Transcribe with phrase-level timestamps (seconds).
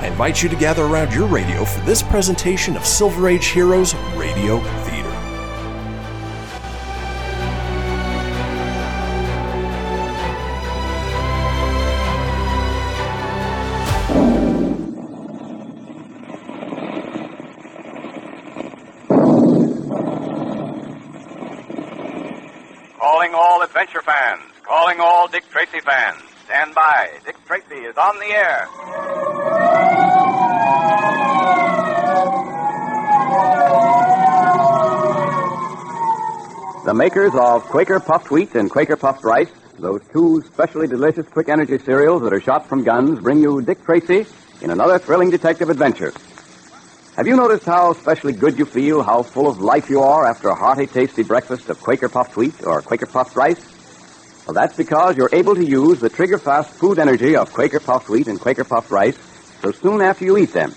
[0.00, 3.94] I invite you to gather around your radio for this presentation of Silver Age Heroes
[4.16, 5.10] Radio Theater.
[22.98, 24.42] Calling all adventure fans.
[24.64, 26.33] Calling all Dick Tracy fans.
[26.64, 27.10] Stand by.
[27.26, 28.66] Dick Tracy is on the air.
[36.86, 41.50] The makers of Quaker Puffed Wheat and Quaker Puffed Rice, those two specially delicious quick
[41.50, 44.24] energy cereals that are shot from guns, bring you Dick Tracy
[44.62, 46.14] in another thrilling detective adventure.
[47.16, 50.48] Have you noticed how especially good you feel, how full of life you are after
[50.48, 53.73] a hearty, tasty breakfast of Quaker Puffed Wheat or Quaker Puffed Rice?
[54.46, 58.10] Well, that's because you're able to use the trigger fast food energy of Quaker Puffed
[58.10, 59.16] Wheat and Quaker Puffed Rice
[59.62, 60.74] so soon after you eat them.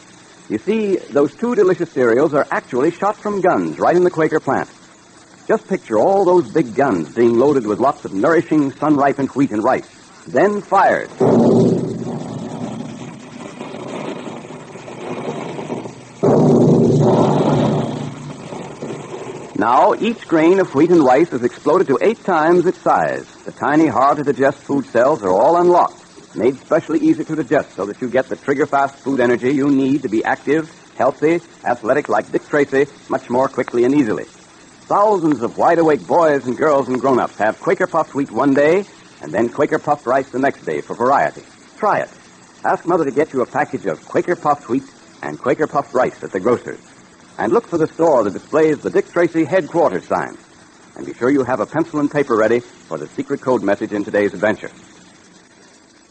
[0.48, 4.40] You see, those two delicious cereals are actually shot from guns right in the Quaker
[4.40, 4.70] plant.
[5.50, 9.52] Just picture all those big guns being loaded with lots of nourishing, sun ripened wheat
[9.52, 9.88] and rice,
[10.28, 11.10] then fired.
[19.60, 23.37] Now, each grain of wheat and rice is exploded to eight times its size.
[23.48, 27.78] The tiny, hard to digest food cells are all unlocked, made specially easy to digest
[27.78, 31.40] so that you get the trigger fast food energy you need to be active, healthy,
[31.64, 34.26] athletic like Dick Tracy much more quickly and easily.
[34.26, 38.54] Thousands of wide awake boys and girls and grown ups have Quaker puffed wheat one
[38.54, 38.84] day
[39.22, 41.44] and then Quaker puffed rice the next day for variety.
[41.78, 42.10] Try it.
[42.66, 44.84] Ask Mother to get you a package of Quaker puffed wheat
[45.24, 46.82] and Quaker puffed rice at the grocer's.
[47.38, 50.38] And look for the store that displays the Dick Tracy headquarters sign.
[50.98, 53.92] And be sure you have a pencil and paper ready for the secret code message
[53.92, 54.72] in today's adventure.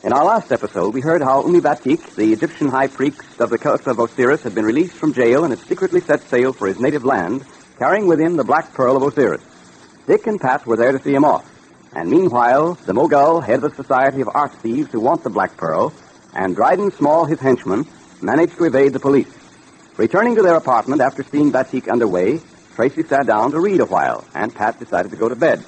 [0.05, 3.59] In our last episode, we heard how Umi Batik, the Egyptian high priest of the
[3.59, 6.79] cult of Osiris, had been released from jail and had secretly set sail for his
[6.79, 7.45] native land,
[7.81, 9.43] carrying with him the Black Pearl of Osiris.
[10.07, 11.51] Dick and Pat were there to see him off.
[11.93, 15.57] And meanwhile, the Mogul, head of the Society of Art Thieves who want the Black
[15.57, 15.93] Pearl,
[16.33, 17.89] and Dryden Small, his henchman,
[18.23, 19.35] managed to evade the police.
[19.97, 22.41] Returning to their apartment after seeing Batik underway,
[22.77, 25.65] Tracy sat down to read a while, and Pat decided to go to bed.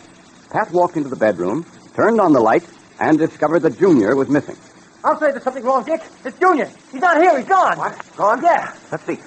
[0.51, 1.65] Pat walked into the bedroom,
[1.95, 2.69] turned on the light,
[3.01, 4.59] and discovered that Junior was missing.
[5.03, 6.03] I'll say there's something wrong, Dick.
[6.23, 6.71] It's Junior.
[6.93, 7.39] He's not here.
[7.39, 7.79] He's gone.
[7.79, 8.17] What?
[8.17, 8.43] Gone?
[8.43, 8.75] Yeah.
[8.93, 9.19] Let's see.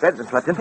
[0.00, 0.56] Bed's been slept in.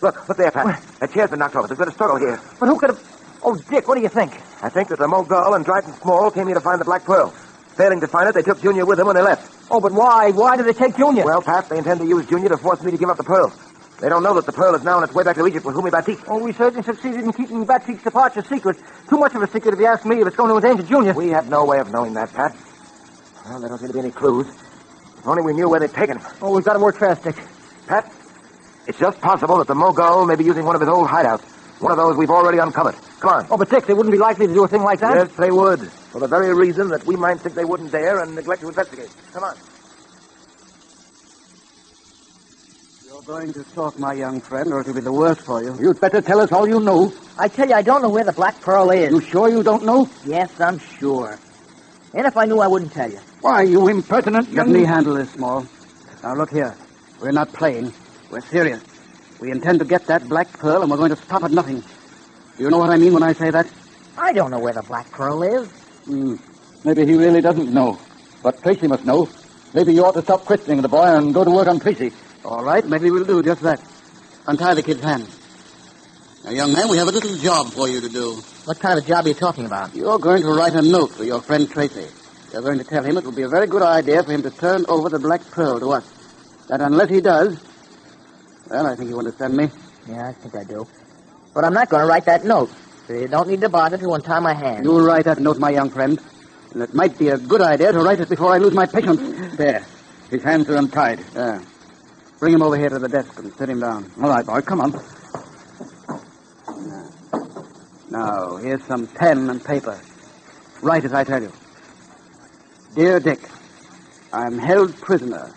[0.00, 0.82] Look, look there, Pat.
[1.00, 1.66] That chair's been knocked over.
[1.66, 2.40] There's been a struggle here.
[2.58, 3.40] But who could have...
[3.42, 4.32] Oh, Dick, what do you think?
[4.62, 7.28] I think that the Mogul and Dryden Small came here to find the Black Pearl.
[7.76, 9.66] Failing to find it, they took Junior with them when they left.
[9.70, 10.30] Oh, but why?
[10.30, 11.26] Why did they take Junior?
[11.26, 13.52] Well, Pat, they intend to use Junior to force me to give up the pearl.
[14.00, 15.76] They don't know that the pearl is now on its way back to Egypt with
[15.76, 16.18] Humi Batik.
[16.28, 18.76] Oh, we certainly succeeded in keeping Batik's departure secret.
[19.08, 21.12] Too much of a secret if you ask me if it's going to endanger Junior.
[21.14, 22.56] We have no way of knowing that, Pat.
[23.46, 24.46] Well, there don't seem to be any clues.
[24.48, 26.26] If only we knew where they'd taken him.
[26.42, 27.36] Oh, we've got to work fast, Dick.
[27.86, 28.12] Pat,
[28.86, 31.80] it's just possible that the Mogul may be using one of his old hideouts.
[31.80, 32.94] One of those we've already uncovered.
[33.20, 33.46] Come on.
[33.50, 35.14] Oh, but Dick, they wouldn't be likely to do a thing like that.
[35.14, 35.80] Yes, they would.
[36.12, 39.10] For the very reason that we might think they wouldn't dare and neglect to investigate.
[39.32, 39.56] Come on.
[43.24, 45.74] Going to talk, my young friend, or it'll be the worse for you.
[45.80, 47.10] You'd better tell us all you know.
[47.38, 49.10] I tell you, I don't know where the Black Pearl is.
[49.10, 50.08] You sure you don't know?
[50.26, 51.38] Yes, I'm sure.
[52.12, 53.18] And if I knew, I wouldn't tell you.
[53.40, 55.66] Why, you impertinent Let me handle this, Small.
[56.22, 56.76] Now, look here.
[57.20, 57.94] We're not playing.
[58.30, 58.82] We're serious.
[59.40, 61.80] We intend to get that black pearl, and we're going to stop at nothing.
[61.80, 63.66] Do you know what I mean when I say that?
[64.18, 65.68] I don't know where the Black Pearl is.
[66.04, 66.36] Hmm.
[66.84, 67.98] Maybe he really doesn't know.
[68.42, 69.28] But Tracy must know.
[69.72, 72.12] Maybe you ought to stop questioning the boy and go to work on Tracy.
[72.44, 73.80] All right, maybe we'll do just that.
[74.46, 75.40] Untie the kid's hands.
[76.44, 78.34] Now, young man, we have a little job for you to do.
[78.66, 79.94] What kind of a job are you talking about?
[79.94, 82.06] You're going to write a note for your friend Tracy.
[82.52, 84.50] You're going to tell him it will be a very good idea for him to
[84.50, 86.04] turn over the black pearl to us.
[86.68, 87.58] That unless he does,
[88.68, 89.70] Well, I think you understand me.
[90.08, 90.86] Yeah, I think I do.
[91.54, 92.70] But I'm not going to write that note.
[93.06, 94.84] So you don't need to bother to untie my hands.
[94.84, 96.20] You'll write that note, my young friend.
[96.72, 99.56] And it might be a good idea to write it before I lose my patience.
[99.56, 99.84] There.
[100.30, 101.20] His hands are untied.
[101.34, 101.62] Yeah.
[102.40, 104.10] Bring him over here to the desk and sit him down.
[104.22, 104.92] All right, boy, come on.
[108.10, 110.00] Now, here's some pen and paper.
[110.82, 111.52] Write as I tell you.
[112.94, 113.40] Dear Dick,
[114.32, 115.52] I'm held prisoner.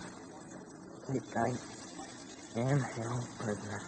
[1.11, 1.49] Dick, I
[2.59, 3.81] am held prisoner.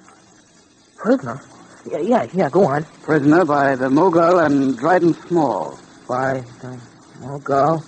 [0.98, 1.42] Prisoner?
[1.90, 2.84] Yeah, yeah, yeah, go on.
[3.04, 5.80] Prisoner by the Mogul and Dryden Small.
[6.08, 6.80] By the
[7.22, 7.84] Mogul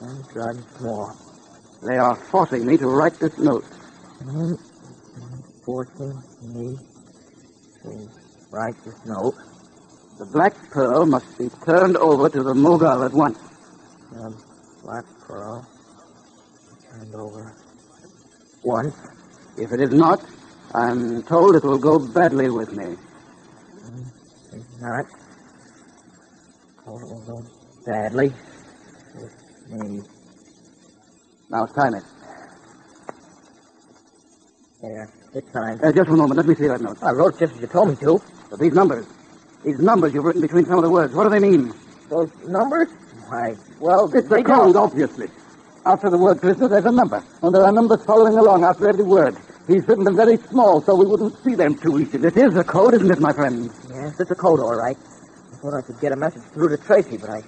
[0.00, 1.16] and Dryden Small.
[1.82, 3.64] They are forcing me to write this note.
[4.24, 4.58] Mm,
[5.64, 6.78] Forcing me
[7.82, 8.08] to
[8.50, 9.34] write this note.
[10.18, 13.38] The Black Pearl must be turned over to the Mogul at once.
[14.12, 14.34] The
[14.82, 15.66] Black Pearl
[16.90, 17.54] turned over
[18.62, 18.94] once.
[19.58, 20.24] If it is not,
[20.74, 22.96] I'm told it will go badly with me.
[24.52, 25.04] If not,
[26.86, 27.44] oh, it will go
[27.84, 28.32] badly
[29.14, 30.02] with me.
[31.50, 32.04] Now sign it.
[34.84, 35.82] There, it's signed.
[35.82, 36.36] Uh, just one moment.
[36.36, 36.98] Let me see that note.
[37.02, 38.20] I wrote just as you told me to.
[38.50, 39.06] But these numbers,
[39.64, 41.72] these numbers you've written between some of the words, what do they mean?
[42.10, 42.88] Those numbers?
[43.28, 44.76] Why, well, It's a code, don't.
[44.76, 45.28] obviously.
[45.86, 47.24] After the word prisoner, there's a number.
[47.42, 49.36] And there are numbers following along after every word.
[49.66, 52.28] He's written them very small, so we wouldn't see them too easily.
[52.28, 53.70] This is a code, isn't it, my friend?
[53.88, 54.96] Yes, it's a code, all right.
[54.98, 57.42] I thought I could get a message through to Tracy, but I,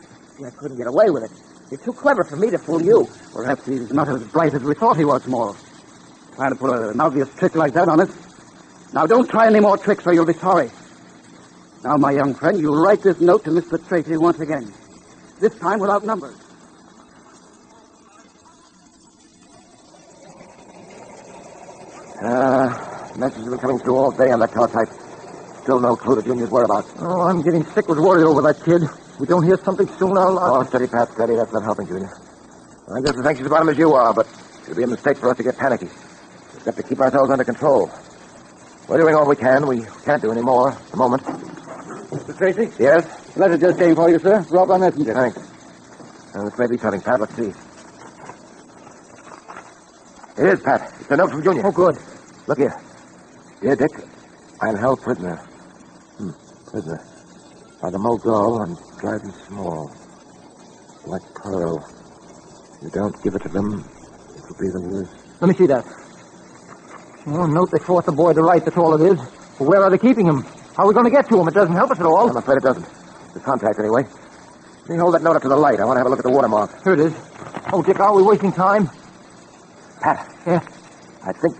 [0.44, 1.30] I couldn't get away with it.
[1.70, 3.06] You're too clever for me to fool you.
[3.34, 5.54] Perhaps he's not as bright as we thought he was, Small.
[6.36, 8.10] Trying to pull an obvious trick like that on us.
[8.92, 10.70] Now, don't try any more tricks or you'll be sorry.
[11.82, 13.86] Now, my young friend, you'll write this note to Mr.
[13.88, 14.72] Tracy once again.
[15.40, 16.36] This time without numbers.
[22.22, 24.88] Uh, messages been coming through all day on that teletype.
[25.62, 26.92] Still no clue to Junior's whereabouts.
[26.98, 28.82] Oh, I'm getting sick with worry over that kid.
[29.18, 30.38] We don't hear something soon, I'll...
[30.38, 31.34] Oh, steady, Pat, steady.
[31.34, 32.10] That's not helping, Junior.
[32.94, 34.28] I'm just as anxious about him as you are, but
[34.64, 35.88] it'd be a mistake for us to get panicky.
[36.66, 37.88] We've got to keep ourselves under control.
[38.88, 39.68] We're doing all we can.
[39.68, 41.22] We can't do any more at the moment.
[41.22, 42.36] Mr.
[42.36, 42.72] Tracy?
[42.82, 43.36] Yes?
[43.36, 44.44] Letter just came for you, sir.
[44.48, 45.14] Brought by messenger.
[45.14, 45.38] Thanks.
[46.34, 47.20] Uh, this may be something, Pat.
[47.20, 47.52] Let's see.
[50.42, 50.92] It is, Pat.
[50.98, 51.66] It's a note from Junior.
[51.66, 51.98] Oh, good.
[52.48, 52.74] Look here.
[53.60, 53.92] Dear Dick,
[54.60, 55.36] I'm held prisoner.
[56.18, 56.30] Hmm,
[56.66, 57.00] prisoner.
[57.80, 59.94] By the Mogul and Dryden Small.
[61.06, 61.78] Like Pearl.
[62.82, 63.84] You don't give it to them,
[64.34, 65.12] it will be the worst.
[65.40, 66.05] Let me see that.
[67.26, 69.18] Oh, note they forced the boy to write, that's all it is.
[69.58, 70.42] But where are they keeping him?
[70.76, 71.48] How are we going to get to him?
[71.48, 72.30] It doesn't help us at all.
[72.30, 72.86] I'm afraid it doesn't.
[73.34, 74.04] The contact, anyway.
[74.82, 75.80] Let me hold that note up to the light.
[75.80, 76.84] I want to have a look at the watermark.
[76.84, 77.14] Here it is.
[77.72, 78.88] Oh, Dick, are we wasting time?
[80.00, 80.32] Pat.
[80.46, 80.60] Yeah.
[81.24, 81.56] I think.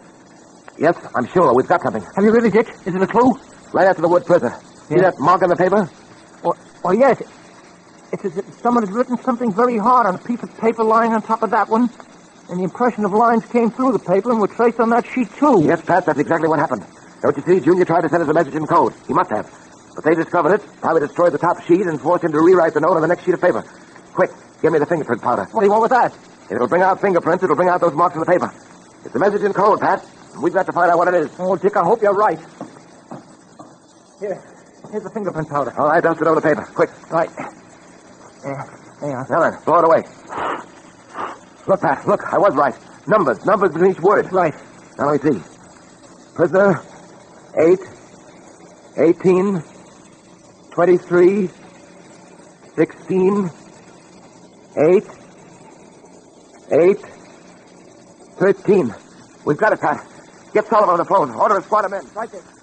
[0.78, 1.52] Yes, I'm sure.
[1.54, 2.02] We've got something.
[2.14, 2.68] Have you really, Dick?
[2.84, 3.32] Is it a clue?
[3.72, 4.54] Right after the word prisoner.
[4.88, 5.90] See that mark on the paper?
[6.44, 6.54] Oh,
[6.84, 7.20] oh yes.
[8.12, 11.12] It's as if someone had written something very hard on a piece of paper lying
[11.12, 11.90] on top of that one.
[12.48, 15.28] And the impression of lines came through the paper and were traced on that sheet,
[15.36, 15.62] too.
[15.64, 16.84] Yes, Pat, that's exactly what happened.
[17.22, 17.60] Don't you see?
[17.64, 18.92] Junior tried to send us a message in code.
[19.08, 19.50] He must have.
[19.94, 22.80] But they discovered it, probably destroyed the top sheet, and forced him to rewrite the
[22.80, 23.62] note on the next sheet of paper.
[24.14, 24.30] Quick,
[24.62, 25.44] give me the fingerprint powder.
[25.50, 26.12] What do you want with that?
[26.44, 28.52] If it'll bring out fingerprints, it'll bring out those marks on the paper.
[29.04, 30.04] It's a message in code, Pat.
[30.34, 31.30] and We've got to find out what it is.
[31.38, 32.38] Oh, Dick, I hope you're right.
[34.20, 34.42] Here.
[34.92, 35.72] Here's the fingerprint powder.
[35.78, 36.62] All right, dust it over the paper.
[36.74, 36.90] Quick.
[37.10, 37.30] Right.
[38.44, 38.62] Yeah.
[39.00, 39.26] Hang on.
[39.28, 40.04] Now then, blow it away.
[41.66, 42.74] Look, Pat, look, I was right.
[43.08, 44.32] Numbers, numbers between each word.
[44.32, 44.54] Right.
[44.98, 45.42] Now let me see.
[46.34, 46.82] Prisoner,
[47.56, 47.78] 8,
[48.98, 49.62] 18,
[50.70, 51.50] 23,
[52.76, 53.50] 16,
[54.76, 55.04] 8,
[56.72, 56.96] 8,
[58.38, 58.94] 13.
[59.44, 60.06] We've got it, Pat.
[60.52, 61.30] Get Sullivan on the phone.
[61.34, 62.08] Order a squad of men.
[62.14, 62.55] Right there.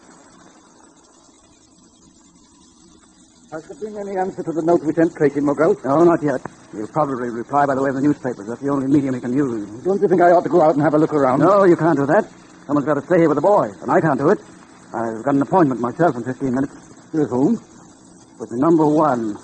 [3.53, 5.77] Has there been any answer to the note we sent Tracy Mogul?
[5.85, 6.41] No, not yet.
[6.71, 8.47] He'll probably reply by the way of the newspapers.
[8.47, 9.69] That's the only medium he can use.
[9.83, 11.37] Don't you think I ought to go out and have a look around?
[11.37, 12.25] No, you can't do that.
[12.65, 14.39] Someone's got to stay here with the boy, and I can't do it.
[14.89, 16.73] I've got an appointment myself in 15 minutes.
[17.13, 17.61] With whom?
[18.39, 19.37] With number one.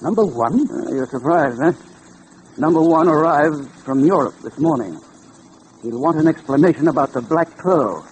[0.00, 0.70] Number one?
[0.70, 1.72] Uh, you're surprised, eh?
[2.58, 4.94] Number one arrived from Europe this morning.
[5.82, 8.06] He'll want an explanation about the Black Pearl.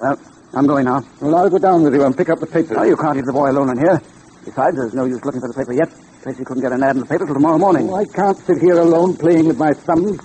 [0.00, 0.18] Well,
[0.54, 1.04] I'm going now.
[1.20, 2.70] Well, I'll go down with you and pick up the papers.
[2.70, 4.00] No, you can't leave the boy alone in here.
[4.46, 5.90] Besides, there's no use looking for the paper yet.
[6.22, 7.90] Tracy couldn't get an ad in the paper till tomorrow morning.
[7.90, 10.18] Oh, I can't sit here alone playing with my thumbs.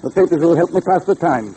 [0.00, 1.54] The papers will help me pass the time.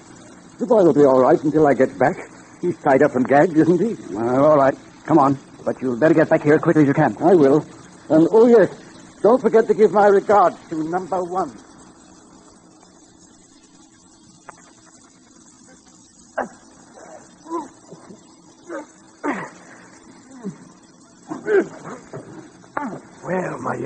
[0.58, 2.18] The boy will be all right until I get back.
[2.60, 3.94] He's tied up and gagged, isn't he?
[4.14, 4.76] Well, all right.
[5.06, 5.38] Come on.
[5.64, 7.16] But you'd better get back here as quickly as you can.
[7.22, 7.64] I will.
[8.10, 8.74] And, oh, yes,
[9.22, 11.56] don't forget to give my regards to number one.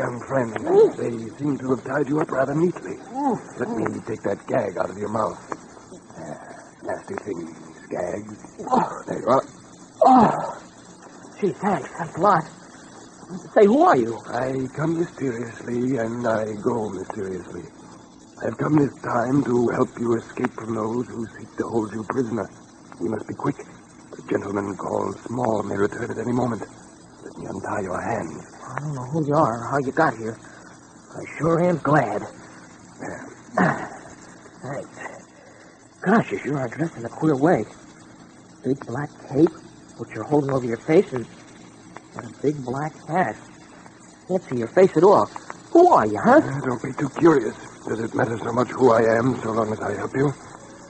[0.01, 0.51] Young friend.
[0.97, 2.97] They seem to have tied you up rather neatly.
[3.59, 5.39] Let me take that gag out of your mouth.
[6.17, 6.33] Uh,
[6.83, 7.55] nasty things,
[7.89, 8.37] gags.
[9.07, 9.45] There you are.
[10.03, 10.57] Oh.
[11.39, 11.89] Gee, thanks.
[11.97, 12.43] Thanks a lot.
[13.55, 14.17] Say, who are you?
[14.27, 17.63] I come mysteriously and I go mysteriously.
[18.41, 21.93] I have come this time to help you escape from those who seek to hold
[21.93, 22.49] you prisoner.
[22.99, 23.57] You must be quick.
[24.15, 26.63] The gentleman called Small may return at any moment.
[27.31, 28.45] Let me untie your hands.
[28.63, 30.37] I don't know who you are or how you got here.
[31.15, 32.21] I sure am glad.
[34.61, 34.89] Thanks.
[36.01, 37.63] Gosh, you sure are dressed in a queer way.
[38.63, 39.49] Big black cape,
[39.97, 41.25] which you're holding over your face, and,
[42.15, 43.35] and a big black hat.
[44.27, 45.25] Can't see your face at all.
[45.71, 46.41] Who are you, huh?
[46.43, 47.55] Uh, don't be too curious.
[47.87, 50.33] Does it matter so much who I am so long as I help you?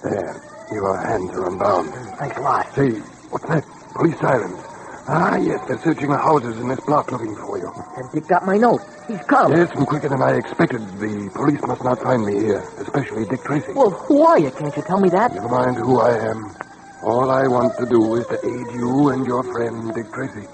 [0.03, 0.41] There.
[0.71, 1.93] Your hands are unbound.
[2.17, 2.73] Thanks a lot.
[2.75, 2.89] Say,
[3.29, 3.63] what's that?
[3.93, 4.70] Police sirens.
[5.13, 7.67] Ah, yes, they're searching the houses in this block looking for you.
[7.97, 8.79] And Dick got my note.
[9.09, 9.51] He's come.
[9.51, 10.79] Yes, and quicker than I expected.
[11.03, 13.73] The police must not find me here, especially Dick Tracy.
[13.75, 14.51] Well, who are you?
[14.51, 15.33] Can't you tell me that?
[15.35, 16.55] Never mind who I am.
[17.03, 20.47] All I want to do is to aid you and your friend Dick Tracy.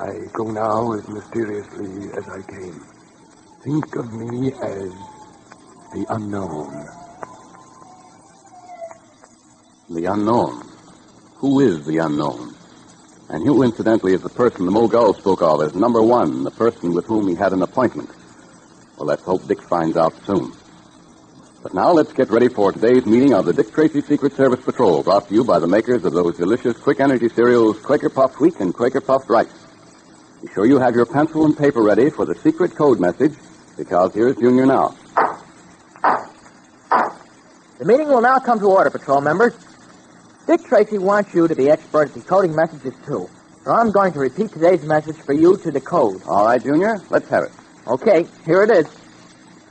[0.00, 2.82] I go now as mysteriously as I came.
[3.62, 4.90] Think of me as
[5.94, 6.88] the unknown.
[9.90, 10.66] The unknown.
[11.36, 12.55] Who is the unknown?
[13.28, 16.94] And who, incidentally, is the person the Mogul spoke of as number one, the person
[16.94, 18.08] with whom he had an appointment?
[18.96, 20.52] Well, let's hope Dick finds out soon.
[21.62, 25.02] But now let's get ready for today's meeting of the Dick Tracy Secret Service Patrol,
[25.02, 28.60] brought to you by the makers of those delicious quick energy cereals, Quaker Puffed Wheat
[28.60, 29.66] and Quaker Puffed Rice.
[30.40, 33.34] Be sure you have your pencil and paper ready for the secret code message,
[33.76, 34.94] because here's Junior now.
[37.78, 39.54] The meeting will now come to order, patrol members.
[40.46, 43.28] Dick Tracy wants you to be expert at decoding messages, too.
[43.64, 46.22] So I'm going to repeat today's message for you to decode.
[46.28, 47.50] All right, Junior, let's have it.
[47.88, 48.86] Okay, here it is.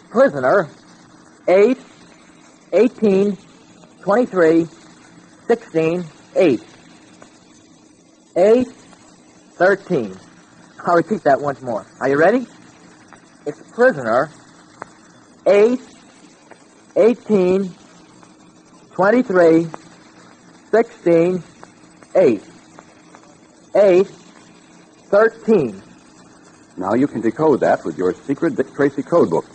[0.09, 0.69] Prisoner,
[1.47, 1.77] 8,
[2.73, 3.37] 18,
[4.01, 4.67] 23,
[5.47, 6.05] 16,
[6.35, 6.63] 8.
[8.35, 10.19] 8, 13.
[10.85, 11.87] I'll repeat that once more.
[12.01, 12.45] Are you ready?
[13.45, 14.29] It's prisoner,
[15.47, 15.79] 8,
[16.97, 17.73] 18,
[18.91, 19.67] 23,
[20.71, 21.43] 16,
[22.15, 22.43] 8.
[23.75, 25.81] 8, 13.
[26.77, 29.45] Now you can decode that with your secret Dick Tracy code book.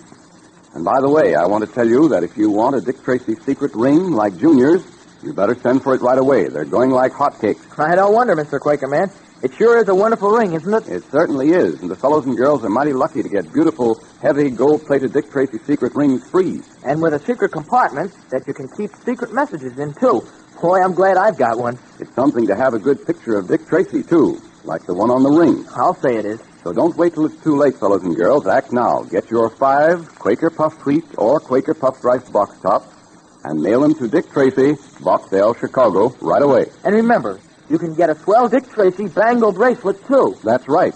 [0.74, 3.02] And by the way, I want to tell you that if you want a Dick
[3.02, 4.82] Tracy secret ring like Junior's,
[5.22, 6.48] you better send for it right away.
[6.48, 7.78] They're going like hotcakes.
[7.78, 8.58] I don't wonder, Mr.
[8.58, 9.12] Quakerman.
[9.42, 10.86] It sure is a wonderful ring, isn't it?
[10.86, 14.50] It certainly is, and the fellows and girls are mighty lucky to get beautiful, heavy,
[14.50, 16.60] gold-plated Dick Tracy secret rings free.
[16.84, 20.22] And with a secret compartment that you can keep secret messages in, too.
[20.60, 21.78] Boy, I'm glad I've got one.
[21.98, 25.22] It's something to have a good picture of Dick Tracy, too, like the one on
[25.22, 25.64] the ring.
[25.74, 26.38] I'll say it is.
[26.62, 28.46] So don't wait till it's too late, fellows and girls.
[28.46, 29.04] Act now.
[29.04, 32.94] Get your five Quaker Puffed Wheat or Quaker Puffed Rice box tops
[33.42, 36.66] and mail them to Dick Tracy, Boxdale, Chicago, right away.
[36.84, 37.40] And remember,
[37.70, 40.36] you can get a swell Dick Tracy bangle bracelet, too.
[40.44, 40.94] That's right.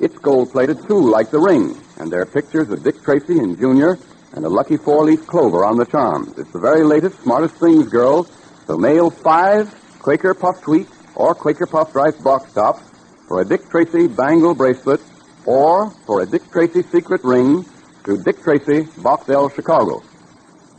[0.00, 1.78] It's gold-plated, too, like the ring.
[1.98, 3.98] And there are pictures of Dick Tracy and Junior
[4.32, 6.38] and a lucky four-leaf clover on the charms.
[6.38, 8.30] It's the very latest, smartest things, girls.
[8.66, 12.82] So mail five Quaker Puffed Wheat or Quaker Puffed Rice box tops
[13.28, 15.00] for a Dick Tracy bangle bracelet
[15.44, 17.64] or for a Dick Tracy secret ring
[18.04, 20.02] to Dick Tracy, Boxdale, Chicago.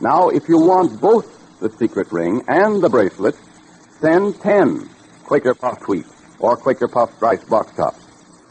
[0.00, 3.36] Now, if you want both the secret ring and the bracelet,
[4.00, 4.88] send 10
[5.24, 6.06] Quaker Puffed Wheat
[6.38, 8.04] or Quaker Puffed Rice box tops.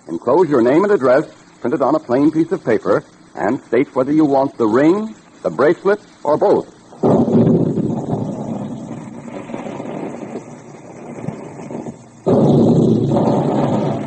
[0.08, 1.26] Enclose your name and address
[1.62, 3.04] printed on a plain piece of paper
[3.36, 7.45] and state whether you want the ring, the bracelet, or both.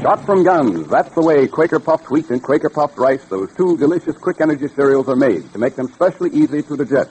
[0.08, 0.88] Shot from guns.
[0.88, 4.66] That's the way Quaker Puffed Wheat and Quaker Puffed Rice, those two delicious quick energy
[4.68, 7.10] cereals, are made to make them specially easy to digest.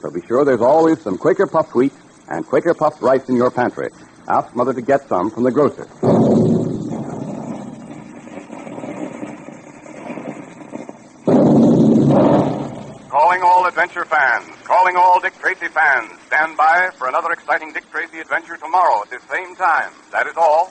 [0.00, 1.92] So be sure there's always some Quaker Puffed Wheat
[2.28, 3.88] and Quaker Puffed Rice in your pantry.
[4.28, 5.86] Ask Mother to get some from the grocer.
[13.10, 16.12] Calling all adventure fans, calling all Dick Tracy fans.
[16.28, 19.90] Stand by for another exciting Dick Tracy adventure tomorrow at this same time.
[20.12, 20.70] That is all.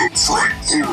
[0.00, 0.84] Yee-hoo!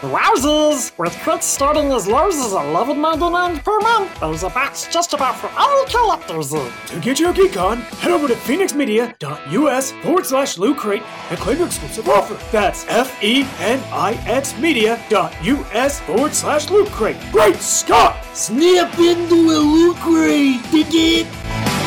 [0.00, 0.96] Wowzers!
[0.96, 5.50] With crits starting as low as $11.99 per month, there's a box just about for
[5.58, 6.50] all collectors.
[6.50, 11.58] To get your geek on, head over to fenixmedia.us forward slash loot crate and claim
[11.58, 12.38] your exclusive offer.
[12.52, 17.16] That's F E N I X media.us forward slash loot crate.
[17.32, 18.24] Great Scott!
[18.34, 20.62] Snap into a Loot Crate!
[20.70, 21.77] Dig it?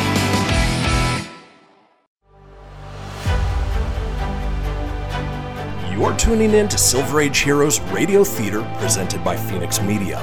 [6.02, 10.18] You're tuning in to Silver Age Heroes Radio Theater presented by Fenix Media.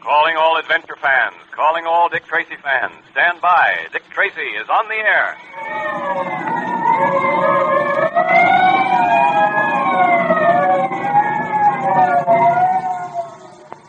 [0.00, 2.94] Calling all adventure fans, calling all Dick Tracy fans.
[3.12, 3.86] Stand by.
[3.92, 5.36] Dick Tracy is on the air.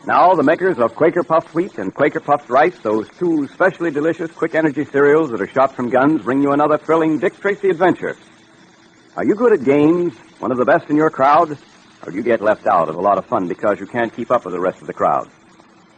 [0.08, 4.32] Now, the makers of Quaker Puffed Wheat and Quaker Puffed Rice, those two specially delicious
[4.32, 8.16] quick energy cereals that are shot from guns, bring you another thrilling Dick Tracy adventure.
[9.18, 11.58] Are you good at games, one of the best in your crowd?
[12.06, 14.32] Or do you get left out of a lot of fun because you can't keep
[14.32, 15.30] up with the rest of the crowd?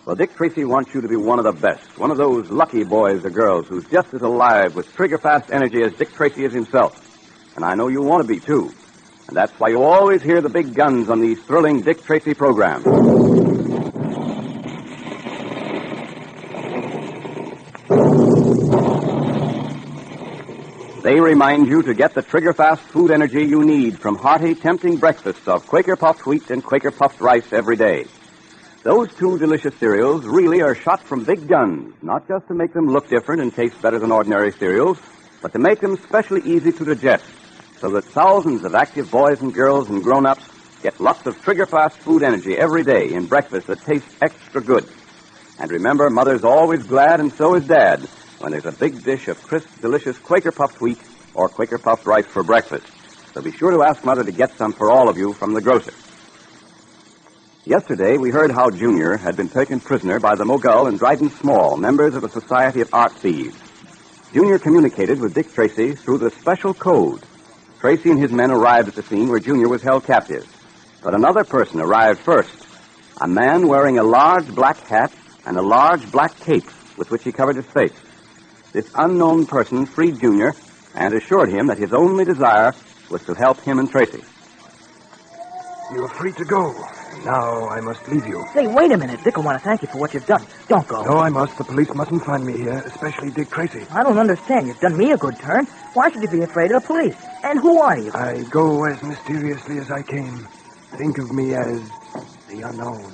[0.07, 2.83] Well, Dick Tracy wants you to be one of the best, one of those lucky
[2.83, 6.53] boys or girls who's just as alive with trigger fast energy as Dick Tracy is
[6.53, 7.55] himself.
[7.55, 8.73] And I know you want to be, too.
[9.27, 12.87] And that's why you always hear the big guns on these thrilling Dick Tracy programs.
[21.01, 24.97] They remind you to get the trigger fast food energy you need from hearty, tempting
[24.97, 28.05] breakfasts of Quaker puffed wheat and Quaker puffed rice every day.
[28.83, 32.87] Those two delicious cereals really are shot from big guns, not just to make them
[32.87, 34.97] look different and taste better than ordinary cereals,
[35.41, 37.23] but to make them specially easy to digest,
[37.79, 40.43] so that thousands of active boys and girls and grown-ups
[40.83, 44.85] get lots of trigger fast food energy every day in breakfast that tastes extra good.
[45.59, 48.05] And remember, Mother's always glad, and so is Dad,
[48.39, 50.99] when there's a big dish of crisp, delicious Quaker puffed wheat
[51.33, 52.87] or Quaker puffed rice for breakfast.
[53.33, 55.61] So be sure to ask Mother to get some for all of you from the
[55.61, 55.93] grocer.
[57.65, 61.77] Yesterday, we heard how Junior had been taken prisoner by the Mogul and Dryden Small,
[61.77, 63.55] members of the Society of Art Thieves.
[64.33, 67.21] Junior communicated with Dick Tracy through the special code.
[67.79, 70.47] Tracy and his men arrived at the scene where Junior was held captive.
[71.03, 72.65] But another person arrived first.
[73.21, 75.13] A man wearing a large black hat
[75.45, 77.93] and a large black cape with which he covered his face.
[78.71, 80.53] This unknown person freed Junior
[80.95, 82.73] and assured him that his only desire
[83.09, 84.23] was to help him and Tracy.
[85.91, 86.73] You're free to go.
[87.25, 88.45] Now I must leave you.
[88.53, 89.23] Say, wait a minute.
[89.23, 90.45] Dick will want to thank you for what you've done.
[90.67, 91.01] Don't go.
[91.03, 91.57] No, I must.
[91.57, 93.85] The police mustn't find me here, especially Dick Tracy.
[93.91, 94.67] I don't understand.
[94.67, 95.65] You've done me a good turn.
[95.95, 97.15] Why should you be afraid of the police?
[97.43, 98.11] And who are you?
[98.13, 100.47] I go as mysteriously as I came.
[100.97, 101.89] Think of me as
[102.49, 103.11] the unknown.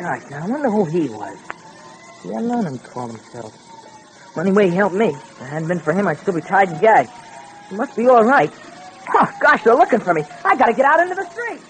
[0.00, 1.38] Gosh, now I wonder who he was.
[2.24, 3.52] The unknown him call himself.
[4.36, 5.08] Well, anyway, he helped me.
[5.08, 7.10] If it hadn't been for him, I'd still be tied and gagged.
[7.68, 8.52] He must be all right.
[9.14, 10.22] Oh, gosh, they're looking for me.
[10.44, 11.60] I gotta get out into the street.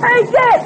[0.00, 0.60] Hey, Dick!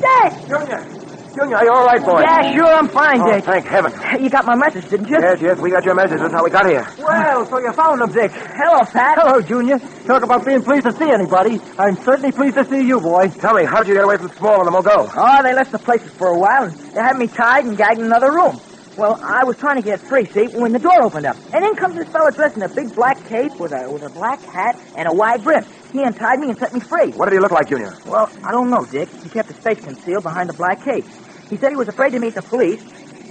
[0.00, 0.48] Dick!
[0.48, 0.97] Junior!
[1.38, 2.20] Junior, are you all right, boy?
[2.20, 3.44] Yeah, sure, I'm fine, Oh, Dick.
[3.44, 3.92] thank heaven.
[4.18, 5.18] You got my message, didn't you?
[5.22, 6.18] Yes, yes, we got your message.
[6.18, 6.82] That's how we got here.
[6.98, 8.32] Well, so you found him, Dick.
[8.34, 9.14] Hello, Pat.
[9.22, 9.78] Hello, Junior.
[10.06, 11.60] Talk about being pleased to see anybody.
[11.78, 13.28] I'm certainly pleased to see you, boy.
[13.38, 15.06] Tell me, how did you get away from Small and the Mogul?
[15.14, 18.00] Oh, they left the places for a while, and they had me tied and gagged
[18.00, 18.58] in another room.
[18.96, 21.36] Well, I was trying to get free, see, when the door opened up.
[21.54, 24.10] And in comes this fellow dressed in a big black cape with a with a
[24.10, 25.62] black hat and a wide brim.
[25.92, 27.12] He untied me and set me free.
[27.12, 27.94] What did he look like, Junior?
[28.04, 29.08] Well, I don't know, Dick.
[29.22, 31.04] He kept his face concealed behind the black cape.
[31.50, 32.80] He said he was afraid to meet the police,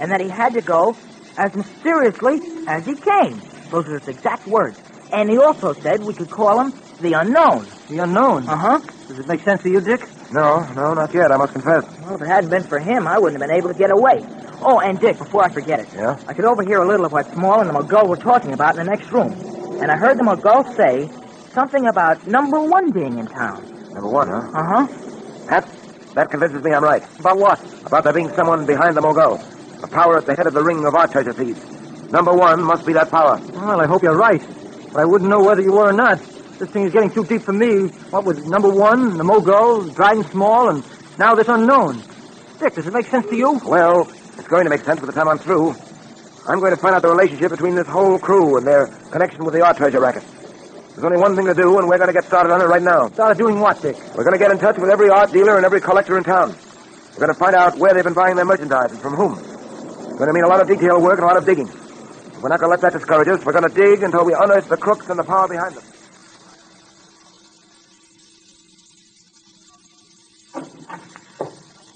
[0.02, 0.98] and that he had to go
[1.38, 3.42] as mysteriously as he came.
[3.70, 4.76] Those are his exact words.
[5.12, 7.70] And he also said we could call him the unknown.
[7.88, 8.48] The unknown.
[8.50, 8.78] Uh huh.
[9.08, 10.02] Does it make sense to you, Dick?
[10.34, 11.80] No, no, not yet, I must confess.
[12.04, 14.20] Well, if it hadn't been for him, I wouldn't have been able to get away.
[14.60, 16.18] Oh, and Dick, before I forget it, Yeah?
[16.28, 18.84] I could overhear a little of what Small and the Mogul were talking about in
[18.84, 19.32] the next room.
[19.80, 21.08] And I heard the Mogul say
[21.54, 23.64] something about number one being in town.
[23.94, 24.44] Number one, huh?
[24.52, 24.84] Uh huh.
[25.48, 25.62] That,
[26.18, 27.02] that convinces me I'm right.
[27.20, 27.86] About what?
[27.86, 29.38] About there being someone behind the Mogul.
[29.84, 31.62] A power at the head of the ring of our treasure thieves.
[32.10, 33.38] Number one must be that power.
[33.54, 34.42] Well, I hope you're right.
[34.90, 36.18] But I wouldn't know whether you were or not.
[36.58, 37.86] This thing is getting too deep for me.
[38.10, 40.82] What with number one, the Mogul, Dryden Small, and
[41.20, 42.02] now this unknown.
[42.58, 43.60] Dick, does it make sense to you?
[43.62, 45.70] Well, it's going to make sense by the time I'm through.
[46.50, 49.54] I'm going to find out the relationship between this whole crew and their connection with
[49.54, 50.24] the art treasure racket.
[50.98, 52.82] There's only one thing to do, and we're going to get started on it right
[52.82, 53.06] now.
[53.10, 53.94] Started doing what, Dick?
[54.16, 56.56] We're going to get in touch with every art dealer and every collector in town.
[57.12, 59.38] We're going to find out where they've been buying their merchandise and from whom.
[59.38, 61.68] It's going to mean a lot of detail work and a lot of digging.
[62.42, 63.44] We're not going to let that discourage us.
[63.44, 65.84] We're going to dig until we unearth the crooks and the power behind them.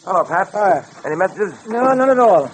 [0.04, 0.48] Hello, Pat.
[0.52, 0.84] Hi.
[1.04, 1.66] Any messages?
[1.66, 2.46] No, none at all.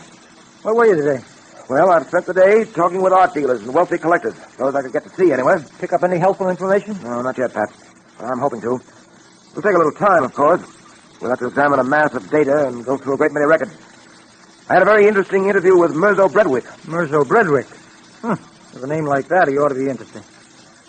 [0.63, 1.23] Where were you today?
[1.69, 4.35] Well, I've spent the day talking with art dealers and wealthy collectors.
[4.57, 5.63] Those I could get to see, anyway.
[5.79, 6.99] Pick up any helpful information?
[7.03, 7.69] No, not yet, Pat.
[8.19, 8.81] But I'm hoping to.
[9.51, 10.63] It'll take a little time, of course.
[11.21, 13.77] We'll have to examine a mass of data and go through a great many records.
[14.71, 16.65] I had a very interesting interview with Mirzo Bredwick.
[16.87, 17.67] Mirzo Bredwick.
[18.23, 18.37] Huh.
[18.73, 20.23] With a name like that, he ought to be interesting.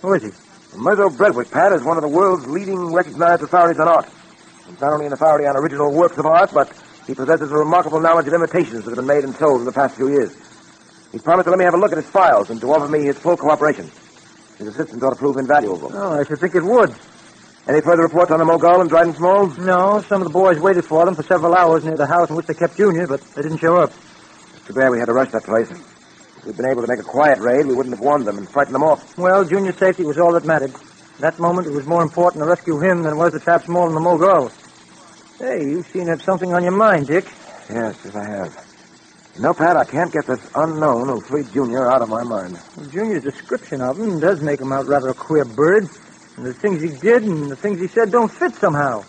[0.02, 0.30] Who is he?
[0.78, 4.08] Mirzo Bredwick, Pat, is one of the world's leading recognized authorities on art.
[4.70, 6.72] He's not only an authority on original works of art, but
[7.06, 9.74] he possesses a remarkable knowledge of imitations that have been made and sold in the
[9.74, 10.34] past few years.
[11.12, 13.04] He's promised to let me have a look at his files and to offer me
[13.04, 13.90] his full cooperation.
[14.58, 15.92] His assistance ought to prove invaluable.
[15.94, 16.94] Oh, I should think it would.
[17.68, 19.48] Any further reports on the Mogul and Dryden Small?
[19.58, 22.36] No, some of the boys waited for them for several hours near the house in
[22.36, 23.92] which they kept Junior, but they didn't show up.
[24.56, 25.70] It's too bad we had to rush that place.
[25.72, 28.50] If we'd been able to make a quiet raid, we wouldn't have warned them and
[28.50, 29.18] frightened them off.
[29.18, 30.74] Well, Junior's safety was all that mattered.
[30.74, 33.66] At that moment, it was more important to rescue him than it was to trap
[33.66, 34.52] Small and the Mogul.
[35.38, 37.26] Hey, you seem to have something on your mind, Dick.
[37.70, 38.69] Yes, yes, I have.
[39.40, 42.60] Know, Pat, I can't get this unknown who freed Junior out of my mind.
[42.76, 45.88] Well, Junior's description of him does make him out rather a queer bird.
[46.36, 49.06] And the things he did and the things he said don't fit somehow.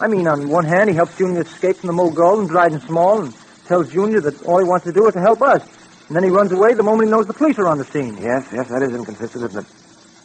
[0.00, 3.20] I mean, on one hand, he helps Junior escape from the Mogul and Dryden Small
[3.20, 3.34] and
[3.66, 5.60] tells Junior that all he wants to do is to help us.
[6.08, 8.16] And then he runs away the moment he knows the police are on the scene.
[8.16, 9.72] Yes, yes, that is inconsistent, isn't it?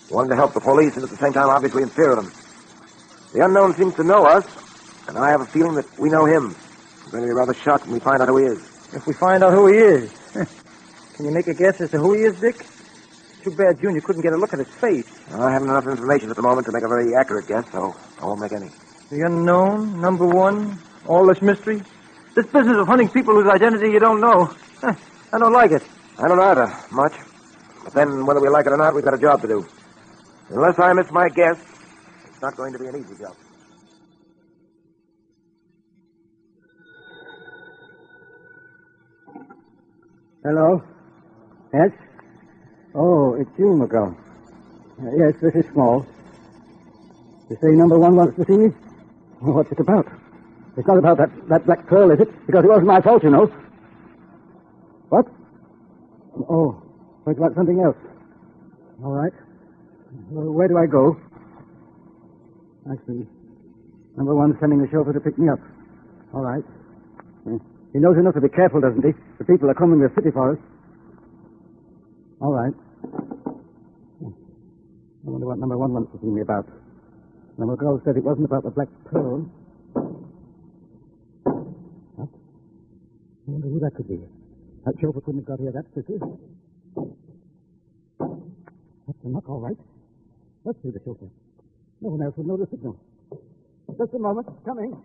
[0.09, 2.31] Wanting to help the police and at the same time obviously in fear of them.
[3.33, 4.45] The unknown seems to know us,
[5.09, 6.55] and I have a feeling that we know him.
[7.03, 8.70] I'm going to be rather shocked when we find out who he is.
[8.93, 10.11] If we find out who he is.
[11.15, 12.65] Can you make a guess as to who he is, Dick?
[13.43, 15.07] Too bad Junior couldn't get a look at his face.
[15.33, 18.25] I haven't enough information at the moment to make a very accurate guess, so I
[18.25, 18.69] won't make any.
[19.09, 20.77] The unknown, number one,
[21.07, 21.81] all this mystery.
[22.35, 24.53] This business of hunting people whose identity you don't know.
[24.83, 25.83] I don't like it.
[26.19, 27.13] I don't either, much.
[27.83, 29.67] But then, whether we like it or not, we've got a job to do.
[30.49, 31.57] Unless I miss my guess,
[32.27, 33.35] it's not going to be an easy job.
[40.43, 40.81] Hello?
[41.71, 41.91] Yes?
[42.95, 44.09] Oh, it's you, McGraw.
[44.99, 46.05] Uh, yes, this is Small.
[47.49, 48.69] You say number one wants to see me?
[49.39, 50.07] Well, what's it about?
[50.77, 52.47] It's not about that, that black pearl, is it?
[52.47, 53.45] Because it wasn't my fault, you know.
[55.09, 55.27] What?
[56.49, 56.81] Oh,
[57.27, 57.97] it's about something else.
[59.03, 59.33] All right.
[60.31, 61.17] Well, where do I go?
[62.89, 63.27] I see.
[64.17, 65.59] Number one's sending the chauffeur to pick me up.
[66.33, 66.63] All right.
[67.93, 69.11] He knows enough to be careful, doesn't he?
[69.37, 70.59] The people are coming to the city for us.
[72.39, 72.73] All right.
[74.23, 76.65] I wonder what number one wants to see me about.
[77.57, 79.45] Number girl said it wasn't about the black pearl.
[82.15, 82.29] What?
[82.29, 84.19] I wonder who that could be.
[84.85, 86.17] That chauffeur couldn't have got here that quickly.
[89.05, 89.77] That's the knock, all right.
[90.63, 91.29] Let's see the chauffeur.
[92.01, 92.97] No one else would know the signal.
[93.97, 94.47] Just a moment.
[94.65, 94.95] Coming.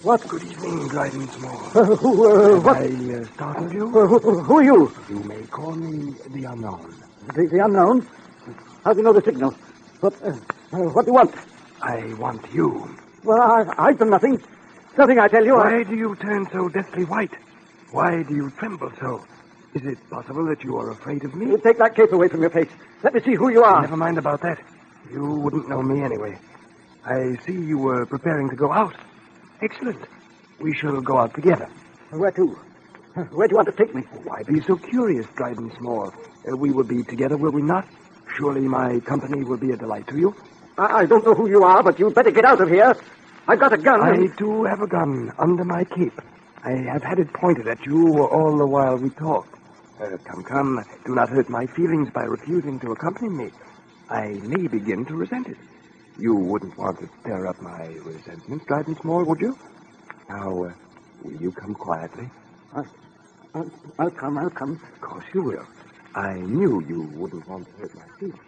[0.00, 0.26] What?
[0.26, 1.66] Good evening, Dryden Small.
[1.74, 2.78] Uh, who, uh, what?
[2.78, 3.88] I uh, startled you?
[3.88, 4.90] Uh, who, who are you?
[5.10, 6.94] You may call me the unknown.
[7.34, 8.08] The, the unknown?
[8.84, 9.50] How do you know the signal?
[10.00, 10.28] What, uh,
[10.72, 11.34] uh, what do you want?
[11.82, 12.88] I want you.
[13.22, 14.42] Well, I, I've done nothing.
[14.96, 15.56] Nothing, I tell you.
[15.56, 15.82] Why I...
[15.82, 17.34] do you turn so deathly white?
[17.90, 19.22] Why do you tremble so?
[19.74, 21.54] Is it possible that you are afraid of me?
[21.58, 22.70] Take that cape away from your face.
[23.02, 23.82] Let me see who you are.
[23.82, 24.58] Never mind about that.
[25.12, 26.38] You wouldn't know me anyway.
[27.04, 28.94] I see you were preparing to go out.
[29.62, 29.98] Excellent.
[30.60, 31.68] We shall go out together.
[32.10, 32.46] Where to?
[33.30, 34.02] Where do you want to take me?
[34.24, 36.12] Why be so curious, Dryden Small?
[36.48, 37.86] Uh, we will be together, will we not?
[38.36, 40.34] Surely my company will be a delight to you.
[40.78, 42.94] I, I don't know who you are, but you'd better get out of here.
[43.46, 44.00] I've got a gun.
[44.00, 46.18] I and- do have a gun under my cape.
[46.64, 49.54] I have had it pointed at you all the while we talked.
[50.00, 50.84] Uh, come, come.
[51.04, 53.50] Do not hurt my feelings by refusing to accompany me.
[54.08, 55.56] I may begin to resent it.
[56.18, 59.56] You wouldn't want to stir up my resentment, Dryden Small, would you?
[60.28, 60.72] Now, uh,
[61.22, 62.30] will you come quietly?
[62.74, 62.82] I,
[63.54, 64.80] I'll, I'll come, I'll come.
[64.94, 65.66] Of course you will.
[66.14, 68.38] I knew you wouldn't want to hurt my feelings.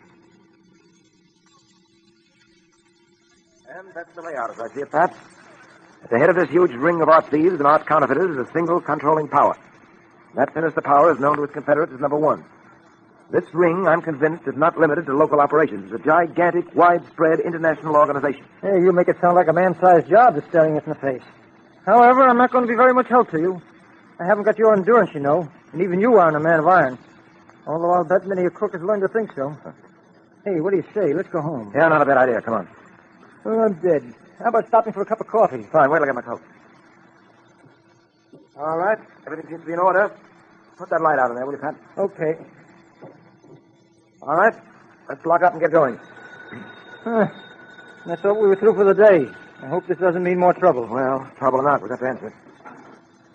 [3.68, 5.16] And that's the layout, as I see it, Pat.
[6.04, 8.52] At the head of this huge ring of art thieves and art counterfeiters is a
[8.52, 9.56] single controlling power.
[10.34, 12.44] That sinister power is known to its confederates as number one.
[13.30, 15.90] This ring, I'm convinced, is not limited to local operations.
[15.90, 18.44] It's a gigantic, widespread international organization.
[18.60, 21.22] Hey, you make it sound like a man-sized job that's staring us in the face.
[21.86, 23.62] However, I'm not going to be very much help to you.
[24.20, 26.98] I haven't got your endurance, you know, and even you aren't a man of iron.
[27.66, 29.56] Although I'll bet many a crook has learned to think so.
[30.44, 31.12] Hey, what do you say?
[31.14, 31.72] Let's go home.
[31.74, 32.40] Yeah, not a bad idea.
[32.42, 32.68] Come on.
[33.44, 34.14] Well, I'm dead.
[34.38, 35.62] How about stopping for a cup of coffee?
[35.72, 36.42] Fine, wait till I get my coat.
[38.56, 38.98] All right.
[39.26, 40.12] Everything seems to be in order.
[40.76, 41.74] Put that light out in there, will you, Pat?
[41.98, 42.36] Okay.
[44.26, 44.54] All right.
[45.08, 45.98] Let's lock up and get going.
[47.04, 47.28] Huh.
[48.06, 49.28] I thought we were through for the day.
[49.62, 50.86] I hope this doesn't mean more trouble.
[50.86, 52.32] Well, trouble or not, we've got to answer it.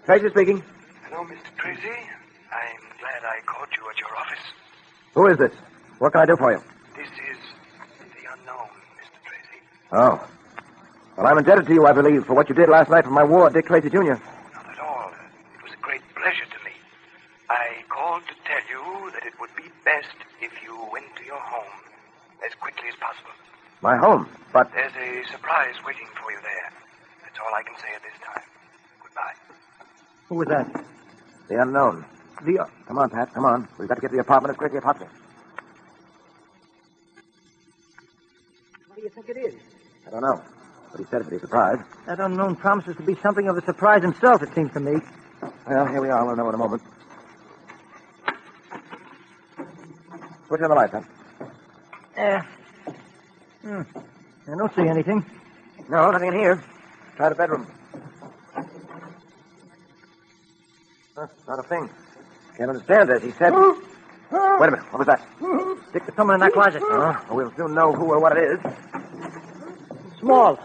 [0.06, 0.64] Tracy speaking.
[1.08, 1.56] Hello, Mr.
[1.58, 1.88] Tracy.
[2.52, 4.46] I'm glad I caught you at your office.
[5.14, 5.52] Who is this?
[6.00, 6.62] What can I do for you?
[6.96, 7.38] This is
[8.00, 9.20] the unknown, Mr.
[9.26, 9.62] Tracy.
[9.92, 10.28] Oh.
[11.18, 13.24] Well, I'm indebted to you, I believe, for what you did last night for my
[13.24, 14.18] ward, Dick Tracy Jr.
[14.18, 15.12] Not at all.
[15.58, 16.72] It was a great pleasure to me.
[17.50, 21.40] I called to tell you that it would be best if you went to your
[21.40, 21.82] home
[22.46, 23.34] as quickly as possible.
[23.82, 26.70] My home, but There's a surprise waiting for you there.
[27.24, 28.44] That's all I can say at this time.
[29.02, 29.34] Goodbye.
[30.28, 30.86] Who was that?
[31.48, 32.06] the unknown.
[32.46, 32.68] The.
[32.88, 33.68] Come on, Pat, come on.
[33.80, 35.08] We've got to get to the apartment as quickly as possible.
[38.88, 39.56] What do you think it is?
[40.08, 40.42] I don't know.
[40.92, 41.80] But he said it'd be a surprise.
[42.06, 45.00] That unknown promises to be something of a surprise himself, it seems to me.
[45.68, 46.26] Well, here we are.
[46.26, 46.82] We'll know in a moment.
[50.48, 51.06] Switch on the light, Pat.
[52.18, 52.42] Eh.
[53.62, 53.82] Hmm.
[54.48, 55.26] I don't see anything.
[55.90, 56.64] No, nothing in here.
[57.18, 57.68] Try the bedroom.
[61.16, 61.90] Huh, not a thing.
[62.58, 63.24] Can't understand this.
[63.24, 63.54] He said.
[63.54, 64.86] Wait a minute.
[64.92, 65.22] What was that?
[65.90, 66.82] Stick to someone in that closet.
[66.86, 68.60] Oh, we'll soon know who or what it is.
[70.20, 70.60] Small.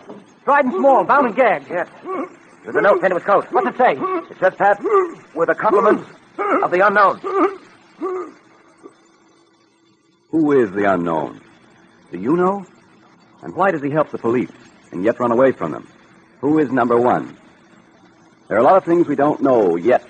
[0.45, 1.69] Dryden Small, bound and gagged.
[1.71, 1.89] Yes.
[2.63, 3.47] There's a note pinned to his coat.
[3.51, 3.93] What's it say?
[3.95, 4.81] It says, Pat,
[5.35, 6.09] with the compliments
[6.63, 7.19] of the unknown.
[10.31, 11.41] Who is the unknown?
[12.13, 12.67] Do you know?
[13.45, 14.51] And why does he help the police
[14.91, 15.87] and yet run away from them?
[16.41, 17.37] Who is number one?
[18.49, 20.05] There are a lot of things we don't know yet.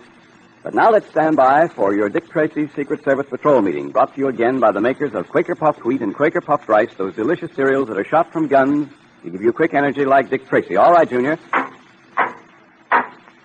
[0.62, 4.20] But now let's stand by for your Dick Tracy Secret Service Patrol meeting, brought to
[4.20, 7.54] you again by the makers of Quaker Puffed Wheat and Quaker Puffed Rice, those delicious
[7.54, 8.88] cereals that are shot from guns
[9.24, 10.76] to give you quick energy like Dick Tracy.
[10.76, 11.38] All right, Junior.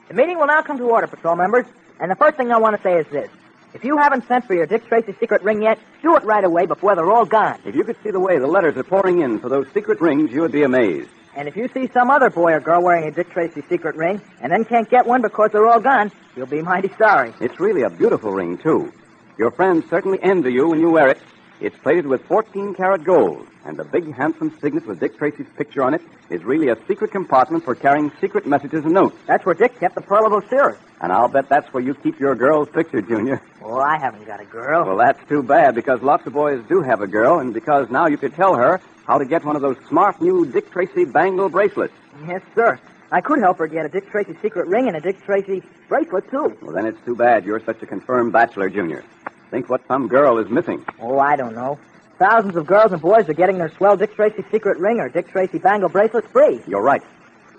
[0.07, 1.65] The meeting will now come to order, patrol members.
[1.99, 3.29] And the first thing I want to say is this.
[3.73, 6.65] If you haven't sent for your Dick Tracy secret ring yet, do it right away
[6.65, 7.59] before they're all gone.
[7.65, 10.31] If you could see the way the letters are pouring in for those secret rings,
[10.31, 11.09] you would be amazed.
[11.35, 14.19] And if you see some other boy or girl wearing a Dick Tracy secret ring
[14.41, 17.31] and then can't get one because they're all gone, you'll be mighty sorry.
[17.39, 18.91] It's really a beautiful ring, too.
[19.37, 21.21] Your friends certainly envy you when you wear it.
[21.61, 25.83] It's plated with 14 karat gold, and the big handsome signet with Dick Tracy's picture
[25.83, 29.17] on it is really a secret compartment for carrying secret messages and notes.
[29.27, 30.77] That's where Dick kept the Pearl of Osiris.
[31.01, 33.41] And I'll bet that's where you keep your girl's picture, Junior.
[33.61, 34.85] Oh, I haven't got a girl.
[34.85, 38.07] Well, that's too bad, because lots of boys do have a girl, and because now
[38.07, 41.49] you could tell her how to get one of those smart new Dick Tracy bangle
[41.49, 41.93] bracelets.
[42.25, 42.79] Yes, sir.
[43.11, 46.29] I could help her get a Dick Tracy secret ring and a Dick Tracy bracelet,
[46.29, 46.57] too.
[46.61, 49.03] Well, then it's too bad you're such a confirmed bachelor, Junior.
[49.51, 50.85] Think what some girl is missing.
[50.99, 51.79] Oh, I don't know.
[52.19, 55.29] Thousands of girls and boys are getting their swell Dick Tracy secret ring or Dick
[55.29, 56.61] Tracy bangle bracelets free.
[56.67, 57.01] You're right.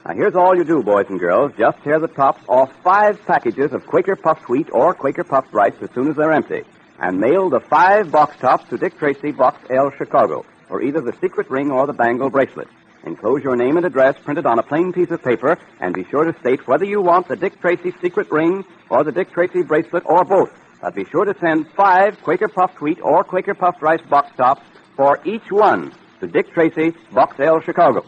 [0.06, 1.52] Now, here's all you do, boys and girls.
[1.58, 5.74] Just tear the tops off five packages of Quaker puffed wheat or Quaker puffed rice
[5.80, 6.62] as soon as they're empty.
[6.98, 11.16] And mail the five box tops to Dick Tracy, Box L, Chicago, for either the
[11.20, 12.68] secret ring or the bangle bracelet.
[13.04, 16.24] Enclose your name and address printed on a plain piece of paper, and be sure
[16.24, 20.02] to state whether you want the Dick Tracy secret ring or the Dick Tracy bracelet
[20.04, 20.52] or both.
[20.80, 24.62] But be sure to send five Quaker puffed wheat or Quaker puffed rice box tops
[24.96, 28.04] for each one to Dick Tracy, Box L, Chicago.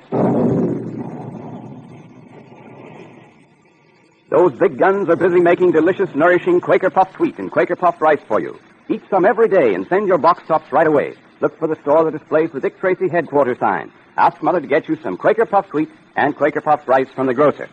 [4.30, 8.20] Those big guns are busy making delicious, nourishing Quaker puffed wheat and Quaker puffed rice
[8.26, 8.58] for you.
[8.88, 11.14] Eat some every day and send your box tops right away.
[11.40, 13.92] Look for the store that displays the Dick Tracy headquarters sign.
[14.16, 17.34] Ask Mother to get you some Quaker puffed wheat and Quaker puffed rice from the
[17.34, 17.68] grocer.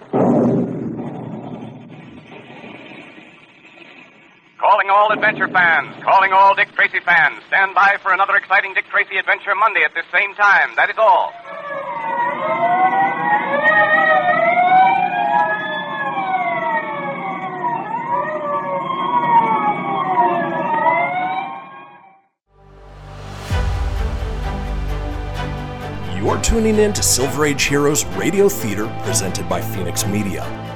[4.59, 7.41] Calling all adventure fans, calling all Dick Tracy fans.
[7.47, 10.75] Stand by for another exciting Dick Tracy adventure Monday at this same time.
[10.75, 11.31] That is all.
[26.17, 30.68] You're tuning in to Silver Age Heroes Radio Theater presented by Fenix Media.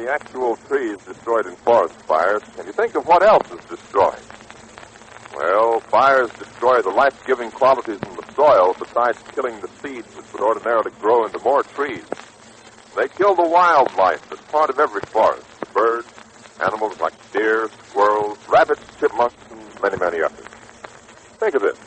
[0.00, 4.20] The actual trees destroyed in forest fires, can you think of what else is destroyed?
[5.36, 10.42] Well, fires destroy the life-giving qualities in the soil besides killing the seeds which would
[10.42, 12.04] ordinarily grow into more trees.
[12.96, 15.46] They kill the wildlife that's part of every forest.
[15.74, 16.08] Birds,
[16.60, 20.46] animals like deer, squirrels, rabbits, chipmunks, and many, many others.
[21.38, 21.78] Think of this.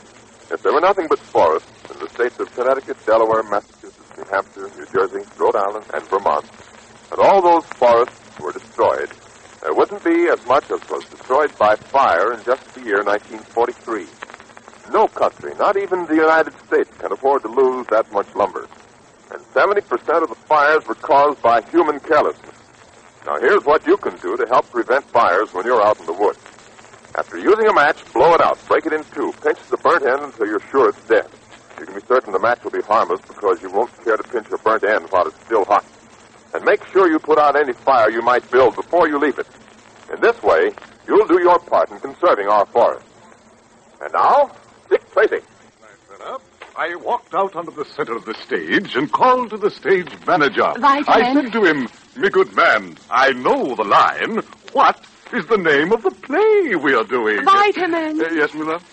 [0.51, 4.69] If there were nothing but forests in the states of Connecticut, Delaware, Massachusetts, New Hampshire,
[4.77, 6.45] New Jersey, Rhode Island, and Vermont,
[7.13, 9.11] and all those forests were destroyed,
[9.61, 14.07] there wouldn't be as much as was destroyed by fire in just the year 1943.
[14.91, 18.67] No country, not even the United States, can afford to lose that much lumber.
[19.31, 19.79] And 70%
[20.21, 22.57] of the fires were caused by human carelessness.
[23.25, 26.11] Now, here's what you can do to help prevent fires when you're out in the
[26.11, 26.39] woods.
[27.17, 30.19] After using a match, blow it out, break it in two, pinch the burnt end
[30.23, 31.29] until you're sure it's dead.
[31.79, 34.47] You can be certain the match will be harmless because you won't care to pinch
[34.51, 35.85] a burnt end while it's still hot.
[36.53, 39.47] And make sure you put out any fire you might build before you leave it.
[40.13, 40.73] In this way,
[41.07, 43.07] you'll do your part in conserving our forests.
[44.01, 44.51] And now,
[44.89, 45.39] Dick Tracy.
[46.75, 50.73] I walked out onto the center of the stage and called to the stage manager.
[50.79, 51.05] Vitamin.
[51.07, 54.41] I said to him, Me good man, I know the line.
[54.71, 57.45] What is the name of the play we are doing?
[57.45, 58.19] Vitamin.
[58.19, 58.83] Uh, yes, my love?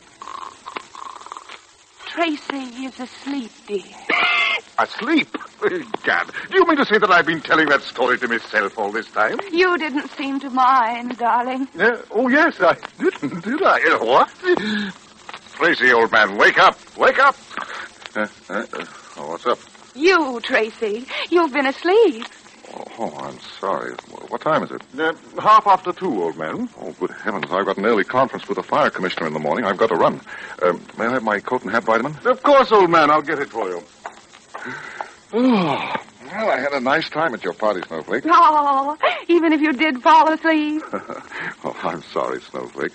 [2.06, 3.82] Tracy is asleep, dear.
[4.78, 5.28] Asleep?
[6.04, 8.90] Gad, do you mean to say that I've been telling that story to myself all
[8.90, 9.38] this time?
[9.52, 11.68] You didn't seem to mind, darling.
[11.78, 13.98] Uh, oh, yes, I didn't, did I?
[14.00, 14.30] What?
[15.60, 16.78] Tracy, old man, wake up.
[16.96, 17.36] Wake up.
[18.16, 18.86] Uh, uh, uh,
[19.18, 19.58] oh, what's up?
[19.94, 21.06] You, Tracy.
[21.28, 22.24] You've been asleep.
[22.98, 23.92] Oh, I'm sorry.
[24.28, 24.80] What time is it?
[24.98, 26.70] Uh, half after two, old man.
[26.80, 27.44] Oh, good heavens.
[27.50, 29.66] I've got an early conference with the fire commissioner in the morning.
[29.66, 30.22] I've got to run.
[30.62, 32.16] Um, may I have my coat and hat, Vitamin?
[32.24, 33.10] Of course, old man.
[33.10, 33.82] I'll get it for you.
[35.34, 35.34] Oh,
[36.24, 38.24] well, I had a nice time at your party, Snowflake.
[38.24, 38.96] Oh,
[39.28, 40.82] even if you did fall asleep.
[41.64, 42.92] oh, I'm sorry, Snowflake.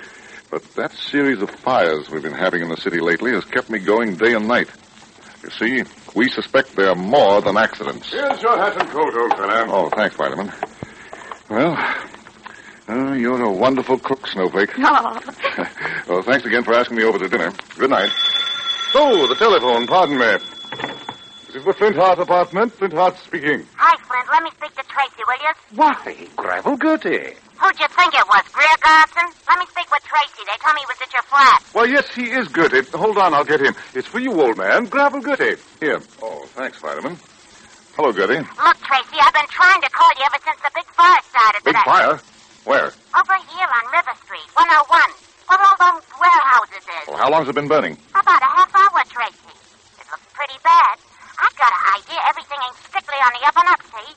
[0.56, 3.78] But that series of fires we've been having in the city lately has kept me
[3.78, 4.70] going day and night.
[5.44, 5.84] You see,
[6.16, 8.10] we suspect they're more than accidents.
[8.10, 9.66] Here's your hat and coat, old fellow.
[9.68, 10.50] Oh, thanks, Vitamin.
[11.50, 11.74] Well,
[12.88, 14.70] uh, you're a wonderful cook, Snowflake.
[14.78, 15.20] Oh.
[16.08, 17.52] well, thanks again for asking me over to dinner.
[17.78, 18.12] Good night.
[18.92, 20.38] So, the telephone, pardon me.
[21.48, 22.72] This is the Flintheart apartment.
[22.76, 23.68] Flintheart speaking.
[23.76, 24.28] Hi, Flint.
[24.32, 25.54] Let me speak to Tracy, will you?
[25.76, 27.36] Why, Gravel Gertie.
[27.60, 29.28] Who'd you think it was, Greer Garson?
[29.48, 30.44] Let me speak with Tracy.
[30.46, 31.60] They told me he was at your flat.
[31.74, 32.84] Well, yes, he is Gertie.
[32.98, 33.76] Hold on, I'll get him.
[33.94, 34.86] It's for you, old man.
[34.86, 35.62] Gravel Gertie.
[35.80, 36.02] Here.
[36.22, 37.18] Oh, thanks, Vitamin.
[37.96, 38.44] Hello, Gertie.
[38.44, 41.76] Look, Tracy, I've been trying to call you ever since the big fire started Big
[41.80, 41.88] today.
[41.88, 42.20] fire?
[42.68, 42.92] Where?
[43.16, 45.00] Over here on River Street, 101.
[45.48, 47.06] Where all those warehouses is.
[47.08, 47.96] Well, how long's it been burning?
[48.12, 49.54] About a half hour, Tracy.
[50.02, 50.98] It looks pretty bad.
[51.40, 54.12] I've got an idea everything ain't strictly on the up and up, see?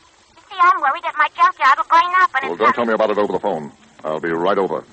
[0.51, 2.87] You see, I'm worried that my junkyard will burn up and Well, it's don't tell
[2.87, 3.73] me about it over the phone.
[4.05, 4.85] I'll be right over.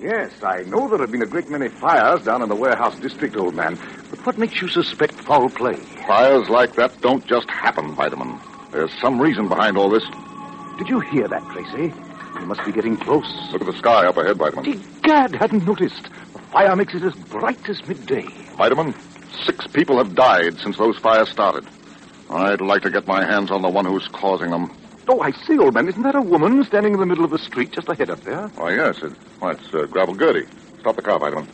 [0.00, 3.36] Yes, I know there have been a great many fires down in the warehouse district,
[3.36, 3.78] old man.
[4.10, 5.76] But what makes you suspect foul play?
[6.06, 8.38] Fires like that don't just happen, Vitamin.
[8.70, 10.04] There's some reason behind all this.
[10.78, 11.92] Did you hear that, Tracy?
[12.40, 13.26] You must be getting close.
[13.52, 14.82] Look at the sky up ahead, Vitamin.
[15.02, 16.02] Gad hadn't noticed.
[16.32, 18.26] The fire makes it as bright as midday.
[18.56, 18.94] Vitamin,
[19.44, 21.64] six people have died since those fires started.
[22.30, 24.70] I'd like to get my hands on the one who's causing them.
[25.06, 25.88] Oh, I see, old man.
[25.88, 28.50] Isn't that a woman standing in the middle of the street just ahead up there?
[28.58, 29.02] Oh, yes.
[29.02, 30.46] It, well, it's uh, Gravel Gertie.
[30.80, 31.46] Stop the car, Vitamin.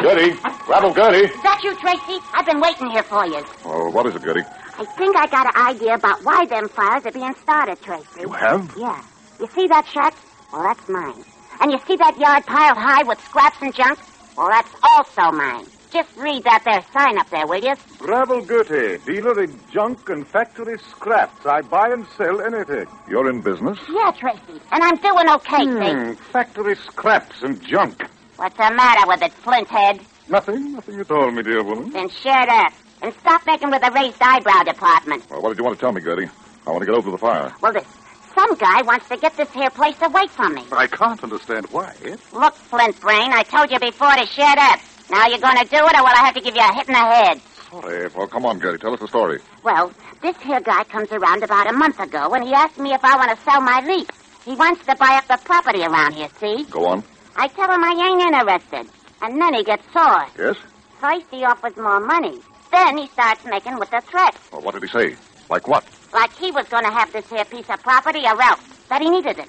[0.00, 0.36] Gertie!
[0.66, 1.26] Gravel Gertie!
[1.26, 2.18] Is that you, Tracy?
[2.32, 3.44] I've been waiting here for you.
[3.64, 4.42] Oh, what is it, Gertie?
[4.82, 8.22] I think I got an idea about why them fires are being started, Tracy.
[8.22, 8.74] You have?
[8.76, 9.00] Yeah.
[9.38, 10.12] You see that shack?
[10.52, 11.24] Well, that's mine.
[11.60, 14.00] And you see that yard piled high with scraps and junk?
[14.36, 15.66] Well, that's also mine.
[15.92, 17.74] Just read that there sign up there, will you?
[18.00, 21.46] Gravel Gertie, dealer in junk and factory scraps.
[21.46, 22.86] I buy and sell anything.
[23.08, 23.78] You're in business?
[23.88, 24.60] Yeah, Tracy.
[24.72, 28.02] And I'm doing okay, Hmm, factory scraps and junk.
[28.34, 30.00] What's the matter with it, Flinthead?
[30.28, 31.90] Nothing, nothing at all, my dear woman.
[31.90, 32.72] Then shut up.
[33.02, 35.28] And stop making with the raised eyebrow department.
[35.28, 36.30] Well, what did you want to tell me, Gertie?
[36.66, 37.52] I want to get over the fire.
[37.60, 37.84] Well, this,
[38.32, 40.64] some guy wants to get this here place away from me.
[40.70, 41.94] But I can't understand why.
[42.32, 44.78] Look, Flint Brain, I told you before to shut up.
[45.10, 46.86] Now you're going to do it, or will I have to give you a hit
[46.86, 47.40] in the head?
[47.70, 48.08] Sorry.
[48.14, 48.78] Well, come on, Gertie.
[48.78, 49.40] Tell us the story.
[49.64, 49.92] Well,
[50.22, 53.16] this here guy comes around about a month ago, and he asked me if I
[53.16, 54.06] want to sell my lease.
[54.44, 56.64] He wants to buy up the property around here, see?
[56.70, 57.02] Go on.
[57.34, 58.86] I tell him I ain't interested.
[59.22, 60.26] And then he gets sore.
[60.38, 60.56] Yes?
[61.00, 62.40] First, he offers more money.
[62.72, 64.38] Then he starts making with the threats.
[64.50, 65.16] Well, what did he say?
[65.50, 65.84] Like what?
[66.12, 68.60] Like he was going to have this here piece of property or else.
[68.88, 69.48] That he needed it.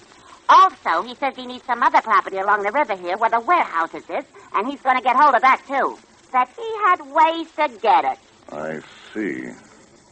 [0.50, 4.04] Also, he says he needs some other property along the river here where the warehouses
[4.10, 5.98] is, and he's going to get hold of that, too.
[6.32, 8.18] That he had ways to get it.
[8.52, 8.80] I
[9.14, 9.50] see.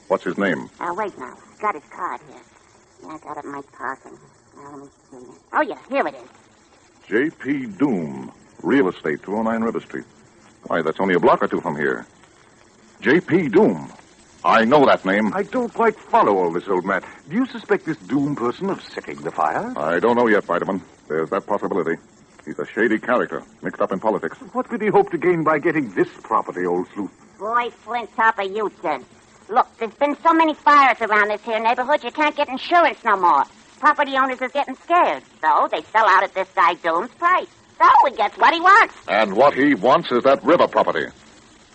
[0.07, 0.69] What's his name?
[0.79, 1.37] Uh, wait now.
[1.61, 2.41] Got his card here.
[3.03, 4.13] Yeah, I got it in my pocket.
[4.57, 5.17] Now, let me see.
[5.53, 6.29] Oh, yeah, here it is.
[7.07, 7.65] J.P.
[7.77, 8.31] Doom,
[8.63, 10.05] Real Estate, 209 River Street.
[10.63, 12.05] Why, that's only a block or two from here.
[13.01, 13.49] J.P.
[13.49, 13.91] Doom.
[14.45, 15.33] I know that name.
[15.33, 17.01] I don't quite follow all this, old man.
[17.27, 19.73] Do you suspect this Doom person of setting the fire?
[19.75, 20.83] I don't know yet, Vitamin.
[21.07, 21.99] There's that possibility.
[22.45, 24.37] He's a shady character, mixed up in politics.
[24.53, 27.11] What could he hope to gain by getting this property, old sleuth?
[27.39, 29.03] Boy, Flint Topper, you did.
[29.49, 33.17] Look, there's been so many fires around this here neighborhood, you can't get insurance no
[33.17, 33.45] more.
[33.79, 37.47] Property owners is getting scared, so they sell out at this guy Doom's price.
[37.79, 38.93] So he gets what he wants.
[39.07, 41.07] And what he wants is that river property.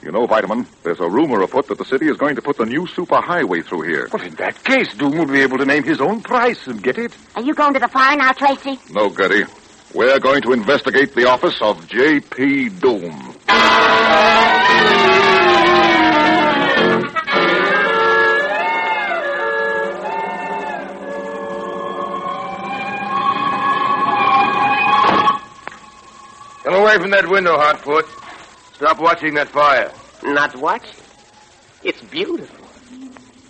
[0.02, 2.66] You know, Vitamin, there's a rumor afoot that the city is going to put the
[2.66, 4.08] new superhighway through here.
[4.12, 6.98] Well, in that case, Doom will be able to name his own price and get
[6.98, 7.16] it.
[7.34, 8.78] Are you going to the fire now, Tracy?
[8.92, 9.44] No, Gertie.
[9.94, 12.68] We're going to investigate the office of J.P.
[12.68, 13.34] Doom.
[26.62, 28.25] Come away from that window, Hotfoot.
[28.76, 29.90] Stop watching that fire.
[30.22, 31.00] Not watching.
[31.82, 32.66] It's beautiful.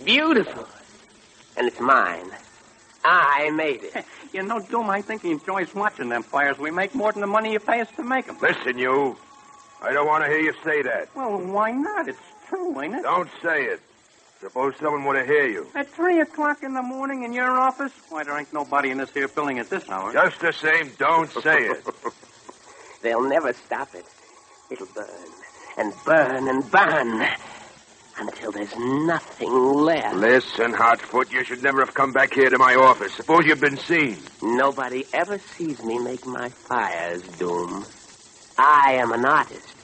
[0.05, 0.65] Beautiful.
[1.57, 2.31] And it's mine.
[3.03, 4.05] I made it.
[4.33, 6.57] You know, Doom, I think he enjoys watching them fires.
[6.59, 8.37] We make more than the money you pay us to make them.
[8.41, 9.15] Listen, you.
[9.81, 11.07] I don't want to hear you say that.
[11.15, 12.09] Well, why not?
[12.09, 12.19] It's
[12.49, 13.03] true, ain't it?
[13.03, 13.79] Don't say it.
[14.41, 15.65] Suppose someone were to hear you.
[15.75, 17.93] At 3 o'clock in the morning in your office?
[18.09, 20.11] Why, there ain't nobody in this here building at this hour.
[20.11, 21.83] Just the same, don't say it.
[23.01, 24.05] They'll never stop it.
[24.69, 25.07] It'll burn
[25.77, 27.27] and burn and burn
[28.19, 30.15] until there's nothing left.
[30.15, 33.13] Listen, Hotfoot, you should never have come back here to my office.
[33.13, 34.17] Suppose you've been seen.
[34.41, 37.85] Nobody ever sees me make my fires, Doom.
[38.57, 39.75] I am an artist.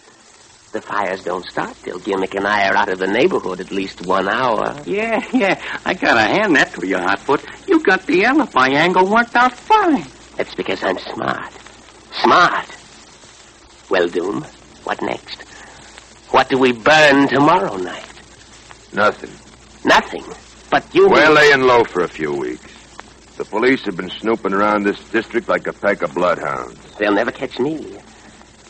[0.73, 4.07] The fires don't start till Gimmick and I are out of the neighborhood at least
[4.07, 4.75] one hour.
[4.85, 5.61] Yeah, yeah.
[5.85, 7.45] I gotta hand that to you, Hotfoot.
[7.69, 10.07] You got the alibi angle worked out fine.
[10.35, 11.53] That's because I'm smart.
[12.11, 12.67] Smart.
[13.91, 14.43] Well, Doom,
[14.85, 15.41] what next?
[16.31, 18.09] What do we burn tomorrow night?
[18.93, 19.31] Nothing.
[19.85, 20.23] Nothing.
[20.69, 21.09] But you.
[21.09, 22.71] We're laying low for a few weeks.
[23.37, 26.79] The police have been snooping around this district like a pack of bloodhounds.
[26.97, 27.97] They'll never catch me.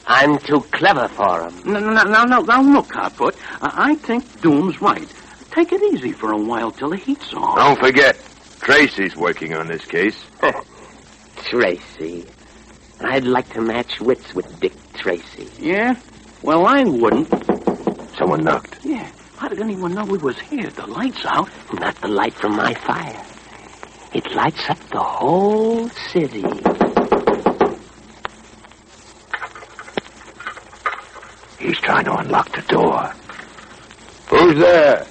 [0.08, 1.62] I'm too clever for them.
[1.66, 3.36] No, no, no, no, now look, Hotfoot.
[3.62, 5.08] I, I think Doom's right.
[5.52, 7.58] Take it easy for a while till the heat's off.
[7.58, 8.18] Don't forget,
[8.60, 10.18] Tracy's working on this case.
[11.38, 12.26] Tracy.
[13.04, 15.50] I'd like to match wits with Dick Tracy.
[15.60, 15.96] Yeah?
[16.42, 17.30] Well, I wouldn't.
[18.18, 18.84] Someone knocked.
[18.84, 19.10] Yeah.
[19.38, 20.70] How did anyone know we was here?
[20.70, 21.50] The light's out.
[21.74, 23.24] Not the light from my fire.
[24.14, 26.44] It lights up the whole city.
[31.60, 33.14] He's trying to unlock the door.
[34.28, 35.06] Who's there?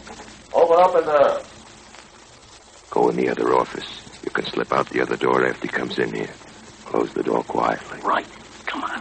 [0.54, 1.40] Open up in there.
[2.90, 4.02] Go in the other office.
[4.24, 6.30] You can slip out the other door after he comes in here.
[6.92, 8.00] Close the door quietly.
[8.02, 8.26] Right.
[8.66, 9.00] Come on.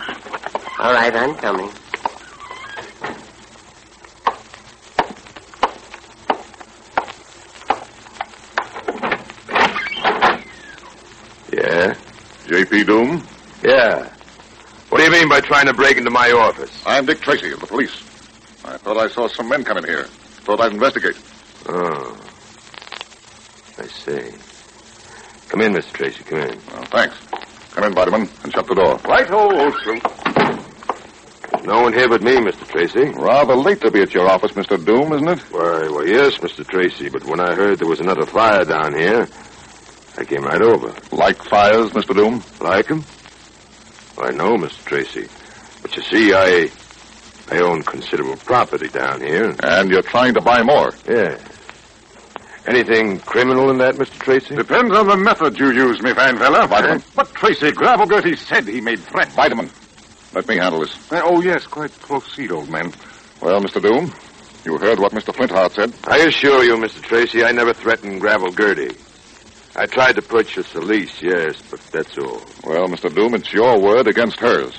[0.80, 1.70] All right, I'm coming.
[11.52, 11.94] Yeah?
[12.48, 12.86] J.P.
[12.86, 13.28] Doom?
[13.62, 14.14] Yeah.
[14.88, 16.72] What do you mean by trying to break into my office?
[16.86, 18.02] I'm Dick Tracy of the police.
[18.64, 20.06] I thought I saw some men come in here.
[20.46, 21.18] Thought I'd investigate.
[21.68, 22.18] Oh.
[23.78, 24.32] I see.
[25.50, 25.92] Come in, Mr.
[25.92, 26.24] Tracy.
[26.24, 26.58] Come in.
[26.72, 27.18] Oh, thanks.
[27.82, 29.00] Come in, Vitamin, and shut the door.
[29.06, 29.54] Right, old.
[29.56, 32.68] There's no one here but me, Mr.
[32.68, 33.10] Tracy.
[33.10, 34.78] Rather late to be at your office, Mr.
[34.86, 35.40] Doom, isn't it?
[35.50, 36.64] Why, well, yes, Mr.
[36.64, 39.28] Tracy, but when I heard there was another fire down here,
[40.16, 40.94] I came right over.
[41.12, 42.14] Like fires, Mr.
[42.14, 42.44] Doom?
[42.60, 43.04] Like 'em?
[44.20, 44.86] I know, Mr.
[44.86, 45.28] Tracy.
[45.82, 46.70] But you see, I
[47.50, 49.56] I own considerable property down here.
[49.64, 50.94] And you're trying to buy more?
[51.10, 51.36] Yeah.
[52.72, 54.18] Anything criminal in that, Mr.
[54.20, 54.56] Tracy?
[54.56, 56.66] Depends on the method you use, me fine fella.
[56.68, 57.04] Vitamin.
[57.14, 59.30] But Tracy Gravel Gertie said he made threat.
[59.34, 59.70] Vitamin.
[60.34, 61.12] Let me handle this.
[61.12, 62.94] Uh, oh, yes, quite proceed, old man.
[63.42, 63.82] Well, Mr.
[63.82, 64.14] Doom,
[64.64, 65.36] you heard what Mr.
[65.36, 65.94] Flintheart said.
[66.06, 67.02] I assure you, Mr.
[67.02, 68.96] Tracy, I never threatened Gravel Gertie.
[69.76, 72.42] I tried to purchase a lease, yes, but that's all.
[72.64, 73.14] Well, Mr.
[73.14, 74.74] Doom, it's your word against hers.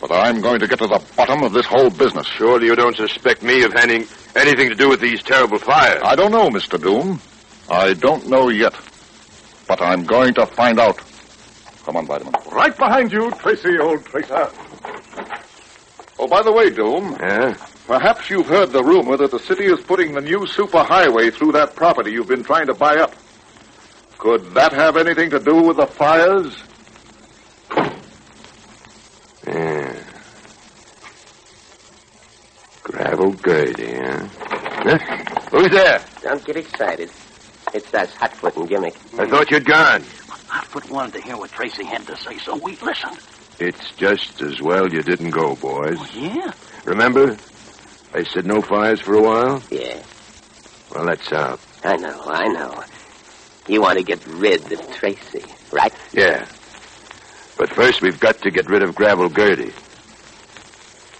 [0.00, 2.26] But I'm going to get to the bottom of this whole business.
[2.26, 6.02] Surely you don't suspect me of having anything to do with these terrible fires.
[6.04, 6.80] I don't know, Mr.
[6.80, 7.20] Doom.
[7.70, 8.74] I don't know yet.
[9.66, 11.00] But I'm going to find out.
[11.84, 12.34] Come on, Vitamin.
[12.52, 14.50] Right behind you, Tracy, old tracer.
[16.18, 17.16] Oh, by the way, Doom.
[17.20, 17.54] Yeah?
[17.86, 21.76] Perhaps you've heard the rumor that the city is putting the new superhighway through that
[21.76, 23.14] property you've been trying to buy up.
[24.18, 26.52] Could that have anything to do with the fires?
[29.46, 30.02] Yeah.
[32.82, 34.28] Gravel Gertie, huh?
[34.38, 34.98] huh?
[35.52, 36.06] Who's there?
[36.22, 37.10] Don't get excited.
[37.74, 38.94] It's us, Hotfoot and Gimmick.
[39.18, 40.06] I thought you'd gone.
[40.50, 43.20] Hotfoot wanted to hear what Tracy had to say, so we listened.
[43.58, 45.96] It's just as well you didn't go, boys.
[45.98, 46.52] Oh, yeah?
[46.84, 47.38] Remember?
[48.14, 49.62] I said no fires for a while?
[49.70, 50.02] Yeah.
[50.90, 51.60] Well, that's out.
[51.82, 52.84] I know, I know.
[53.68, 55.92] You want to get rid of Tracy, right?
[56.12, 56.48] Yeah.
[57.56, 59.72] But first, we've got to get rid of Gravel Gertie.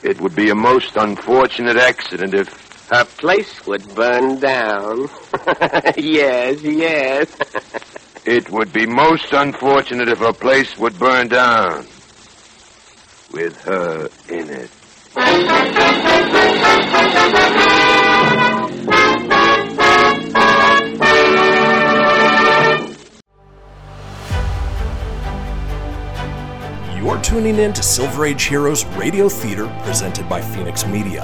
[0.03, 2.67] It would be a most unfortunate accident if.
[2.91, 5.09] Her place would burn down.
[5.97, 7.37] yes, yes.
[8.25, 11.87] it would be most unfortunate if her place would burn down.
[13.33, 14.71] With her in it.
[27.07, 31.23] You're tuning in to Silver Age Heroes Radio Theater presented by Fenix Media.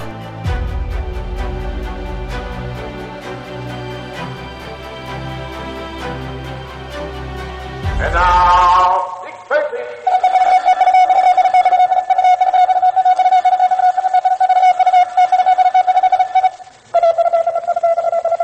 [7.98, 9.82] And now, Dick Tracy.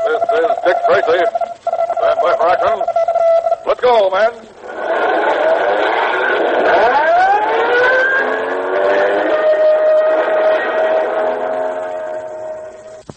[0.05, 1.23] This is Dick Tracy.
[1.95, 2.81] Stand by for action.
[3.65, 4.58] Let's go, man.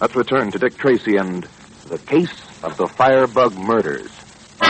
[0.03, 1.47] Let's return to Dick Tracy and
[1.87, 2.35] the case
[2.65, 4.11] of the Firebug murders.
[4.61, 4.67] Oh,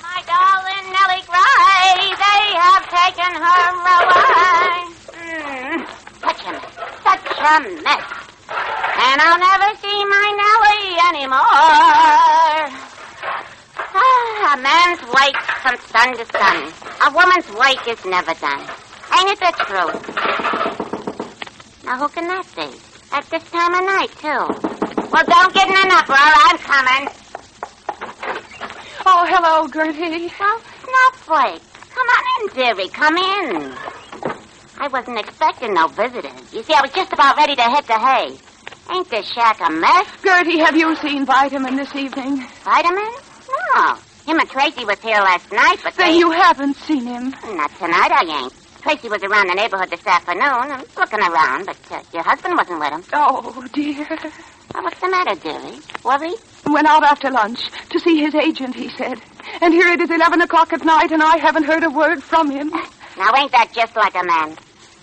[0.00, 4.96] my darling Nellie Gray, they have taken her away.
[5.12, 5.84] Mm,
[6.22, 6.64] such a mess,
[7.04, 8.08] such a mess.
[8.48, 12.72] And I'll never see my Nellie anymore.
[13.94, 16.72] Ah, a man's work from sun to sun.
[17.00, 18.60] A woman's work is never done.
[19.12, 20.00] Ain't it the truth?
[21.84, 22.68] Now, who can that be?
[23.12, 24.46] At this time of night, too.
[25.10, 26.18] Well, don't get in an uproar.
[26.18, 27.08] I'm coming.
[29.06, 30.30] Oh, hello, Gertie.
[30.38, 31.62] Well, Snowflake.
[31.90, 32.88] Come on in, dearie.
[32.88, 33.74] Come in.
[34.78, 36.52] I wasn't expecting no visitors.
[36.52, 38.38] You see, I was just about ready to hit the hay.
[38.90, 40.06] Ain't this shack a mess?
[40.22, 42.46] Gertie, have you seen Vitamin this evening?
[42.64, 43.12] Vitamin?
[43.74, 43.98] No.
[44.28, 46.18] Him and Tracy was here last night, but Then they...
[46.18, 47.30] you haven't seen him.
[47.30, 48.52] Not tonight, I ain't.
[48.82, 50.44] Tracy was around the neighborhood this afternoon.
[50.44, 53.04] I'm looking around, but uh, your husband wasn't with him.
[53.14, 54.06] Oh, dear.
[54.74, 55.80] Well, what's the matter, dearie?
[56.04, 56.38] Worried?
[56.66, 59.18] Went out after lunch to see his agent, he said.
[59.62, 62.50] And here it is 11 o'clock at night, and I haven't heard a word from
[62.50, 62.68] him.
[62.68, 64.58] Now, ain't that just like a man?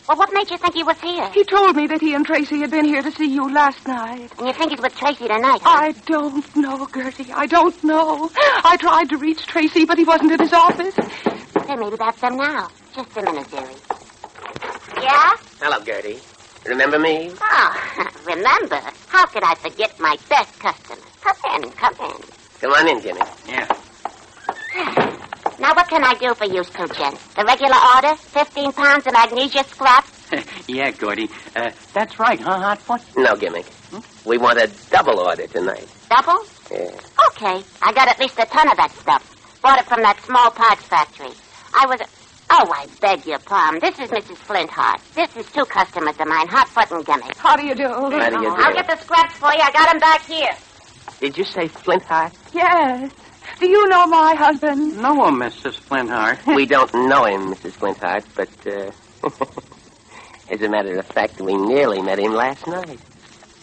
[0.07, 1.31] Well, what made you think he was here?
[1.31, 4.31] He told me that he and Tracy had been here to see you last night.
[4.37, 5.79] And you think he's with Tracy tonight, huh?
[5.81, 7.31] I don't know, Gertie.
[7.33, 8.29] I don't know.
[8.35, 10.93] I tried to reach Tracy, but he wasn't in his office.
[11.65, 12.69] Hey, maybe that's him now.
[12.95, 13.75] Just a minute, dearie.
[15.01, 15.33] Yeah?
[15.59, 16.19] Hello, Gertie.
[16.67, 17.31] Remember me?
[17.41, 18.81] Oh, remember?
[19.07, 21.01] How could I forget my best customer?
[21.21, 22.21] Come in, come in.
[22.61, 23.21] Come on in, Jimmy.
[23.47, 23.67] Yeah.
[25.59, 26.87] Now, what can I do for you two?
[26.87, 28.15] The regular order?
[28.15, 30.05] 15 pounds of magnesia scrap?
[30.67, 31.29] yeah, Gordy.
[31.55, 33.01] Uh, that's right, huh, Hotfoot?
[33.15, 33.65] No, Gimmick.
[34.25, 35.87] We want a double order tonight.
[36.09, 36.43] Double?
[36.71, 36.99] Yeah.
[37.29, 37.63] Okay.
[37.81, 39.31] I got at least a ton of that stuff.
[39.61, 41.31] Bought it from that small parts factory.
[41.73, 41.99] I was.
[42.51, 43.79] Oh, I beg your pardon.
[43.79, 44.37] This is Mrs.
[44.37, 45.01] Flintheart.
[45.15, 47.35] This is two customers of mine, Hotfoot and Gimmick.
[47.37, 47.87] How do you do?
[47.87, 48.47] How do you do?
[48.49, 49.61] I'll get the scraps for you.
[49.61, 50.53] I got 'em back here.
[51.19, 52.33] Did you say Flintheart?
[52.53, 53.11] Yes.
[53.59, 54.97] Do you know my husband?
[55.01, 55.75] No, Mrs.
[55.75, 56.39] Flintheart.
[56.47, 57.71] we don't know him, Mrs.
[57.73, 58.91] Flintheart, but, uh,
[60.49, 62.99] as a matter of fact, we nearly met him last night.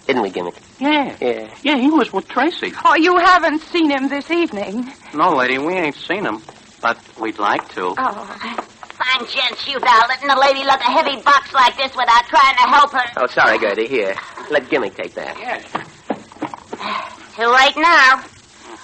[0.07, 0.55] Didn't we, Gimmick?
[0.81, 1.17] Yeah.
[1.21, 1.55] Yeah.
[1.63, 2.73] Yeah, he was with Tracy.
[2.85, 4.93] Oh, you haven't seen him this evening.
[5.15, 6.43] No, lady, we ain't seen him.
[6.81, 7.95] But we'd like to.
[7.97, 8.67] Oh.
[8.99, 12.55] Fine gents, you now, letting a lady lug a heavy box like this without trying
[12.57, 13.05] to help her.
[13.17, 13.87] Oh, sorry, Gertie.
[13.87, 14.17] Here.
[14.51, 15.39] Let Gimmick take that.
[15.39, 15.63] Yes.
[17.37, 18.25] Too late now.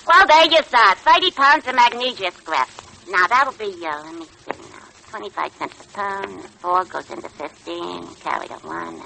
[0.08, 0.98] Well, there you saw it.
[0.98, 2.68] 30 pounds of magnesia scrap.
[3.10, 4.78] Now, that'll be, uh, let me see now.
[5.10, 6.44] 25 cents a pound.
[6.60, 8.14] Four goes into 15.
[8.14, 9.02] Carry the one.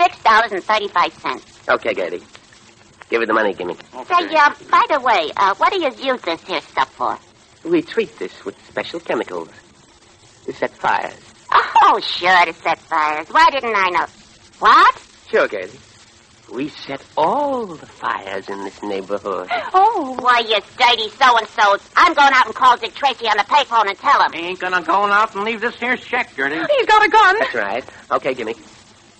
[0.00, 1.68] $6.35.
[1.68, 2.22] Okay, Gertie.
[3.10, 3.78] Give her the money, Gimmick.
[4.06, 7.18] Say, uh, by the way, uh, what do you use this here stuff for?
[7.68, 9.50] We treat this with special chemicals
[10.46, 11.20] to set fires.
[11.52, 13.28] Oh, sure, to set fires.
[13.28, 14.06] Why didn't I know?
[14.60, 15.02] What?
[15.28, 15.78] Sure, Gertie.
[16.50, 19.48] We set all the fires in this neighborhood.
[19.74, 20.16] Oh.
[20.20, 21.88] Why, you dirty so-and-sos.
[21.94, 24.32] I'm going out and call Dick Tracy on the payphone and tell him.
[24.32, 26.56] He ain't gonna go out and leave this here shack, Gertie.
[26.56, 27.38] He's got a gun.
[27.38, 27.84] That's right.
[28.12, 28.54] Okay, Gimme.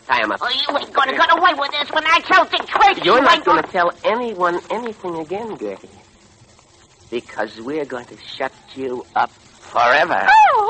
[0.06, 0.40] Tie him up.
[0.42, 3.02] Oh, you ain't going to get away with this when I tell Dick Tracy.
[3.04, 5.90] You're you not ain't going to tell anyone anything again, Gertie.
[7.10, 10.26] Because we're going to shut you up forever.
[10.30, 10.68] Oh.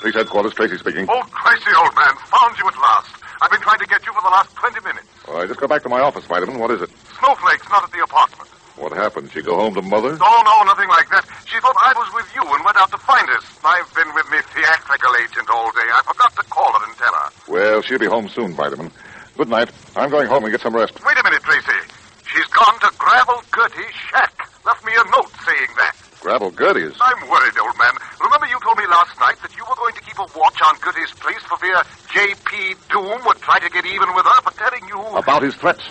[0.00, 1.06] Police headquarters, Tracy speaking.
[1.08, 3.10] Oh, Tracy, old man, found you at last.
[3.42, 5.06] I've been trying to get you for the last 20 minutes.
[5.26, 6.58] All right, just go back to my office, Vitamin.
[6.58, 6.90] What is it?
[7.18, 8.48] Snowflake's not at the apartment.
[8.78, 9.30] What happened?
[9.32, 10.16] She go home to mother?
[10.20, 11.26] Oh, no, nothing like that.
[11.46, 13.42] She thought I was with you and went out to find us.
[13.64, 15.88] I've been with me theatrical agent all day.
[15.90, 17.28] I forgot to call her and tell her.
[17.48, 18.92] Well, she'll be home soon, Vitamin.
[19.36, 19.70] Good night.
[19.96, 20.94] I'm going home and get some rest.
[21.04, 21.90] Wait a minute, Tracy.
[22.30, 24.46] She's gone to Gravel Gertie's shack.
[24.64, 25.97] Left me a note saying that.
[26.20, 26.96] Gravel Gertie's.
[27.00, 27.94] I'm worried, old man.
[28.20, 30.74] Remember you told me last night that you were going to keep a watch on
[30.80, 31.80] Gertie's place for fear
[32.12, 32.74] J.P.
[32.90, 35.00] Doom would try to get even with her for telling you...
[35.16, 35.84] About his threats.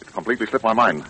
[0.00, 1.04] It completely slipped my mind.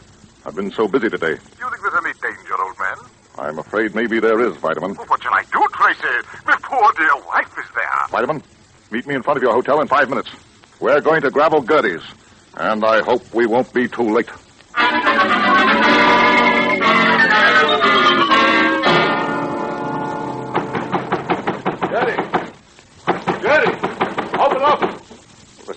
[0.45, 1.35] I've been so busy today.
[1.35, 2.97] Do you think there's any danger, old man?
[3.39, 4.95] I'm afraid maybe there is, Vitamin.
[4.95, 6.29] What shall I do, Tracy?
[6.47, 8.09] My poor dear wife is there.
[8.11, 8.43] Vitamin,
[8.91, 10.31] meet me in front of your hotel in five minutes.
[10.81, 12.03] We're going to Gravel Gertie's.
[12.57, 14.29] And I hope we won't be too late.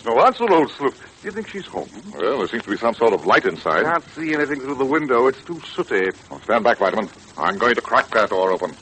[0.07, 0.97] No answer, old sleuth.
[1.21, 1.89] Do you think she's home?
[2.15, 3.83] Well, there seems to be some sort of light inside.
[3.83, 5.27] Can't see anything through the window.
[5.27, 6.09] It's too sooty.
[6.29, 7.09] Well, stand back, Vitamin.
[7.37, 8.75] I'm going to crack that door open.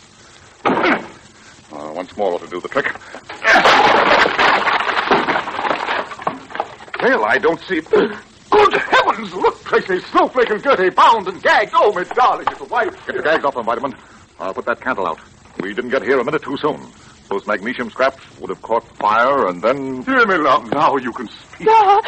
[1.74, 2.86] Uh, once more ought to do the trick.
[7.02, 7.82] Well, I don't see.
[8.50, 9.34] Good heavens!
[9.34, 11.72] Look, Tracy, Snowflake and Gertie bound and gagged.
[11.74, 13.06] Oh, my darling little wife.
[13.08, 13.94] Get the gags off them, Vitamin.
[14.40, 15.20] I'll put that candle out.
[15.60, 16.80] We didn't get here a minute too soon.
[17.36, 20.04] Those magnesium scraps would have caught fire and then.
[20.04, 20.72] Hear me, love.
[20.72, 21.68] Now you can speak.
[21.70, 22.00] Ah,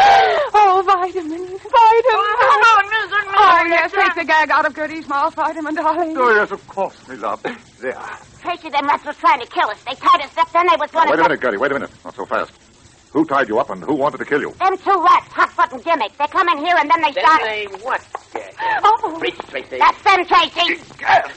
[0.53, 1.47] oh, vitamin.
[1.47, 1.67] Vitamin.
[1.69, 6.15] Oh, oh yes, take the gag out of Gertie's mouth, vitamin, darling.
[6.17, 7.43] Oh, yes, of course, my love.
[7.43, 8.01] There.
[8.39, 9.84] Tracy, them rats was trying to kill us.
[9.84, 11.17] They tied us up, then they was going Now, to...
[11.17, 11.57] wait a minute, Gertie.
[11.57, 11.91] Wait a minute.
[12.05, 12.66] Not so fast.
[13.14, 14.53] Who tied you up and who wanted to kill you?
[14.60, 16.12] Them two rats, Hotfoot and Gimmick.
[16.20, 18.01] They come in here and then they Then shot they what?
[18.84, 19.18] Oh.
[19.20, 19.78] Reach, Tracy.
[19.80, 20.84] That's them, Tracy.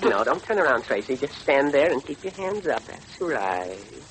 [0.02, 1.16] No, don't turn around, Tracy.
[1.16, 2.82] Just stand there and keep your hands up.
[2.86, 4.02] That's right.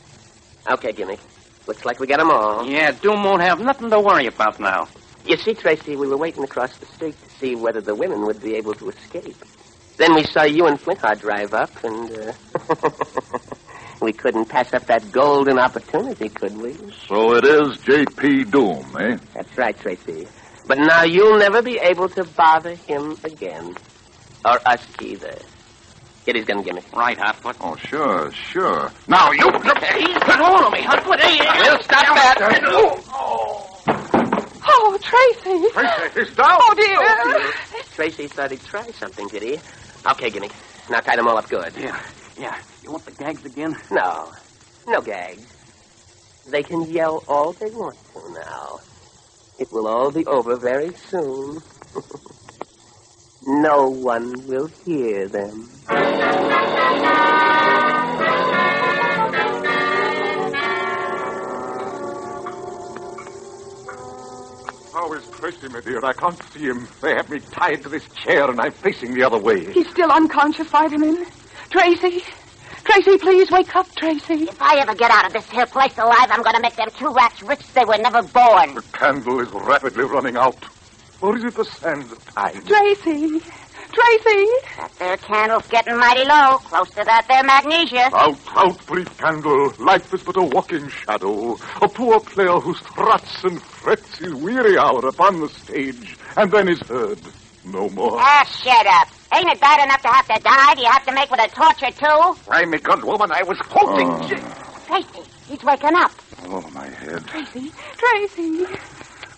[0.71, 1.19] Okay, Gimmick.
[1.67, 2.65] Looks like we got 'em all.
[2.65, 4.89] Yeah, Doom won't have nothing to worry about now.
[5.25, 8.41] You see, Tracy, we were waiting across the street to see whether the women would
[8.41, 9.43] be able to escape.
[9.97, 12.33] Then we saw you and Flintheart drive up, and uh,
[14.01, 16.73] we couldn't pass up that golden opportunity, could we?
[17.07, 18.45] So it is J.P.
[18.45, 19.17] Doom, eh?
[19.33, 20.27] That's right, Tracy.
[20.67, 23.75] But now you'll never be able to bother him again.
[24.45, 25.37] Or us either.
[26.25, 26.81] Kitty's gonna give me.
[26.93, 27.55] Right, Hotfoot.
[27.59, 28.91] Oh, sure, sure.
[29.07, 29.49] Now, you...
[29.49, 31.19] He's got hold of me, Hotfoot.
[31.19, 32.61] Hey, hey, We'll stop that.
[32.65, 33.81] Oh,
[34.65, 35.69] oh, Tracy.
[35.71, 36.59] Tracy, he's down.
[36.61, 37.83] Oh, dear.
[37.95, 39.59] Tracy thought he'd try something, did he?
[40.11, 40.51] Okay, Gimmick.
[40.89, 41.73] Now tie them all up good.
[41.77, 41.99] Yeah,
[42.37, 42.57] yeah.
[42.89, 43.77] You want the gags again?
[43.91, 44.33] No.
[44.87, 45.47] No gags.
[46.47, 48.79] They can yell all they want to now.
[49.59, 51.61] It will all be over very soon.
[53.45, 55.69] no one will hear them.
[64.91, 66.03] How is Tracy, my dear?
[66.03, 66.87] I can't see him.
[67.03, 69.71] They have me tied to this chair, and I'm facing the other way.
[69.73, 71.27] He's still unconscious, vitamin.
[71.69, 72.23] Tracy.
[72.89, 74.45] Tracy, please wake up, Tracy.
[74.45, 76.89] If I ever get out of this here place alive, I'm going to make them
[76.97, 78.73] two rats rich they were never born.
[78.73, 80.65] The candle is rapidly running out.
[81.21, 82.65] Or is it the sands of time?
[82.65, 83.41] Tracy.
[83.91, 84.47] Tracy.
[84.77, 88.09] That there candle's getting mighty low, close to that there magnesia.
[88.11, 89.71] Out, out, brief candle.
[89.77, 91.59] Life is but a walking shadow.
[91.83, 96.67] A poor player who struts and frets his weary hour upon the stage, and then
[96.67, 97.19] is heard
[97.65, 98.17] no more.
[98.19, 99.18] Ah, shut up.
[99.33, 100.75] Ain't it bad enough to have to die?
[100.75, 102.35] Do you have to make with a torture, too?
[102.49, 104.09] Why, me good woman, I was hoping.
[104.09, 104.85] Oh.
[104.87, 106.11] Tracy, he's waking up.
[106.47, 107.25] Oh, my head.
[107.27, 107.71] Tracy.
[107.95, 108.65] Tracy.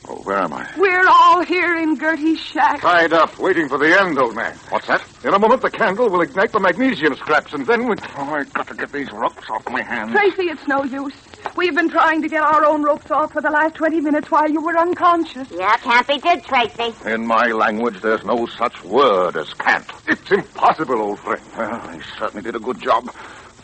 [0.08, 0.68] Oh, where am I?
[0.78, 2.82] We're all here in Gertie's shack.
[2.82, 4.58] Tied up, waiting for the end, old man.
[4.70, 5.04] What's that?
[5.24, 7.96] In a moment, the candle will ignite the magnesium scraps, and then we...
[8.18, 10.12] Oh, I've got to get these ropes off my hands.
[10.12, 11.14] Tracy, it's no use.
[11.56, 14.50] We've been trying to get our own ropes off for the last 20 minutes while
[14.50, 15.50] you were unconscious.
[15.52, 16.94] Yeah, can't be did, Tracy.
[17.10, 19.86] In my language, there's no such word as can't.
[20.08, 21.42] It's impossible, old friend.
[21.58, 23.14] Well, he certainly did a good job.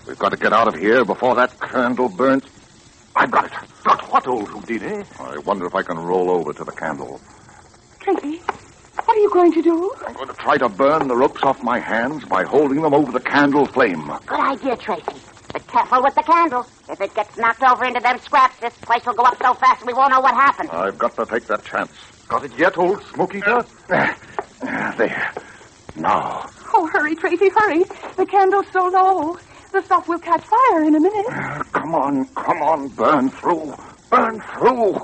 [0.08, 2.44] We've got to get out of here before that candle burns.
[3.16, 3.52] I've got it.
[3.84, 5.04] Got what, old Houdini?
[5.20, 7.20] I wonder if I can roll over to the candle.
[8.00, 8.38] Tracy.
[8.38, 9.94] What are you going to do?
[10.06, 13.12] I'm going to try to burn the ropes off my hands by holding them over
[13.12, 14.12] the candle flame.
[14.26, 15.22] Good idea, Tracy.
[15.54, 16.66] But careful with the candle.
[16.90, 19.86] If it gets knocked over into them scraps, this place will go up so fast
[19.86, 20.70] we won't know what happened.
[20.72, 21.92] I've got to take that chance.
[22.28, 23.66] Got it yet, old smoke eater?
[24.98, 25.34] There.
[25.96, 26.50] Now.
[26.74, 27.84] Oh, hurry, Tracy, hurry.
[28.16, 29.38] The candle's so low.
[29.72, 31.26] The stuff will catch fire in a minute.
[31.30, 33.76] Uh, come on, come on, burn through.
[34.10, 35.00] Burn through.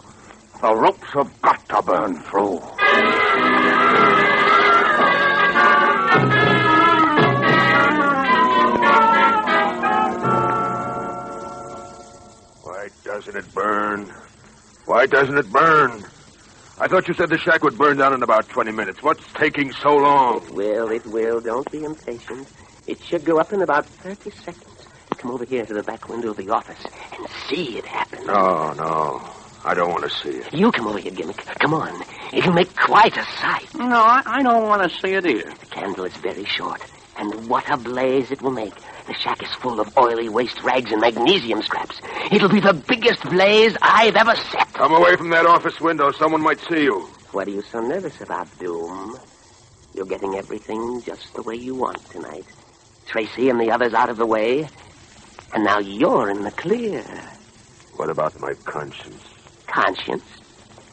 [0.62, 3.83] The ropes have got to burn through.
[13.14, 14.12] Doesn't it burn?
[14.86, 16.04] Why doesn't it burn?
[16.80, 19.04] I thought you said the shack would burn down in about 20 minutes.
[19.04, 20.44] What's taking so long?
[20.44, 21.40] It will, it will.
[21.40, 22.52] Don't be impatient.
[22.88, 24.88] It should go up in about 30 seconds.
[25.20, 26.84] Come over here to the back window of the office
[27.16, 28.26] and see it happen.
[28.26, 29.22] No, no.
[29.64, 30.52] I don't want to see it.
[30.52, 31.38] You come over here, Gimmick.
[31.60, 32.04] Come on.
[32.34, 33.76] It'll make quite a sight.
[33.76, 35.52] No, I, I don't want to see it either.
[35.52, 36.82] The candle is very short,
[37.16, 38.74] and what a blaze it will make.
[39.08, 42.00] The shack is full of oily waste rags and magnesium scraps.
[42.32, 44.72] It'll be the biggest blaze I've ever set.
[44.74, 46.12] Come away from that office window.
[46.12, 47.02] Someone might see you.
[47.32, 49.18] What are you so nervous about, Doom?
[49.94, 52.46] You're getting everything just the way you want tonight.
[53.06, 54.70] Tracy and the others out of the way.
[55.54, 57.04] And now you're in the clear.
[57.98, 59.22] What about my conscience?
[59.68, 60.24] Conscience?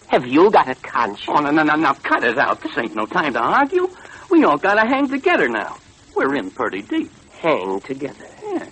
[0.08, 1.28] Have you got a conscience?
[1.28, 2.60] Oh, no, no, no, now cut it out.
[2.60, 3.88] This ain't no time to argue.
[4.30, 5.78] We all gotta hang together now.
[6.16, 7.10] We're in pretty deep.
[7.40, 8.26] Hang together.
[8.42, 8.66] Yeah.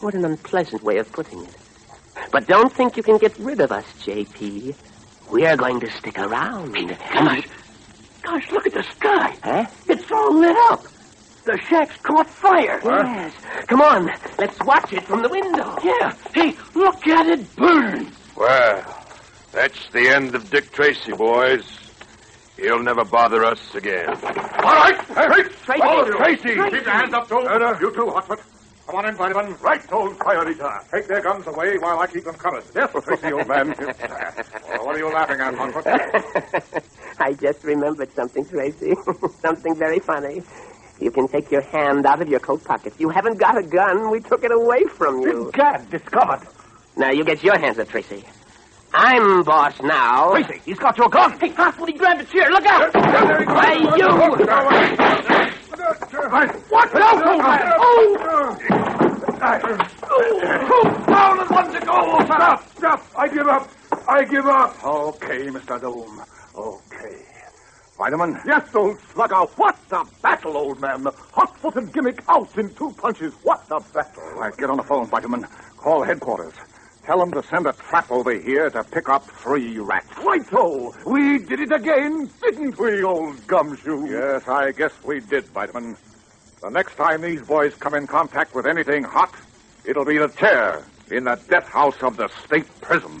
[0.00, 1.56] What an unpleasant way of putting it.
[2.30, 4.76] But don't think you can get rid of us, JP.
[5.30, 6.72] We're going to stick around.
[7.12, 7.48] Gosh,
[8.22, 9.36] gosh, look at the sky.
[9.42, 9.66] Huh?
[9.88, 10.84] It's all lit up.
[11.44, 12.80] The shack's caught fire.
[12.84, 13.34] Yes.
[13.66, 14.06] Come on,
[14.38, 15.76] let's watch it from the window.
[15.82, 16.14] Yeah.
[16.32, 18.12] Hey, look at it burn.
[18.36, 19.04] Well,
[19.50, 21.81] that's the end of Dick Tracy, boys.
[22.62, 24.08] He'll never bother us again.
[24.08, 24.96] All right.
[25.08, 25.42] Hey, hey.
[25.64, 25.82] Tracy.
[25.82, 26.16] All of you.
[26.16, 26.42] Tracy.
[26.54, 27.44] Keep your hands up, Joe.
[27.44, 28.40] Uh, you too, Hotfoot.
[28.86, 29.56] Come on in, Vitamin.
[29.60, 30.70] Right, old fire eater.
[30.92, 32.64] Take their guns away while I keep them covered.
[32.74, 33.74] Yes, Tracy, old man.
[34.74, 36.84] Oh, what are you laughing at, Hotfoot?
[37.20, 38.94] I just remembered something, Tracy.
[39.40, 40.42] something very funny.
[41.00, 42.94] You can take your hand out of your coat pocket.
[42.98, 44.10] You haven't got a gun.
[44.10, 45.50] We took it away from you.
[45.52, 46.46] Gad, discovered.
[46.96, 48.24] Now you get your hands up, Tracy.
[48.94, 50.32] I'm boss now.
[50.32, 51.38] Tracy, he's got your gun.
[51.38, 52.50] Hey, Fossil, he grabbed a chair.
[52.50, 52.94] Look out.
[52.94, 54.08] Why, you...
[56.68, 56.94] What?
[56.94, 57.72] No, old man.
[57.78, 58.16] Oh!
[61.06, 62.24] Down and one to go.
[62.24, 63.06] Stop, stop.
[63.16, 63.70] I give up.
[64.08, 64.84] I give up.
[64.84, 65.80] Okay, Mr.
[65.80, 66.22] Doom.
[66.54, 67.24] Okay.
[67.96, 68.38] Vitamin?
[68.46, 69.36] Yes, old slugger.
[69.56, 71.04] What a battle, old man.
[71.04, 73.32] Hotfoot and Gimmick out in two punches.
[73.42, 74.22] What a battle.
[74.34, 75.46] Right, get on the phone, Vitamin.
[75.76, 76.54] Call headquarters.
[77.04, 80.16] Tell them to send a trap over here to pick up three rats.
[80.18, 80.94] Right-o.
[81.04, 84.08] We did it again, didn't we, old gumshoe?
[84.08, 85.96] Yes, I guess we did, Vitamin.
[86.62, 89.34] The next time these boys come in contact with anything hot,
[89.84, 93.20] it'll be the chair in the death house of the state prison.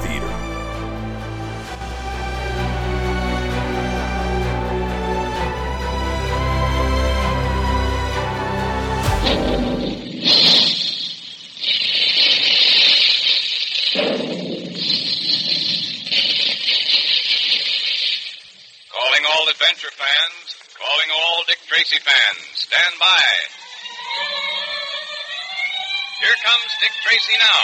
[26.81, 27.61] Dick Tracy now.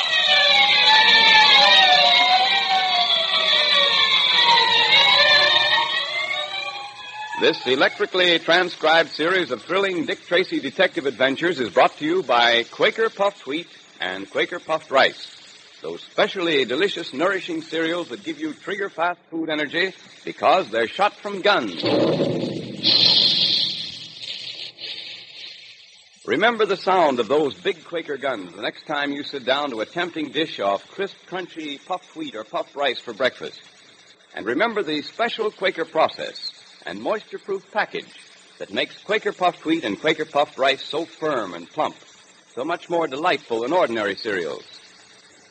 [7.41, 12.61] This electrically transcribed series of thrilling Dick Tracy detective adventures is brought to you by
[12.70, 13.68] Quaker Puffed Wheat
[13.99, 15.26] and Quaker Puffed Rice.
[15.82, 19.95] Those specially delicious, nourishing cereals that give you trigger fast food energy
[20.26, 21.82] because they're shot from guns.
[26.28, 29.80] Remember the sound of those big Quaker guns the next time you sit down to
[29.80, 33.61] a tempting dish of crisp, crunchy puffed wheat or puffed rice for breakfast.
[34.36, 36.51] And remember the special Quaker process
[36.86, 38.13] and moisture-proof package
[38.59, 41.95] that makes Quaker puffed wheat and Quaker puffed rice so firm and plump,
[42.55, 44.65] so much more delightful than ordinary cereals.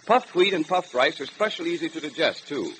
[0.04, 2.70] Puffed wheat and puffed rice are specially easy to digest, too.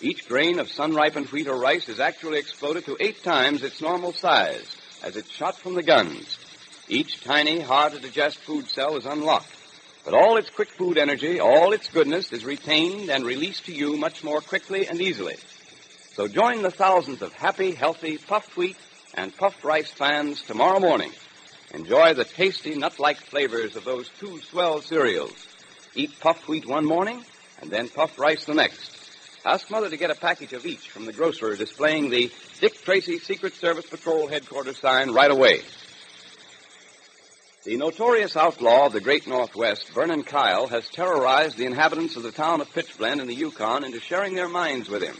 [0.00, 4.12] Each grain of sun-ripened wheat or rice is actually exploded to eight times its normal
[4.12, 4.66] size
[5.04, 6.38] as it's shot from the guns.
[6.88, 9.50] Each tiny, hard-to-digest food cell is unlocked,
[10.04, 13.96] but all its quick food energy, all its goodness is retained and released to you
[13.96, 15.36] much more quickly and easily.
[16.12, 18.76] So join the thousands of happy, healthy, puffed wheat
[19.14, 21.10] and puffed rice fans tomorrow morning.
[21.74, 25.34] Enjoy the tasty, nut-like flavors of those two swell cereals.
[25.96, 27.24] Eat puffed wheat one morning
[27.60, 28.92] and then puffed rice the next.
[29.44, 32.30] Ask Mother to get a package of each from the grocer displaying the
[32.60, 35.62] Dick Tracy Secret Service Patrol headquarters sign right away.
[37.66, 42.30] The notorious outlaw of the great Northwest, Vernon Kyle, has terrorized the inhabitants of the
[42.30, 45.16] town of Pitchblende in the Yukon into sharing their mines with him.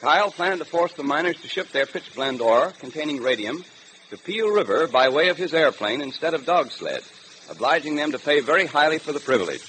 [0.00, 3.62] Kyle planned to force the miners to ship their pitchblende ore, containing radium,
[4.08, 7.02] to Peel River by way of his airplane instead of dog sled,
[7.50, 9.60] obliging them to pay very highly for the privilege.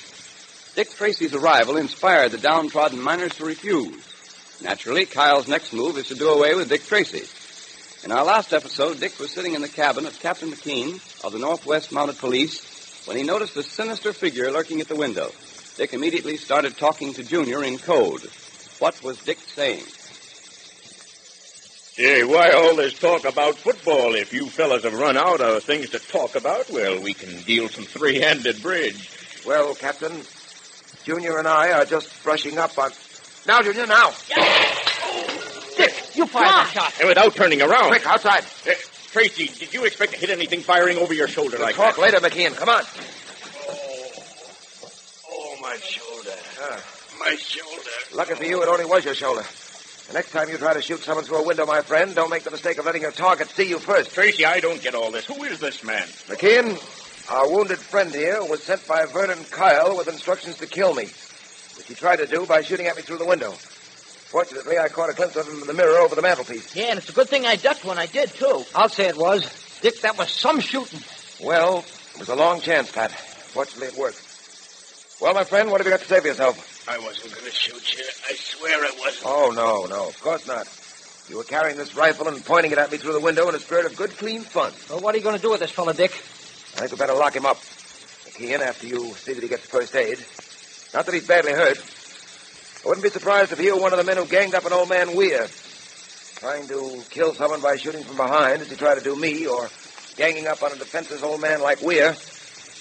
[0.75, 4.61] Dick Tracy's arrival inspired the downtrodden miners to refuse.
[4.63, 7.27] Naturally, Kyle's next move is to do away with Dick Tracy.
[8.03, 10.95] In our last episode, Dick was sitting in the cabin of Captain McKean
[11.25, 15.31] of the Northwest Mounted Police when he noticed a sinister figure lurking at the window.
[15.77, 18.21] Dick immediately started talking to Junior in code.
[18.79, 19.83] What was Dick saying?
[21.95, 24.13] Hey, why all this talk about football?
[24.13, 27.67] If you fellas have run out of things to talk about, well, we can deal
[27.67, 29.09] some three-handed bridge.
[29.45, 30.21] Well, Captain,
[31.03, 32.91] Junior and I are just brushing up on.
[33.47, 34.11] Now, Junior, now.
[34.27, 34.66] Dick,
[36.17, 36.93] you fired that shot.
[36.99, 37.89] And without turning around.
[37.89, 38.43] Quick, outside.
[38.67, 38.73] Uh,
[39.11, 42.01] Tracy, did you expect to hit anything firing over your shoulder like Talk that?
[42.01, 42.55] later, McKean.
[42.55, 42.83] Come on.
[45.29, 46.35] Oh, my shoulder.
[47.19, 47.89] My shoulder.
[48.15, 49.43] Lucky for you, it only was your shoulder.
[50.07, 52.43] The next time you try to shoot someone through a window, my friend, don't make
[52.43, 54.13] the mistake of letting your target see you first.
[54.13, 55.25] Tracy, I don't get all this.
[55.25, 56.03] Who is this man?
[56.27, 56.77] McKean,
[57.31, 61.05] our wounded friend here was sent by Vernon Kyle with instructions to kill me,
[61.75, 63.53] which he tried to do by shooting at me through the window.
[64.27, 66.75] Fortunately, I caught a glimpse of him in the mirror over the mantelpiece.
[66.75, 68.63] Yeah, and it's a good thing I ducked when I did, too.
[68.75, 69.49] I'll say it was.
[69.81, 70.99] Dick, that was some shooting.
[71.41, 73.11] Well, it was a long chance, Pat.
[73.11, 74.21] Fortunately, it worked.
[75.21, 76.85] Well, my friend, what have you got to say for yourself?
[76.89, 78.03] I wasn't going to shoot you.
[78.29, 79.25] I swear I wasn't.
[79.25, 80.67] Oh, no, no, of course not.
[81.29, 83.59] You were carrying this rifle and pointing it at me through the window in a
[83.59, 84.73] spirit of good, clean fun.
[84.89, 86.11] Well, what are you going to do with this fella, Dick?
[86.11, 87.57] I think we better lock him up.
[87.57, 90.19] McKean, after you see that he gets first aid.
[90.93, 91.77] Not that he's badly hurt.
[92.83, 94.73] I wouldn't be surprised if he were one of the men who ganged up on
[94.73, 95.47] old man Weir.
[96.35, 99.69] Trying to kill someone by shooting from behind, as he tried to do me, or
[100.15, 102.15] ganging up on a defenseless old man like Weir.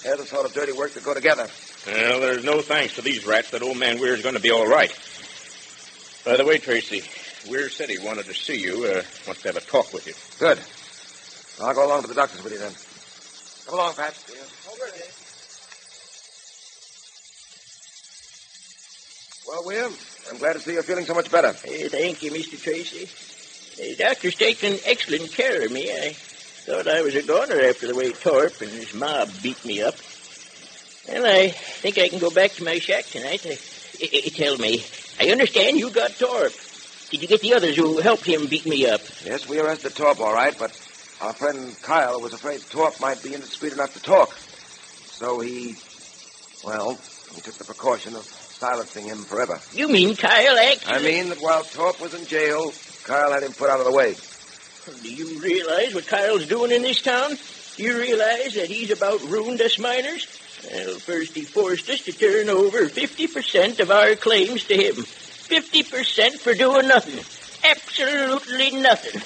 [0.02, 1.48] They're the sort of dirty work that go together.
[1.86, 4.66] Well, there's no thanks to these rats that old man Weir's going to be all
[4.66, 4.92] right.
[6.24, 7.02] By the way, Tracy,
[7.48, 8.84] Weir said he wanted to see you.
[8.84, 10.14] Uh, wants to have a talk with you.
[10.38, 10.58] Good.
[11.64, 12.72] I'll go along to the doctor's with you then.
[13.66, 14.14] Come along, Pat.
[19.46, 19.88] Well, Weir,
[20.30, 21.52] I'm glad to see you're feeling so much better.
[21.52, 22.60] Hey, thank you, Mr.
[22.60, 23.08] Tracy.
[23.80, 25.90] The doctor's taken excellent care of me.
[25.92, 29.82] I thought I was a goner after the way Torp and his mob beat me
[29.82, 29.94] up.
[31.08, 33.46] Well, I think I can go back to my shack tonight.
[33.46, 33.50] I,
[34.02, 34.84] I, I- tell me,
[35.20, 36.52] I understand you got Torp.
[37.10, 39.00] Did you get the others who helped him beat me up?
[39.24, 40.72] Yes, we arrested Torp, all right, but
[41.20, 44.36] our friend Kyle was afraid Torp might be indiscreet enough to talk.
[45.12, 45.76] So he,
[46.64, 46.98] well,
[47.34, 48.26] he took the precaution of
[48.58, 49.60] silencing him forever.
[49.72, 50.94] You mean Kyle actually...
[50.94, 52.72] I mean that while Torp was in jail,
[53.04, 54.14] Kyle had him put out of the way.
[55.02, 57.36] Do you realize what Kyle's doing in this town?
[57.76, 60.26] Do you realize that he's about ruined us miners?
[60.70, 64.94] Well, first he forced us to turn over 50% of our claims to him.
[64.94, 67.22] 50% for doing nothing.
[67.68, 69.20] Absolutely nothing.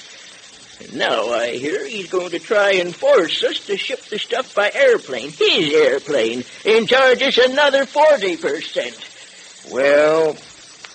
[0.81, 4.53] And now I hear he's going to try and force us to ship the stuff
[4.55, 9.20] by airplane, his airplane, and charge us another 40%.
[9.69, 10.35] Well,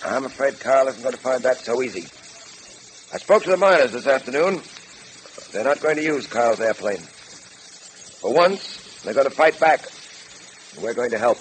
[0.04, 2.02] I'm afraid Kyle isn't going to find that so easy.
[3.14, 4.60] I spoke to the miners this afternoon.
[5.52, 6.98] they're not going to use Kyle's airplane.
[6.98, 9.86] For once, they're going to fight back.
[10.74, 11.38] And we're going to help.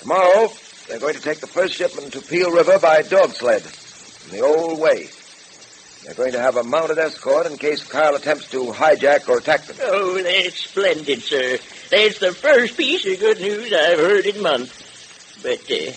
[0.00, 0.50] Tomorrow,
[0.88, 3.62] they're going to take the first shipment to Peel River by dog sled,
[4.26, 5.08] in the old way.
[6.04, 9.64] They're going to have a mounted escort in case Kyle attempts to hijack or attack
[9.64, 9.76] them.
[9.82, 11.58] Oh, that's splendid, sir.
[11.90, 15.40] That's the first piece of good news I've heard in months.
[15.42, 15.92] But uh,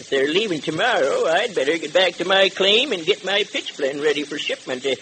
[0.00, 4.02] if they're leaving tomorrow, I'd better get back to my claim and get my pitchblende
[4.02, 4.84] ready for shipment.
[4.84, 4.94] Uh,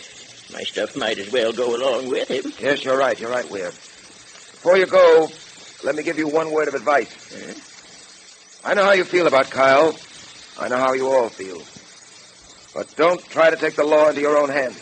[0.52, 2.52] my stuff might as well go along with him.
[2.60, 3.18] Yes, you're right.
[3.18, 3.70] You're right, Weir.
[3.70, 5.28] Before you go,
[5.84, 7.08] let me give you one word of advice.
[8.64, 9.94] I know how you feel about Kyle.
[10.58, 11.62] I know how you all feel.
[12.74, 14.78] But don't try to take the law into your own hands.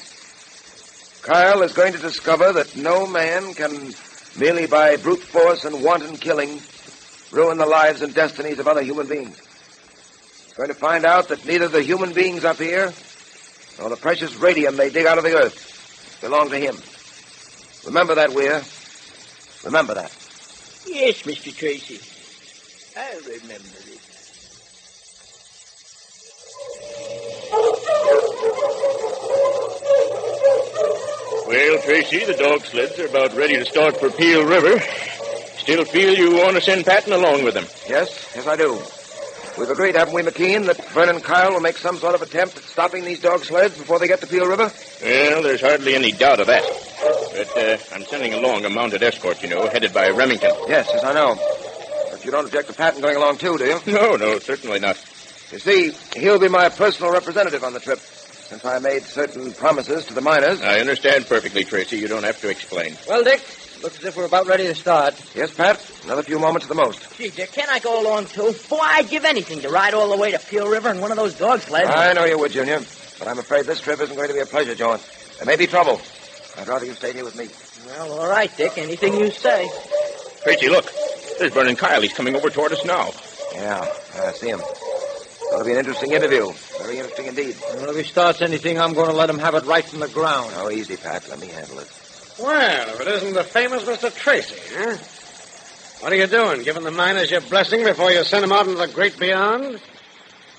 [1.23, 3.95] Kyle is going to discover that no man can,
[4.37, 6.61] merely by brute force and wanton killing,
[7.31, 9.37] ruin the lives and destinies of other human beings.
[10.59, 12.93] He's going to find out that neither the human beings up here
[13.79, 16.77] nor the precious radium they dig out of the earth belong to him.
[17.87, 18.61] Remember that, Weir.
[19.65, 20.11] Remember that.
[20.85, 21.57] Yes, Mr.
[21.57, 22.01] Tracy.
[22.99, 24.01] I'll remember it.
[31.47, 34.81] Well, Tracy, the dog sleds are about ready to start for Peel River.
[35.59, 37.67] Still feel you want to send Patton along with them?
[37.89, 38.83] Yes, yes, I do.
[39.59, 42.63] We've agreed, haven't we, McKean, that Vernon Kyle will make some sort of attempt at
[42.63, 44.71] stopping these dog sleds before they get to Peel River?
[45.03, 46.63] Well, there's hardly any doubt of that.
[47.33, 50.53] But uh, I'm sending along a mounted escort, you know, headed by Remington.
[50.69, 51.35] Yes, yes, I know.
[52.11, 53.81] But you don't object to Patton going along, too, do you?
[53.93, 54.97] No, no, certainly not.
[55.51, 60.05] You see, he'll be my personal representative on the trip, since I made certain promises
[60.07, 60.61] to the miners.
[60.63, 61.99] I understand perfectly, Tracy.
[61.99, 62.97] You don't have to explain.
[63.09, 63.41] Well, Dick,
[63.83, 65.15] looks as if we're about ready to start.
[65.35, 65.85] Yes, Pat.
[66.05, 67.17] Another few moments at the most.
[67.17, 68.55] Gee, Dick, can I go along, too?
[68.69, 71.17] Boy, I'd give anything to ride all the way to Peel River in one of
[71.17, 71.91] those dog sleds.
[71.91, 72.81] I know you would, Junior.
[73.19, 75.01] But I'm afraid this trip isn't going to be a pleasure John.
[75.39, 76.01] There may be trouble.
[76.57, 77.49] I'd rather you stayed here with me.
[77.87, 78.79] Well, all right, Dick.
[78.79, 79.69] Anything you say.
[80.43, 80.91] Tracy, look.
[81.39, 82.01] There's Vernon Kyle.
[82.01, 83.11] He's coming over toward us now.
[83.55, 83.87] Yeah,
[84.21, 84.61] I see him.
[85.53, 86.53] It'll be an interesting interview.
[86.79, 87.57] Very interesting indeed.
[87.75, 90.09] Well, if he starts anything, I'm going to let him have it right from the
[90.09, 90.53] ground.
[90.57, 91.29] Oh, easy, Pat.
[91.29, 91.89] Let me handle it.
[92.39, 94.15] Well, if it isn't the famous Mr.
[94.15, 94.97] Tracy, huh?
[96.01, 96.63] What are you doing?
[96.63, 99.81] Giving the miners your blessing before you send them out into the great beyond?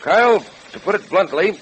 [0.01, 1.57] Kyle, to put it bluntly,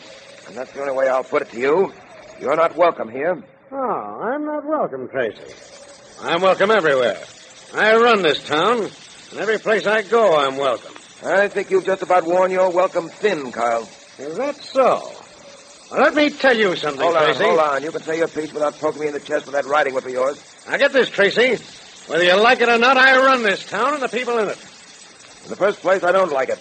[0.47, 1.93] and that's the only way I'll put it to you,
[2.41, 3.43] you're not welcome here.
[3.71, 5.53] Oh, I'm not welcome, Tracy.
[6.21, 7.23] I'm welcome everywhere.
[7.75, 8.89] I run this town,
[9.31, 10.95] and every place I go, I'm welcome.
[11.23, 13.87] I think you've just about worn your welcome thin, Kyle.
[14.17, 15.11] Is that so?
[15.89, 17.43] Well, let me tell you something, Hold on, Tracy.
[17.43, 17.83] hold on.
[17.83, 20.05] You can say your piece without poking me in the chest with that riding whip
[20.05, 20.37] of yours.
[20.67, 21.57] Now get this, Tracy.
[22.07, 24.57] Whether you like it or not, I run this town and the people in it.
[25.43, 26.59] In the first place, I don't like it.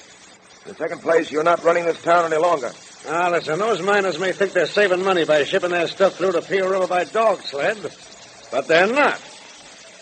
[0.65, 2.73] In the second place, you're not running this town any longer.
[3.05, 6.43] Now, listen, those miners may think they're saving money by shipping their stuff through to
[6.43, 7.79] Peel River by dog sled,
[8.51, 9.21] but they're not.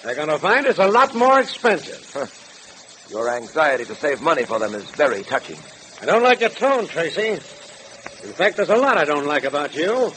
[0.03, 2.01] They're going to find it's a lot more expensive.
[3.11, 5.59] Your anxiety to save money for them is very touching.
[6.01, 7.39] I don't like your tone, Tracy.
[8.25, 10.13] In fact, there's a lot I don't like about you.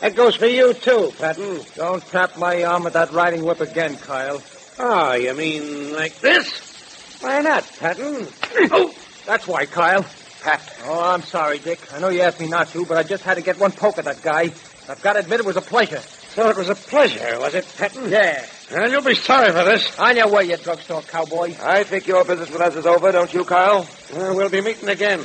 [0.00, 1.60] That goes for you, too, Patton.
[1.76, 4.42] Don't tap my arm with that riding whip again, Kyle.
[4.78, 7.18] Oh, you mean like this?
[7.20, 8.26] Why not, Patton?
[8.72, 8.94] Oh,
[9.26, 10.06] that's why, Kyle.
[10.42, 10.78] Pat.
[10.86, 11.80] Oh, I'm sorry, Dick.
[11.92, 13.98] I know you asked me not to, but I just had to get one poke
[13.98, 14.50] at that guy.
[14.88, 16.00] I've got to admit it was a pleasure.
[16.34, 18.08] So it was a pleasure, was it, Patton?
[18.08, 18.46] Yeah.
[18.72, 19.98] Well, you'll be sorry for this.
[19.98, 21.54] On your way, you drugstore cowboy.
[21.60, 23.86] I think your business with us is over, don't you, Kyle?
[24.14, 25.22] Well, we'll be meeting again.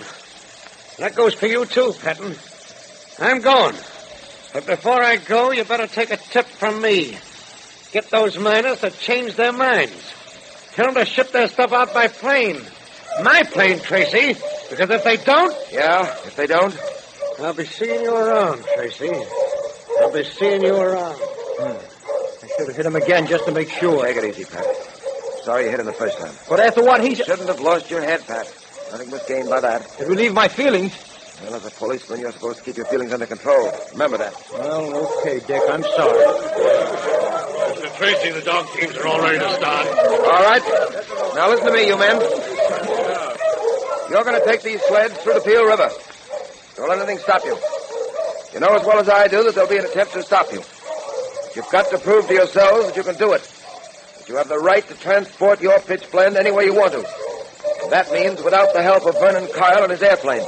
[0.97, 2.35] That goes for you, too, Patton.
[3.19, 3.75] I'm going.
[4.53, 7.17] But before I go, you better take a tip from me.
[7.91, 10.13] Get those miners to change their minds.
[10.73, 12.61] Tell them to ship their stuff out by plane.
[13.23, 14.39] My plane, Tracy.
[14.69, 15.55] Because if they don't.
[15.71, 16.77] Yeah, if they don't?
[17.39, 19.11] I'll be seeing you around, Tracy.
[19.99, 21.15] I'll be seeing you around.
[21.17, 22.43] Hmm.
[22.43, 24.05] I should have hit him again just to make sure.
[24.05, 24.65] Take it easy, Pat.
[25.43, 26.33] Sorry you hit him the first time.
[26.49, 27.25] But after what he said.
[27.25, 28.47] Shouldn't have lost your head, Pat.
[28.91, 29.81] Nothing was gained by that.
[29.99, 30.93] It relieved my feelings.
[31.43, 33.71] Well, as a policeman, you're supposed to keep your feelings under control.
[33.91, 34.33] Remember that.
[34.53, 35.61] Well, okay, Dick.
[35.69, 36.25] I'm sorry.
[37.75, 37.97] Mr.
[37.97, 39.87] Tracy, the dog teams are all ready to start.
[39.87, 40.63] All right.
[41.35, 42.21] Now listen to me, you men.
[44.09, 45.89] You're going to take these sleds through the Peel River.
[46.77, 47.57] Don't let anything stop you.
[48.53, 50.63] You know as well as I do that there'll be an attempt to stop you.
[51.55, 53.41] You've got to prove to yourselves that you can do it.
[53.41, 57.34] That you have the right to transport your pitchblende any way you want to.
[57.85, 60.41] And that means without the help of Vernon Kyle and his airplane.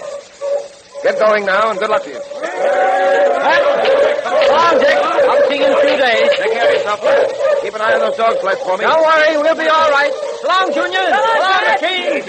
[1.03, 2.17] Get going now, and good luck to you.
[2.17, 2.33] Come
[4.57, 4.97] on, Dick.
[4.97, 6.33] I'll see you in two days.
[6.33, 7.29] Take care of yourself, lad.
[7.61, 8.85] Keep an eye on those dog sleds for me.
[8.85, 10.11] Don't worry, we'll be all right.
[10.41, 11.13] So long, Junior.
[11.13, 12.25] So long, McKean.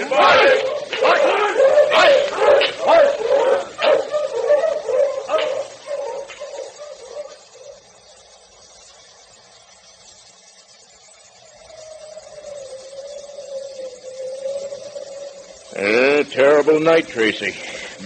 [16.19, 17.55] Uh, terrible night, Tracy.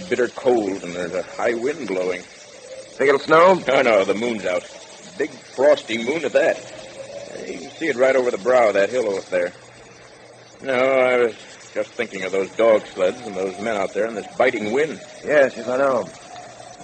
[0.08, 2.20] Bitter cold, and there's a high wind blowing.
[2.20, 3.60] Think it'll snow?
[3.66, 4.62] Oh, no, the moon's out.
[5.18, 6.56] Big frosty moon at that.
[7.48, 9.52] You can see it right over the brow of that hill up there.
[10.62, 11.34] No, I was
[11.74, 15.00] just thinking of those dog sleds and those men out there and this biting wind.
[15.24, 16.08] Yes, yes, I know.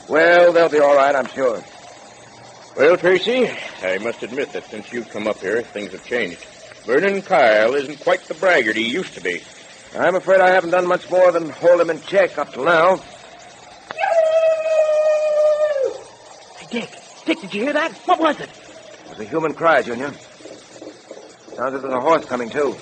[0.09, 1.63] Well, they'll be all right, I'm sure.
[2.77, 3.49] Well, Tracy,
[3.83, 6.45] I must admit that since you've come up here, things have changed.
[6.87, 9.43] Vernon Kyle isn't quite the braggart he used to be.
[9.99, 12.97] I'm afraid I haven't done much more than hold him in check up till now.
[16.59, 16.91] Hey, Dick.
[17.27, 17.93] Dick, did you hear that?
[18.07, 18.49] What was it?
[18.49, 20.13] It was a human cry, Junior.
[20.13, 20.21] Sounds
[21.59, 22.77] as if there's a horse coming, too.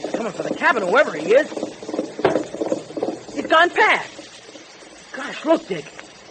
[0.00, 1.50] He's coming for the cabin, whoever he is.
[3.34, 5.12] He's gone past.
[5.12, 5.84] Gosh, look, Dick.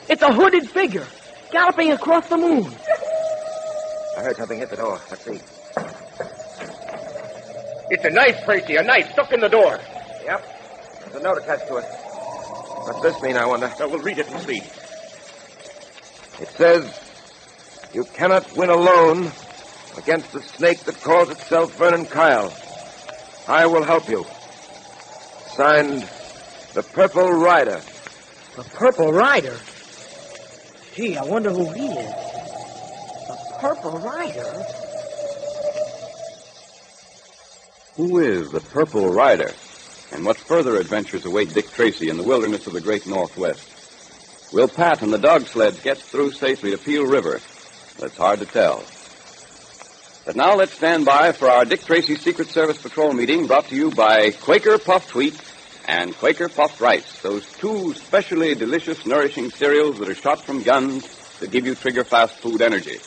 [0.10, 1.06] It's a hooded figure
[1.52, 2.66] galloping across the moon.
[4.18, 5.00] I heard something hit the door.
[5.12, 5.42] Let's see.
[7.90, 9.80] It's a knife, Tracy, a knife stuck in the door.
[10.24, 10.44] Yep.
[11.02, 11.86] There's a note attached to it.
[11.86, 13.72] What's this mean, I wonder?
[13.78, 14.58] So we'll read it and see.
[16.42, 17.00] It says,
[17.94, 19.32] You cannot win alone
[19.98, 22.52] against the snake that calls itself Vernon Kyle.
[23.48, 24.26] I will help you.
[25.54, 26.08] Signed,
[26.74, 27.82] The Purple Rider.
[28.56, 29.56] The Purple Rider?
[30.96, 32.12] Gee, I wonder who he is.
[33.28, 34.85] The Purple Rider?
[37.96, 39.54] Who is the Purple Rider?
[40.12, 44.54] And what further adventures await Dick Tracy in the wilderness of the great Northwest?
[44.54, 47.40] Will Pat and the dog sleds get through safely to Peel River?
[47.98, 48.84] That's hard to tell.
[50.26, 53.78] But now let's stand by for our Dick Tracy Secret Service Patrol meeting brought to
[53.78, 55.40] you by Quaker Puffed Wheat
[55.88, 61.08] and Quaker Puffed Rice, those two specially delicious, nourishing cereals that are shot from guns
[61.40, 62.98] to give you trigger fast food energy.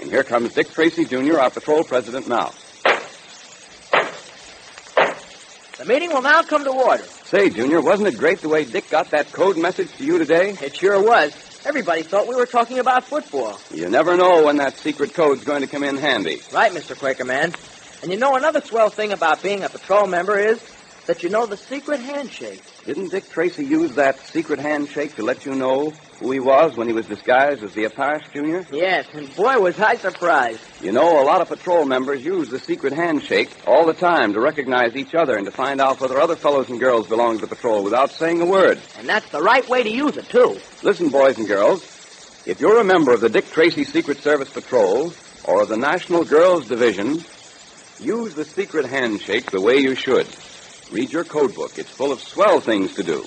[0.00, 2.52] And here comes Dick Tracy, Jr., our patrol president now.
[5.78, 7.06] The meeting will now come to order.
[7.30, 10.58] Say, Junior, wasn't it great the way Dick got that code message to you today?
[10.60, 11.30] It sure was.
[11.64, 13.60] Everybody thought we were talking about football.
[13.70, 16.42] You never know when that secret code's going to come in handy.
[16.50, 16.98] Right, Mr.
[16.98, 17.52] Quaker Man.
[18.02, 20.58] And you know another swell thing about being a patrol member is
[21.08, 22.60] that you know the secret handshake.
[22.84, 25.90] Didn't Dick Tracy use that secret handshake to let you know
[26.20, 28.66] who he was when he was disguised as the Apache, Junior?
[28.70, 30.60] Yes, and boy, was I surprised.
[30.82, 34.40] You know, a lot of patrol members use the secret handshake all the time to
[34.40, 37.54] recognize each other and to find out whether other fellows and girls belong to the
[37.54, 38.78] patrol without saying a word.
[38.98, 40.60] And that's the right way to use it, too.
[40.82, 41.82] Listen, boys and girls,
[42.44, 45.10] if you're a member of the Dick Tracy Secret Service Patrol
[45.44, 47.24] or of the National Girls Division,
[47.98, 50.28] use the secret handshake the way you should.
[50.90, 51.76] Read your code book.
[51.76, 53.26] It's full of swell things to do.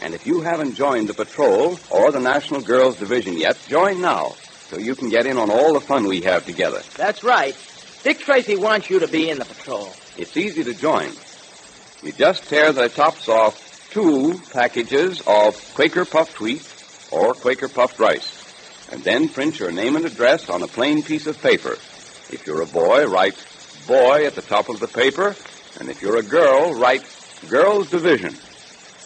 [0.00, 4.34] And if you haven't joined the patrol or the National Girls Division yet, join now
[4.68, 6.82] so you can get in on all the fun we have together.
[6.96, 7.56] That's right.
[8.02, 9.92] Dick Tracy wants you to be in the patrol.
[10.16, 11.10] It's easy to join.
[12.02, 16.66] You just tear the tops off two packages of Quaker puffed wheat
[17.10, 18.44] or Quaker puffed rice,
[18.92, 21.72] and then print your name and address on a plain piece of paper.
[22.30, 23.36] If you're a boy, write
[23.86, 25.36] boy at the top of the paper,
[25.78, 27.04] and if you're a girl, write
[27.48, 28.36] Girls Division.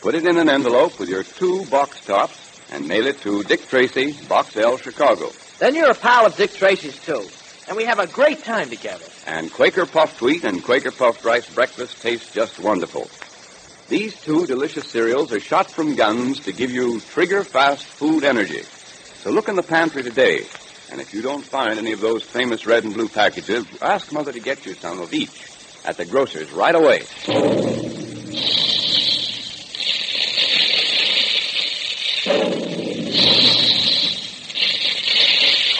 [0.00, 2.36] Put it in an envelope with your two box tops
[2.70, 5.30] and mail it to Dick Tracy, Box L, Chicago.
[5.58, 7.26] Then you're a pal of Dick Tracy's, too.
[7.68, 9.04] And we have a great time together.
[9.26, 13.08] And Quaker puffed wheat and Quaker puffed rice breakfast taste just wonderful.
[13.88, 18.62] These two delicious cereals are shot from guns to give you trigger fast food energy.
[19.22, 20.46] So look in the pantry today.
[20.90, 24.32] And if you don't find any of those famous red and blue packages, ask Mother
[24.32, 27.02] to get you some of each at the grocer's right away.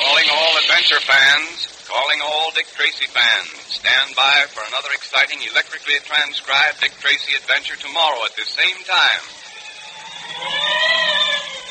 [0.00, 3.48] Calling all adventure fans, calling all Dick Tracy fans.
[3.68, 9.22] Stand by for another exciting electrically transcribed Dick Tracy adventure tomorrow at this same time.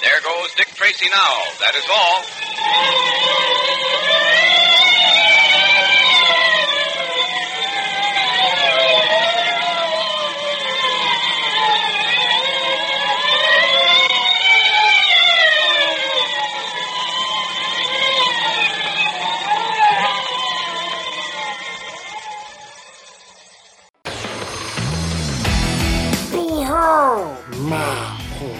[0.01, 1.43] There goes Dick Tracy now.
[1.59, 2.25] That is all.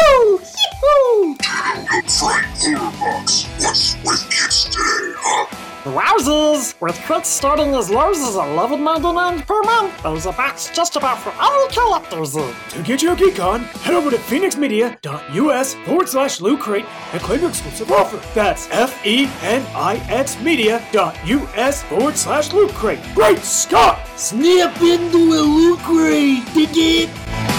[0.00, 0.40] Woohoo!
[0.40, 1.36] Yee-hoo!
[1.90, 3.44] Loot Crate horror box.
[3.58, 5.56] What's with kids today, huh?
[5.84, 6.78] Wowzers!
[6.80, 11.32] With crits starting as low as $11.99 per month, there's a box just about for
[11.40, 12.34] all collectors.
[12.34, 17.40] To get your geek on, head over to fenixmedia.us forward slash loot crate and claim
[17.40, 18.20] your exclusive offer.
[18.34, 23.00] That's F E N I X media.us forward slash loot crate.
[23.14, 24.06] Great Scott!
[24.16, 27.49] Snap into a Loot Crate, dig it?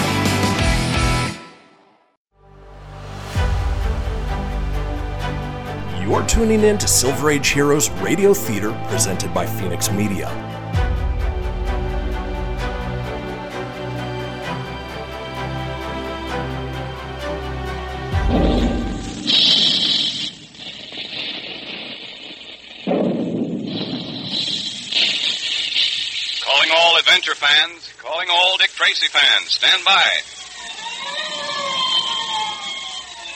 [6.01, 10.25] You're tuning in to Silver Age Heroes Radio Theater presented by Fenix Media.
[26.43, 29.51] Calling all adventure fans, calling all Dick Tracy fans.
[29.51, 30.03] Stand by.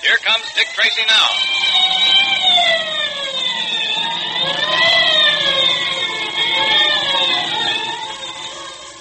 [0.02, 1.75] Here comes Dick Tracy now.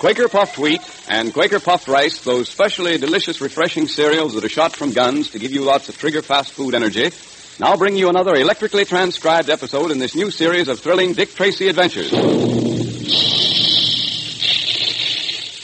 [0.04, 4.76] Quaker Puffed Wheat and Quaker Puffed Rice, those specially delicious, refreshing cereals that are shot
[4.76, 7.10] from guns to give you lots of trigger fast food energy,
[7.58, 11.68] now bring you another electrically transcribed episode in this new series of thrilling Dick Tracy
[11.68, 12.12] adventures.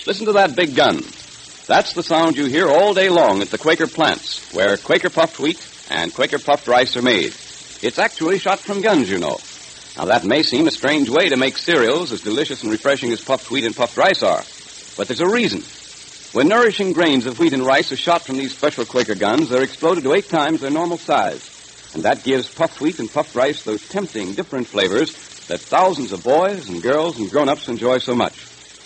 [0.07, 1.03] Listen to that big gun.
[1.67, 5.39] That's the sound you hear all day long at the Quaker plants, where Quaker Puffed
[5.39, 5.61] Wheat
[5.91, 7.35] and Quaker Puffed Rice are made.
[7.83, 9.39] It's actually shot from guns, you know.
[9.97, 13.21] Now, that may seem a strange way to make cereals as delicious and refreshing as
[13.27, 14.45] puffed wheat and puffed rice are,
[14.97, 15.65] but there's a reason.
[16.33, 19.63] When nourishing grains of wheat and rice are shot from these special Quaker guns, they're
[19.65, 21.43] exploded to eight times their normal size.
[21.93, 25.13] And that gives puffed wheat and puffed rice those tempting, different flavors
[25.49, 28.37] that thousands of boys and girls and grown-ups enjoy so much.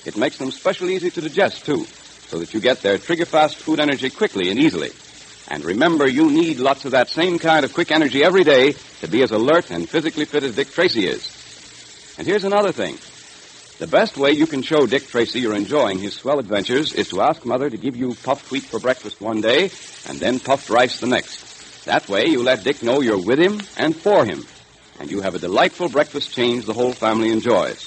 [0.06, 1.84] It makes them specially easy to digest, too,
[2.30, 4.90] so that you get their trigger-fast food energy quickly and easily.
[5.48, 9.08] And remember, you need lots of that same kind of quick energy every day to
[9.08, 11.30] be as alert and physically fit as Dick Tracy is.
[12.16, 12.96] And here's another thing.
[13.78, 17.20] The best way you can show Dick Tracy you're enjoying his swell adventures is to
[17.20, 19.70] ask Mother to give you puffed wheat for breakfast one day
[20.06, 21.84] and then puffed rice the next.
[21.84, 24.46] That way you let Dick know you're with him and for him.
[25.00, 27.80] And you have a delightful breakfast change the whole family enjoys.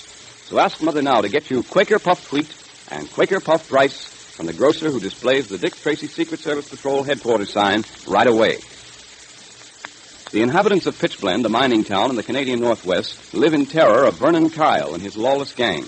[0.47, 2.53] So ask Mother now to get you Quaker puffed wheat
[2.91, 7.03] and Quaker puffed rice from the grocer who displays the Dick Tracy Secret Service Patrol
[7.03, 8.59] headquarters sign right away.
[10.31, 14.19] The inhabitants of Pitchblende, a mining town in the Canadian Northwest, live in terror of
[14.19, 15.85] Vernon Kyle and his lawless gang.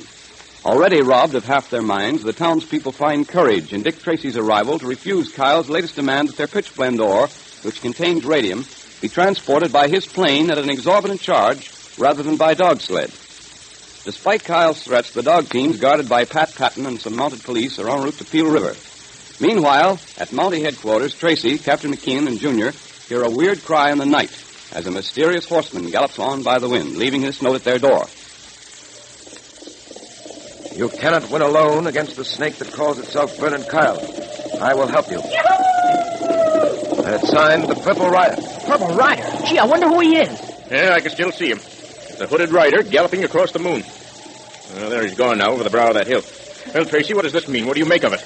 [0.65, 4.87] Already robbed of half their mines, the townspeople find courage in Dick Tracy's arrival to
[4.87, 7.27] refuse Kyle's latest demand that their Pitchblende ore,
[7.61, 8.65] which contains radium,
[8.99, 11.69] be transported by his plane at an exorbitant charge
[11.99, 13.11] rather than by dog sled.
[14.05, 17.89] Despite Kyle's threats, the dog teams, guarded by Pat Patton and some mounted police, are
[17.89, 18.75] en route to Peel River.
[19.41, 22.71] Meanwhile, at Mountie headquarters, Tracy, Captain McKean, and Junior
[23.07, 24.31] hear a weird cry in the night
[24.73, 28.05] as a mysterious horseman gallops on by the wind, leaving his note at their door.
[30.75, 33.99] You cannot win alone against the snake that calls itself Vernon Kyle.
[34.61, 35.19] I will help you.
[37.03, 38.41] And it's signed the Purple Rider.
[38.65, 39.45] Purple Rider?
[39.45, 40.29] Gee, I wonder who he is.
[40.71, 41.59] Yeah, I can still see him.
[42.19, 43.81] The hooded rider galloping across the moon.
[44.75, 46.21] Well, there he's gone now over the brow of that hill.
[46.73, 47.65] Well, Tracy, what does this mean?
[47.65, 48.21] What do you make of it?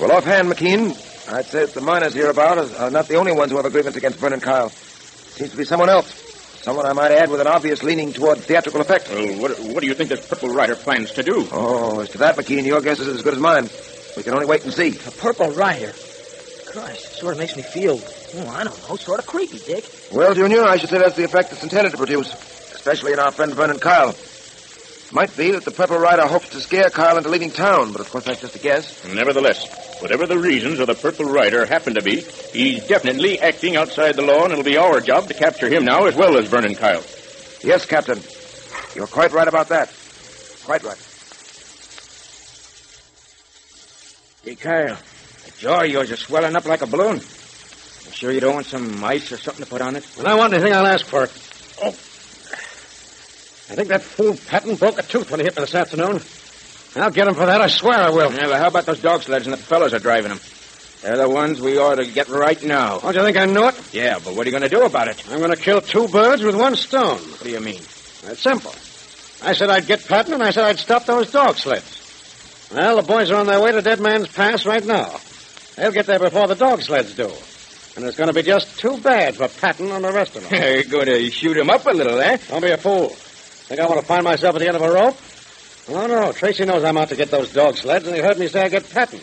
[0.00, 0.90] Well, offhand, McKean,
[1.32, 3.94] I'd say that the miners hereabout are not the only ones who have a grievance
[3.94, 4.68] against Vernon Kyle.
[4.70, 6.24] Seems to be someone else.
[6.62, 9.08] Someone, I might add, with an obvious leaning toward theatrical effect.
[9.08, 11.46] Well, what, what do you think this Purple Rider plans to do?
[11.52, 13.68] Oh, as to that, McKean, your guess is as good as mine.
[14.16, 14.98] We can only wait and see.
[15.06, 15.92] A Purple Rider?
[16.66, 18.00] Christ, it sort of makes me feel,
[18.34, 19.84] oh, I don't know, sort of creepy, Dick.
[20.12, 22.34] Well, Junior, I should say that's the effect it's intended to produce,
[22.86, 24.10] especially in our friend Vernon Kyle.
[24.10, 28.00] It might be that the Purple Rider hopes to scare Kyle into leaving town, but
[28.00, 29.04] of course that's just a guess.
[29.12, 34.14] Nevertheless, whatever the reasons of the Purple Rider happen to be, he's definitely acting outside
[34.14, 36.76] the law, and it'll be our job to capture him now as well as Vernon
[36.76, 37.02] Kyle.
[37.64, 38.20] Yes, Captain.
[38.94, 39.92] You're quite right about that.
[40.64, 41.02] Quite right.
[44.44, 44.96] Hey, Kyle,
[45.44, 47.16] the jaw of yours is swelling up like a balloon.
[47.16, 50.04] You sure you don't want some ice or something to put on it?
[50.16, 51.32] When I want anything, I'll ask for it.
[51.82, 51.92] Oh.
[53.68, 56.20] I think that fool Patton broke a tooth when he hit me this afternoon.
[56.94, 58.32] I'll get him for that, I swear I will.
[58.32, 60.40] Yeah, but how about those dog sleds and the fellows are driving them?
[61.02, 62.98] They're the ones we ought to get right now.
[62.98, 63.94] Don't you think I know it?
[63.94, 65.22] Yeah, but what are you going to do about it?
[65.30, 67.18] I'm going to kill two birds with one stone.
[67.18, 67.76] What do you mean?
[67.76, 68.72] It's simple.
[69.42, 72.70] I said I'd get Patton, and I said I'd stop those dog sleds.
[72.72, 75.14] Well, the boys are on their way to Dead Man's Pass right now.
[75.76, 77.30] They'll get there before the dog sleds do.
[77.96, 80.62] And it's going to be just too bad for Patton and the rest of them.
[80.74, 82.38] You're going to shoot him up a little, eh?
[82.48, 83.14] Don't be a fool.
[83.66, 85.16] Think I want to find myself at the end of a rope?
[85.88, 86.32] Oh, no.
[86.32, 88.68] Tracy knows I'm out to get those dog sleds, and he heard me say I
[88.68, 89.20] get Patton.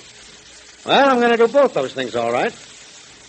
[0.86, 2.54] Well, I'm going to do both those things, all right.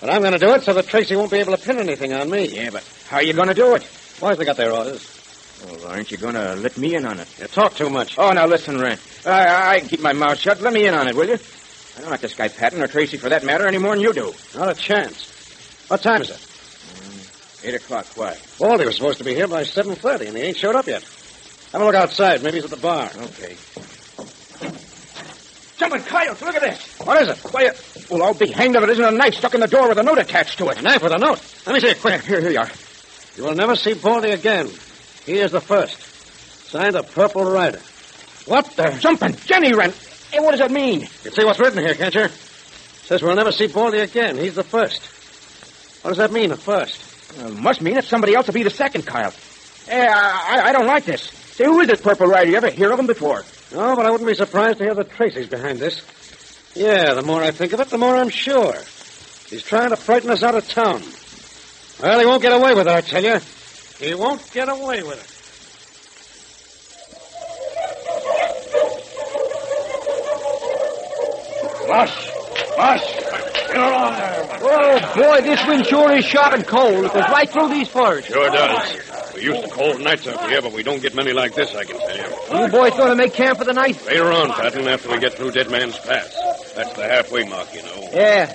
[0.00, 2.12] But I'm going to do it so that Tracy won't be able to pin anything
[2.12, 2.46] on me.
[2.48, 3.88] Yeah, but how are you going to do it?
[4.18, 5.08] Boys, they got their orders.
[5.64, 7.38] Well, aren't you going to let me in on it?
[7.38, 8.18] You talk too much.
[8.18, 9.00] Oh, now listen, Rand.
[9.24, 10.60] I, I can keep my mouth shut.
[10.60, 11.38] Let me in on it, will you?
[11.96, 14.12] I don't like this guy Patton or Tracy for that matter any more than you
[14.12, 14.34] do.
[14.56, 15.30] Not a chance.
[15.88, 16.53] What time is it?
[17.64, 18.06] Eight o'clock.
[18.14, 18.36] Why?
[18.58, 21.02] Baldy was supposed to be here by 7.30, and he ain't showed up yet.
[21.72, 22.42] Have a look outside.
[22.42, 23.10] Maybe he's at the bar.
[23.16, 23.56] Okay.
[25.78, 26.98] Jumping coyotes, look at this.
[27.00, 27.38] What is it?
[27.52, 27.70] Why,
[28.10, 30.02] well, I'll be hanged if it isn't a knife stuck in the door with a
[30.02, 30.78] note attached to it.
[30.78, 31.42] A knife with a note?
[31.66, 32.22] Let me see it quick.
[32.22, 32.70] Here, here you are.
[33.36, 34.70] You will never see Baldy again.
[35.24, 35.98] He is the first.
[36.70, 37.80] Signed a Purple Rider.
[38.46, 38.90] What the?
[39.00, 39.94] Jumping Jenny Rent.
[40.30, 41.00] Hey, what does that mean?
[41.00, 42.28] You see what's written here, can't you?
[42.28, 44.36] Says we'll never see Baldy again.
[44.36, 45.02] He's the first.
[46.04, 47.13] What does that mean, the first?
[47.36, 49.32] Well, must mean that somebody else will be the second, Kyle.
[49.86, 51.22] Hey, I, I, I don't like this.
[51.22, 52.50] Say, who is this Purple Rider?
[52.50, 53.44] You ever hear of him before?
[53.72, 56.02] No, but I wouldn't be surprised to hear the Tracy's behind this.
[56.74, 58.74] Yeah, the more I think of it, the more I'm sure.
[59.48, 61.02] He's trying to frighten us out of town.
[62.02, 63.38] Well, he won't get away with it, I tell you.
[63.98, 65.30] He won't get away with it.
[71.88, 72.30] Mush!
[72.76, 73.53] Mush!
[73.74, 74.58] Get along there.
[74.62, 77.06] Oh, boy, this wind sure is sharp and cold.
[77.06, 78.24] It goes right through these furs.
[78.24, 79.34] Sure does.
[79.34, 81.84] We used to cold nights up here, but we don't get many like this, I
[81.84, 82.64] can tell you.
[82.64, 84.04] You boys going to make camp for the night?
[84.06, 86.32] Later on, Patton, after we get through Dead Man's Pass.
[86.76, 88.08] That's the halfway mark, you know.
[88.12, 88.46] Yeah.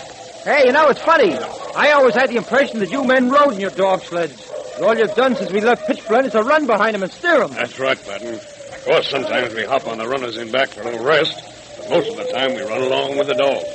[0.45, 1.33] Hey, you know, it's funny.
[1.33, 4.49] I always had the impression that you men rode in your dog sleds.
[4.81, 7.51] All you've done since we left Pitchblende is to run behind them and steer them.
[7.51, 8.35] That's right, Patton.
[8.35, 11.35] Of course, sometimes we hop on the runners in back for a little rest,
[11.77, 13.67] but most of the time we run along with the dogs.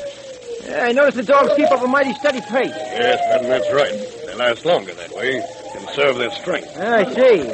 [0.67, 2.71] Yeah, I notice the dogs keep up a mighty steady pace.
[2.75, 3.93] Yes, Patton, that's right.
[4.27, 6.77] They last longer that way, and conserve their strength.
[6.79, 7.53] I see.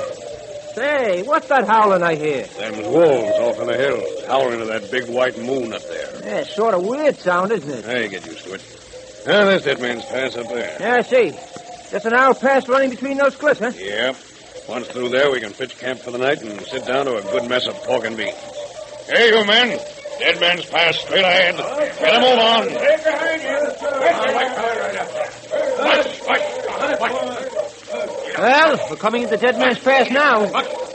[0.74, 2.44] Say, what's that howling I hear?
[2.44, 6.20] Them's wolves off in the hills, howling to that big white moon up there.
[6.24, 7.84] Yeah, sort of weird sound, isn't it?
[7.84, 8.62] Hey, get used to it.
[9.26, 10.76] Ah, there's Dead Man's Pass up there.
[10.80, 11.30] Yeah, I see.
[11.90, 13.72] Just an hour past running between those cliffs, huh?
[13.76, 14.16] Yep.
[14.68, 17.22] Once through there, we can pitch camp for the night and sit down to a
[17.22, 18.36] good mess of pork and beans.
[19.08, 19.80] Hey, you men.
[20.20, 21.56] Dead Man's Pass straight ahead.
[21.56, 22.68] Get a move on.
[22.68, 24.50] behind
[28.38, 30.46] Well, we're coming into Dead Man's Pass now.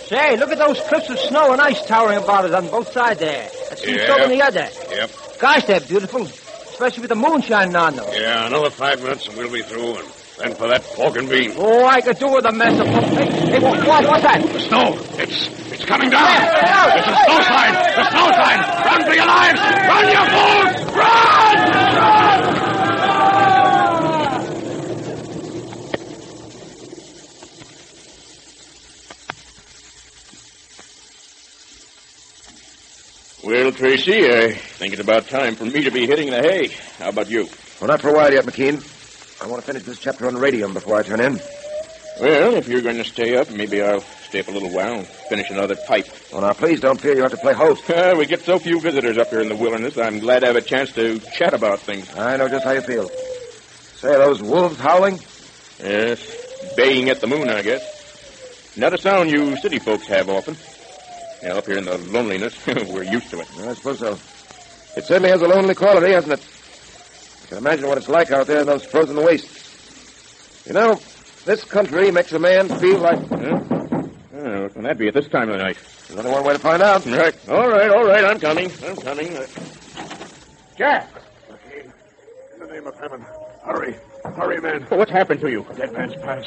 [0.08, 3.20] Say, look at those cliffs of snow and ice towering about us on both sides
[3.20, 3.50] there.
[3.70, 4.24] That seems so Yep.
[4.26, 4.70] on the other.
[4.92, 5.12] Yep.
[5.40, 6.24] Gosh, they're beautiful.
[6.24, 8.06] Especially with the moon shining on them.
[8.14, 9.96] Yeah, another five minutes and we'll be through.
[9.98, 11.56] And then for that pork and beans.
[11.58, 12.88] Oh, I could do with a mess of...
[12.88, 13.04] pork.
[13.04, 14.42] Hey, hey what, what, what's that?
[14.42, 14.98] The snow.
[15.18, 16.28] It's it's coming down.
[16.28, 17.76] It's a snow slide.
[17.96, 18.62] The snow slide.
[18.86, 19.62] Run for your lives.
[19.62, 20.96] Run, you fools.
[20.96, 21.56] Run!
[21.96, 22.56] Run!
[33.44, 36.70] Well, Tracy, I think it's about time for me to be hitting the hay.
[36.98, 37.48] How about you?
[37.80, 38.95] Well, not for a while yet, McKean.
[39.42, 41.40] I want to finish this chapter on radium before I turn in.
[42.22, 45.06] Well, if you're going to stay up, maybe I'll stay up a little while and
[45.06, 46.08] finish another pipe.
[46.32, 47.90] Well, now, please don't fear you have to play host.
[47.90, 50.56] Uh, we get so few visitors up here in the wilderness, I'm glad to have
[50.56, 52.10] a chance to chat about things.
[52.16, 53.10] I know just how you feel.
[53.10, 55.20] Say, are those wolves howling?
[55.80, 58.76] Yes, baying at the moon, I guess.
[58.78, 60.56] Not a sound you city folks have often.
[61.44, 63.48] Yeah, up here in the loneliness, we're used to it.
[63.60, 64.14] I suppose so.
[64.96, 66.55] It certainly has a lonely quality, hasn't it?
[67.46, 70.66] I can imagine what it's like out there in those frozen wastes.
[70.66, 71.00] You know,
[71.46, 73.20] this country makes a man feel like...
[73.28, 73.62] Huh?
[74.34, 75.78] Oh, what can that be at this time of the night?
[76.08, 77.06] There's only one way to find out.
[77.06, 77.36] Right.
[77.48, 78.26] All right, all right.
[78.26, 78.72] I'm coming.
[78.84, 79.38] I'm coming.
[79.38, 79.46] Uh,
[80.76, 81.08] Jack!
[82.56, 83.24] In the name of heaven,
[83.64, 83.96] hurry.
[84.24, 84.82] Hurry, man.
[84.90, 85.68] What's happened to you?
[85.78, 86.46] Dead Man's Pass.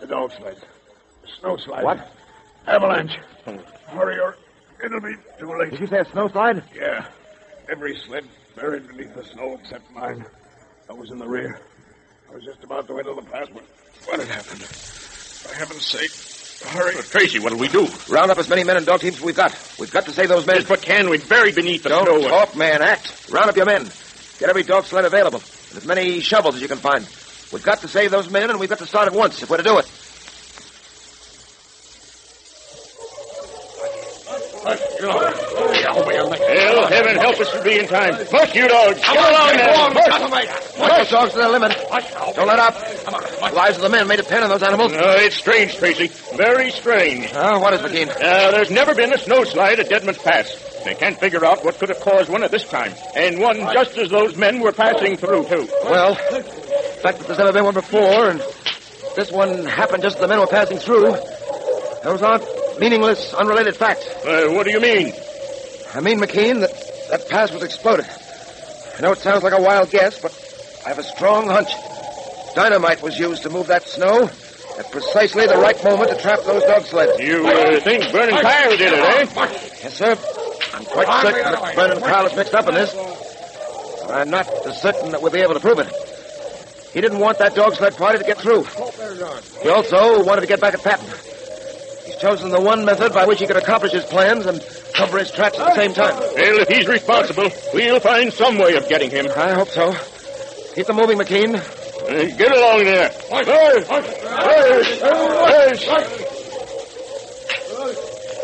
[0.00, 0.56] The dog sled.
[1.20, 1.84] The snow slide.
[1.84, 2.10] What?
[2.66, 3.18] Avalanche.
[3.88, 4.38] Hurry or
[4.82, 5.72] it'll be too late.
[5.72, 6.62] Did you say a snowslide?
[6.74, 7.06] Yeah.
[7.68, 10.24] Every sled buried beneath the snow except mine.
[10.88, 11.60] I was in the rear.
[12.30, 13.64] I was just about to enter the pass when,
[14.08, 14.62] when it happened.
[14.62, 16.94] For heaven's sake, hurry.
[17.02, 17.86] Tracy, what'll we do?
[18.08, 19.52] Round up as many men and dog teams as we've got.
[19.78, 20.56] We've got to save those men.
[20.56, 21.18] Just what can we?
[21.18, 22.28] Buried beneath the Don't snow.
[22.28, 22.82] talk, man.
[22.82, 23.28] Act.
[23.30, 23.90] Round up your men.
[24.38, 25.42] Get every dog sled available.
[25.70, 27.06] And as many shovels as you can find.
[27.52, 29.58] We've got to save those men, and we've got to start at once if we're
[29.58, 29.86] to do it.
[35.94, 38.14] Hell, heaven help us to be in time.
[38.26, 39.00] Push, you dogs.
[39.02, 39.90] Come along there.
[39.90, 41.72] Push those dogs to their limit.
[42.34, 42.74] Don't let up.
[42.74, 44.92] The lives of the men may depend on those animals.
[44.92, 46.08] No, it's strange, Tracy.
[46.36, 47.30] Very strange.
[47.34, 48.08] Oh, what is McKean?
[48.08, 50.54] Uh, there's never been a snowslide at Deadman's Pass.
[50.84, 52.94] They can't figure out what could have caused one at this time.
[53.14, 55.68] And one just as those men were passing through, too.
[55.84, 56.42] Well, the
[57.02, 58.40] fact that there's never been one before, and
[59.14, 61.14] this one happened just as the men were passing through,
[62.02, 62.44] those aren't
[62.80, 64.06] meaningless, unrelated facts.
[64.24, 65.12] Uh, what do you mean?
[65.94, 66.72] I mean, McKean, that
[67.10, 68.06] that pass was exploded.
[68.96, 70.32] I know it sounds like a wild guess, but
[70.86, 71.70] I have a strong hunch.
[72.54, 74.30] Dynamite was used to move that snow
[74.78, 77.18] at precisely the right moment to trap those dog sleds.
[77.18, 79.26] You uh, think Vernon Kyle did it, eh?
[79.82, 80.16] Yes, sir.
[80.72, 82.94] I'm quite certain that Vernon Kyle is mixed up in this.
[82.94, 85.92] But I'm not as certain that we'll be able to prove it.
[86.92, 88.64] He didn't want that dog sled party to get through.
[89.62, 91.31] He also wanted to get back at Patton.
[92.04, 94.60] He's chosen the one method by which he could accomplish his plans and
[94.92, 96.14] cover his tracks at the same time.
[96.18, 99.26] Well, if he's responsible, we'll find some way of getting him.
[99.36, 99.94] I hope so.
[100.74, 101.54] Keep them moving, McKean.
[101.54, 103.10] Uh, get along there.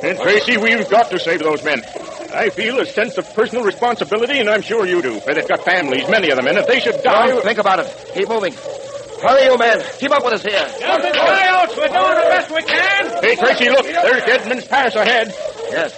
[0.01, 1.83] And Tracy, we've got to save those men.
[2.33, 5.19] I feel a sense of personal responsibility, and I'm sure you do.
[5.21, 7.29] They've got families, many of them, and if they should die...
[7.29, 8.13] Don't think about it.
[8.15, 8.55] Keep moving.
[9.21, 9.83] Hurry, you men.
[9.99, 10.67] Keep up with us here.
[10.81, 11.77] Nothing coyotes.
[11.77, 13.23] We're doing the best we can.
[13.23, 13.85] Hey, Tracy, look.
[13.85, 15.35] There's Dead Man's Pass ahead.
[15.71, 15.93] Yes.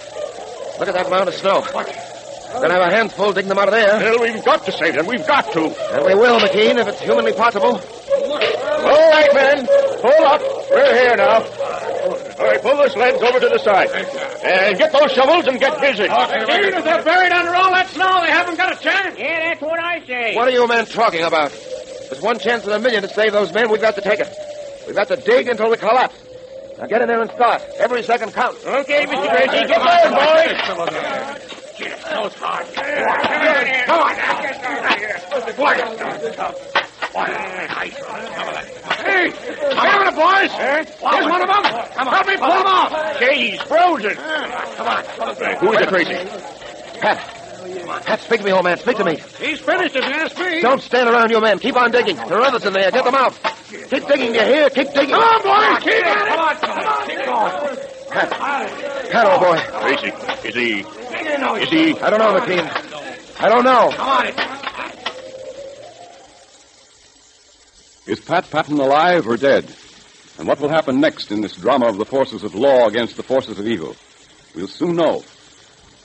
[0.79, 1.61] Look at that mound of snow.
[1.61, 3.99] We're going to have a handful digging them out of there.
[3.99, 5.05] Well, we've got to save them.
[5.05, 5.61] We've got to.
[5.93, 7.79] And we will, McKean, if it's humanly possible.
[7.79, 9.67] All right, men.
[10.01, 10.41] Pull up.
[10.71, 11.45] We're here now.
[12.41, 13.89] All right, pull the sleds over to the side.
[14.43, 16.03] And get those shovels and get busy.
[16.03, 19.17] Even if they're buried under all that snow, they haven't got a chance.
[19.17, 20.35] Yeah, that's what I say.
[20.35, 21.51] What are you men talking about?
[22.11, 23.71] There's one chance in a million to save those men.
[23.71, 24.27] We've got to take it.
[24.85, 26.13] We've got to dig until we collapse.
[26.77, 27.61] Now get in there and start.
[27.79, 28.65] Every second counts.
[28.65, 29.29] Okay, Mr.
[29.31, 29.65] Tracy.
[29.65, 30.59] Get going, boys.
[32.11, 32.67] Those hard.
[33.85, 34.15] Come on.
[38.91, 40.51] Hey, get on boys.
[40.51, 41.63] Here's one of them.
[41.93, 42.13] Come on.
[42.13, 43.19] Help me pull him off.
[43.19, 44.15] Gee, he's frozen.
[44.15, 45.05] Come on.
[45.59, 46.15] Who is it, Tracy?
[46.99, 47.40] Pat.
[48.05, 48.77] Pat, speak to me, old man.
[48.77, 49.17] Speak to me.
[49.39, 50.61] He's finished, if you ask me.
[50.61, 51.59] Don't stand around, you men.
[51.59, 52.15] Keep on digging.
[52.15, 52.91] There are others in there.
[52.91, 53.33] Get them out.
[53.69, 54.33] Keep digging.
[54.33, 54.69] You hear?
[54.69, 55.15] Keep digging.
[55.15, 55.83] Come on, boys.
[55.83, 56.29] Keep at it.
[56.29, 57.07] Come on, come on.
[57.07, 57.77] Keep going.
[58.11, 58.29] Pat.
[59.11, 59.57] Pat, old boy.
[59.81, 60.11] Tracy,
[60.47, 60.79] is he...
[61.61, 61.99] Is he...
[61.99, 63.41] I don't know, McKean.
[63.41, 63.91] I don't know.
[63.95, 64.61] Come on.
[68.07, 69.73] Is Pat Patton alive or dead?
[70.37, 73.23] And what will happen next in this drama of the forces of law against the
[73.23, 73.95] forces of evil?
[74.55, 75.23] We'll soon know.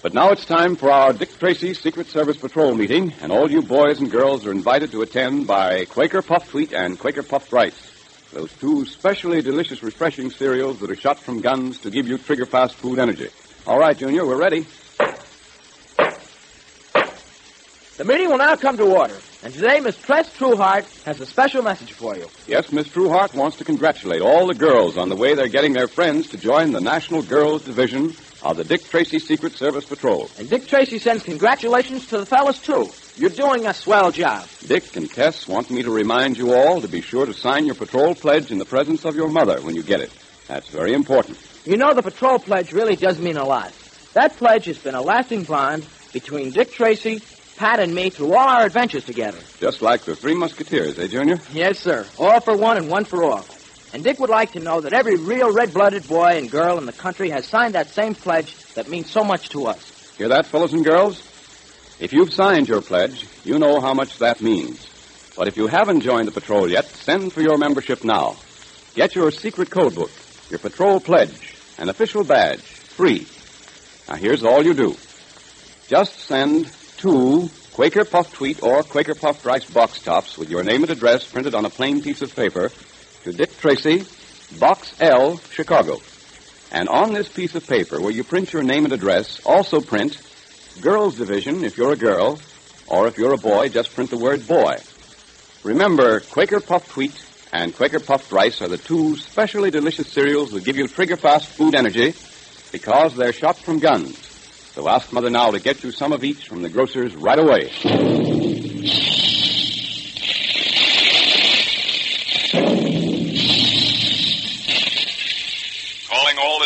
[0.06, 3.60] But now it's time for our Dick Tracy Secret Service Patrol meeting, and all you
[3.60, 7.74] boys and girls are invited to attend by Quaker Puffed Wheat and Quaker Puffed Rice.
[8.32, 12.46] Those two specially delicious, refreshing cereals that are shot from guns to give you trigger
[12.46, 13.30] fast food energy.
[13.66, 14.64] All right, Junior, we're ready.
[17.96, 19.16] The meeting will now come to order.
[19.42, 22.28] And today, Miss Tess Trueheart has a special message for you.
[22.46, 25.88] Yes, Miss Trueheart wants to congratulate all the girls on the way they're getting their
[25.88, 30.30] friends to join the National Girls Division of the Dick Tracy Secret Service Patrol.
[30.38, 32.90] And Dick Tracy sends congratulations to the fellas, too.
[33.16, 34.46] You're doing a swell job.
[34.66, 37.74] Dick and Tess want me to remind you all to be sure to sign your
[37.74, 40.12] patrol pledge in the presence of your mother when you get it.
[40.48, 41.38] That's very important.
[41.64, 43.72] You know, the patrol pledge really does mean a lot.
[44.12, 47.22] That pledge has been a lasting bond between Dick Tracy,
[47.56, 49.38] Pat, and me through all our adventures together.
[49.58, 51.40] Just like the Three Musketeers, eh, Junior?
[51.52, 52.06] Yes, sir.
[52.18, 53.44] All for one and one for all.
[53.92, 56.92] And Dick would like to know that every real red-blooded boy and girl in the
[56.92, 60.14] country has signed that same pledge that means so much to us.
[60.18, 61.22] Hear that, fellows and girls?
[61.98, 64.86] If you've signed your pledge, you know how much that means.
[65.36, 68.36] But if you haven't joined the patrol yet, send for your membership now.
[68.94, 70.10] Get your secret code book,
[70.50, 73.26] your patrol pledge, an official badge, free.
[74.08, 74.96] Now, here's all you do.
[75.88, 80.82] Just send two Quaker Puffed Wheat or Quaker Puffed Rice box tops with your name
[80.82, 82.70] and address printed on a plain piece of paper
[83.26, 84.06] to Dick Tracy,
[84.60, 86.00] Box L, Chicago.
[86.70, 90.16] And on this piece of paper, where you print your name and address, also print
[90.80, 92.38] Girls Division if you're a girl,
[92.86, 94.76] or if you're a boy, just print the word boy.
[95.64, 97.20] Remember, Quaker Puffed Wheat
[97.52, 101.48] and Quaker Puffed Rice are the two specially delicious cereals that give you trigger fast
[101.48, 102.14] food energy
[102.70, 104.16] because they're shot from guns.
[104.74, 109.25] So ask Mother now to get you some of each from the grocer's right away.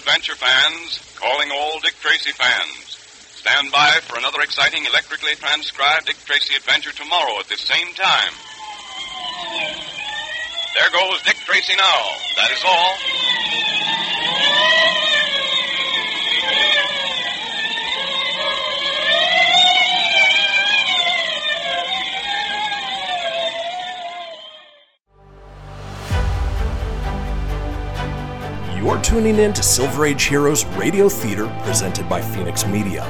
[0.00, 2.96] Adventure fans, calling all Dick Tracy fans.
[3.36, 8.32] Stand by for another exciting electrically transcribed Dick Tracy adventure tomorrow at this same time.
[10.72, 12.00] There goes Dick Tracy now.
[12.36, 12.96] That is all.
[28.80, 33.02] You're tuning in to Silver Age Heroes Radio Theater presented by Fenix Media.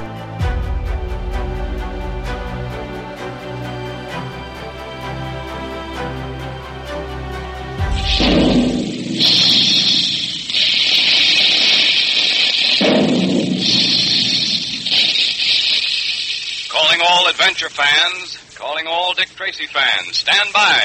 [16.67, 20.81] Calling all adventure fans, calling all Dick Tracy fans, stand by.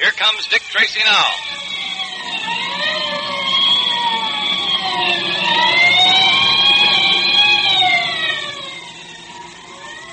[0.00, 1.58] Here comes Dick Tracy now.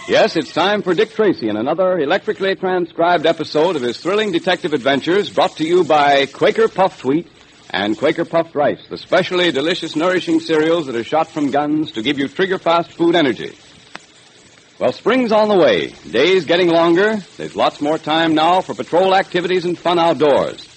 [0.08, 4.74] Yes, it's time for Dick Tracy in another electrically transcribed episode of his thrilling detective
[4.74, 7.28] adventures brought to you by Quaker Puffed Wheat
[7.72, 12.04] and Quaker Puffed Rice, the specially delicious, nourishing cereals that are shot from guns to
[12.04, 13.58] give you trigger fast food energy.
[14.78, 15.88] Well, spring's on the way.
[16.10, 17.18] Days getting longer.
[17.38, 20.75] There's lots more time now for patrol activities and fun outdoors.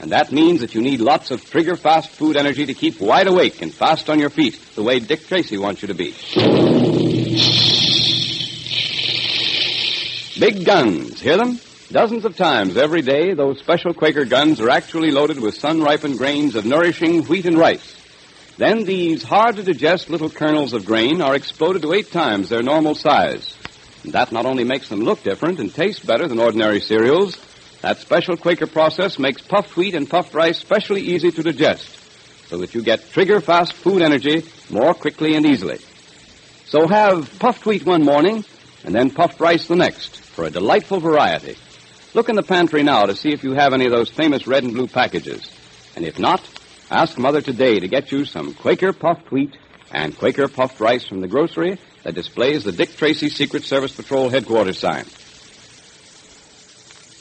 [0.00, 3.26] And that means that you need lots of trigger fast food energy to keep wide
[3.26, 6.14] awake and fast on your feet, the way Dick Tracy wants you to be.
[10.40, 11.20] Big guns.
[11.20, 11.60] Hear them?
[11.90, 16.16] Dozens of times every day, those special Quaker guns are actually loaded with sun ripened
[16.16, 17.96] grains of nourishing wheat and rice.
[18.56, 22.62] Then these hard to digest little kernels of grain are exploded to eight times their
[22.62, 23.54] normal size.
[24.04, 27.36] And that not only makes them look different and taste better than ordinary cereals,
[27.82, 31.88] that special Quaker process makes puffed wheat and puffed rice specially easy to digest,
[32.48, 35.78] so that you get trigger fast food energy more quickly and easily.
[36.66, 38.44] So have puffed wheat one morning
[38.84, 41.56] and then puffed rice the next for a delightful variety.
[42.12, 44.64] Look in the pantry now to see if you have any of those famous red
[44.64, 45.50] and blue packages.
[45.96, 46.42] And if not,
[46.90, 49.56] ask Mother today to get you some Quaker puffed wheat
[49.92, 54.28] and Quaker puffed rice from the grocery that displays the Dick Tracy Secret Service Patrol
[54.28, 55.04] headquarters sign.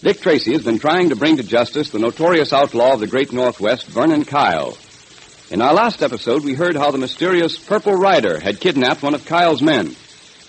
[0.01, 3.33] Dick Tracy has been trying to bring to justice the notorious outlaw of the great
[3.33, 4.77] Northwest, Vernon Kyle.
[5.51, 9.25] In our last episode, we heard how the mysterious Purple Rider had kidnapped one of
[9.25, 9.93] Kyle's men.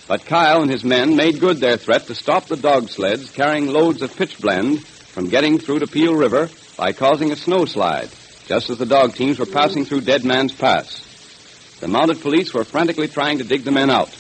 [0.06, 3.66] But Kyle and his men made good their threat to stop the dog sleds carrying
[3.66, 8.78] loads of pitchblende from getting through to Peel River by causing a snowslide, just as
[8.78, 11.04] the dog teams were passing through Dead Man's Pass.
[11.80, 14.16] The mounted police were frantically trying to dig the men out.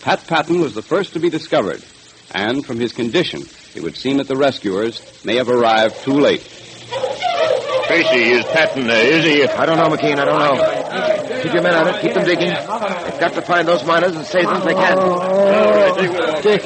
[0.00, 1.84] Pat Patton was the first to be discovered,
[2.32, 3.42] and from his condition,
[3.74, 6.42] it would seem that the rescuers may have arrived too late.
[7.86, 9.44] Tracy, is Patton there, is he?
[9.44, 11.42] I don't know, McKean, I don't know.
[11.42, 12.48] Keep your men on it, keep them digging.
[12.48, 14.98] They've got to find those miners and save them if they can.
[14.98, 16.42] Oh.
[16.42, 16.62] Dick.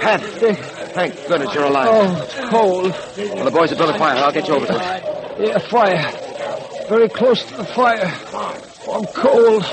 [0.00, 0.20] Pat.
[0.40, 0.58] Dick.
[0.92, 1.88] Thank goodness you're alive.
[1.90, 2.94] Oh, it's cold.
[3.36, 4.16] Well, the boys have built a fire.
[4.16, 5.46] I'll get you over to it.
[5.46, 6.10] Yeah, fire.
[6.88, 8.12] Very close to the fire.
[8.32, 9.64] Oh, I'm cold.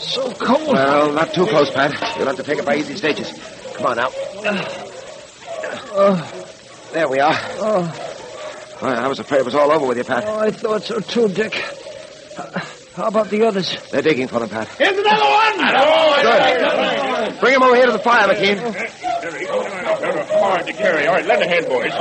[0.00, 0.72] So cold.
[0.72, 1.92] Well, not too close, Pat.
[2.16, 3.30] You'll have to take it by easy stages.
[3.76, 4.10] Come on now.
[5.70, 6.30] Uh,
[6.92, 7.34] There we are.
[7.34, 10.24] oh, Well, I was afraid it was all over with you, Pat.
[10.26, 11.54] oh, I thought so too, Dick.
[12.94, 13.76] How about the others?
[13.90, 14.68] They're digging for them, Pat.
[14.68, 15.56] Here's another one!
[17.32, 17.40] Good.
[17.40, 18.58] Bring him over here to the fire, McKean.
[20.38, 21.06] Hard to carry.
[21.06, 21.92] All right, lend a hand, boys.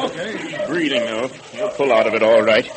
[0.41, 1.27] He's breathing, though.
[1.53, 2.69] He'll pull out of it all right.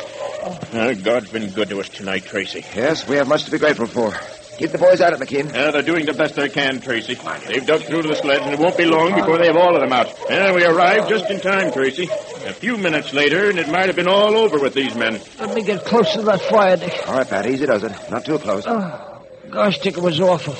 [0.74, 2.64] Uh, God's been good to us tonight, Tracy.
[2.74, 4.12] Yes, we have much to be grateful for.
[4.58, 5.54] Keep the boys out of it, McKean.
[5.54, 7.14] Uh, they're doing the best they can, Tracy.
[7.46, 9.74] They've dug through to the sleds, and it won't be long before they have all
[9.76, 10.08] of them out.
[10.28, 12.08] And we arrived just in time, Tracy.
[12.44, 15.20] A few minutes later, and it might have been all over with these men.
[15.38, 16.92] Let me get close to that fire, Dick.
[17.06, 17.92] All right, Pat, easy does it.
[18.10, 18.64] Not too close.
[18.66, 20.54] Oh, gosh, Dick, it was awful.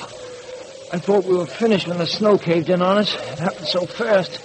[0.91, 3.13] I thought we were finished when the snow caved in on us.
[3.13, 4.39] It happened so fast.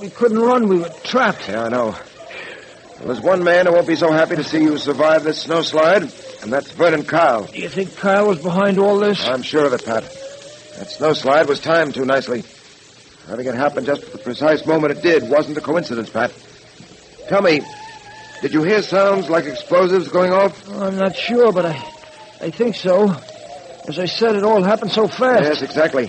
[0.00, 0.68] We couldn't run.
[0.68, 1.48] We were trapped.
[1.48, 1.86] Yeah, I know.
[1.86, 6.08] Well, there's one man who won't be so happy to see you survive this snowslide,
[6.46, 7.42] and that's Vernon Kyle.
[7.42, 9.26] Do you think Kyle was behind all this?
[9.26, 10.04] I'm sure of it, Pat.
[10.04, 12.44] That snowslide was timed too nicely.
[13.26, 16.32] Having it happen just at the precise moment it did wasn't a coincidence, Pat.
[17.28, 17.62] Tell me,
[18.42, 20.68] did you hear sounds like explosives going off?
[20.68, 21.72] Oh, I'm not sure, but I,
[22.40, 23.10] I think so.
[23.88, 25.42] As I said, it all happened so fast.
[25.42, 26.08] Yes, exactly.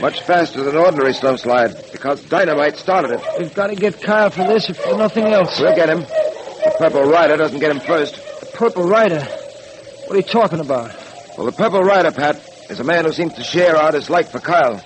[0.00, 3.20] Much faster than ordinary snowslide, because dynamite started it.
[3.40, 5.58] We've got to get Kyle for this, if for nothing else.
[5.58, 6.02] We'll get him.
[6.02, 8.14] The Purple Rider doesn't get him first.
[8.14, 9.26] The Purple Rider?
[10.06, 10.94] What are you talking about?
[11.36, 12.36] Well, the Purple Rider, Pat,
[12.70, 14.78] is a man who seems to share our dislike for Kyle.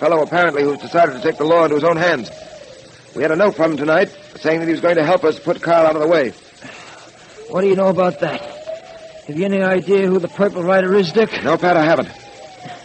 [0.00, 2.28] fellow apparently who's decided to take the law into his own hands.
[3.14, 5.38] We had a note from him tonight saying that he was going to help us
[5.38, 6.30] put Kyle out of the way.
[7.50, 8.40] What do you know about that?
[9.28, 11.30] Have you any idea who the Purple Rider is, Dick?
[11.44, 12.10] No, Pat, I haven't.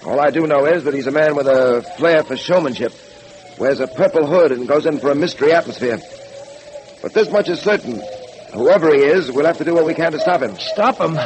[0.06, 2.94] All I do know is that he's a man with a flair for showmanship,
[3.58, 6.00] wears a purple hood, and goes in for a mystery atmosphere.
[7.02, 8.04] But this much is certain.
[8.54, 10.56] Whoever he is, we'll have to do what we can to stop him.
[10.60, 11.18] Stop him?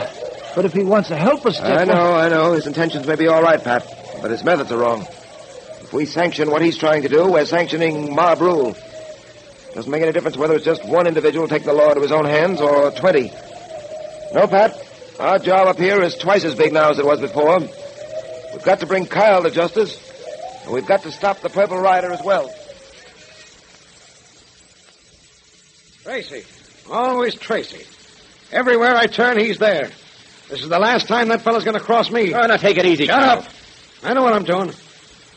[0.56, 1.66] But if he wants to help us, Dick...
[1.66, 2.54] I know, I know.
[2.54, 3.86] His intentions may be all right, Pat,
[4.22, 5.02] but his methods are wrong.
[5.02, 8.76] If we sanction what he's trying to do, we're sanctioning mob rule.
[9.74, 12.26] Doesn't make any difference whether it's just one individual taking the law into his own
[12.26, 13.32] hands or 20.
[14.34, 14.86] No, Pat.
[15.20, 17.60] Our job up here is twice as big now as it was before.
[17.60, 19.98] We've got to bring Kyle to justice,
[20.64, 22.52] and we've got to stop the Purple Rider as well.
[26.04, 26.44] Tracy.
[26.90, 27.86] Always Tracy.
[28.52, 29.92] Everywhere I turn, he's there.
[30.50, 32.34] This is the last time that fellow's going to cross me.
[32.34, 33.46] Oh, now take it easy, Shut up.
[34.04, 34.74] I know what I'm doing.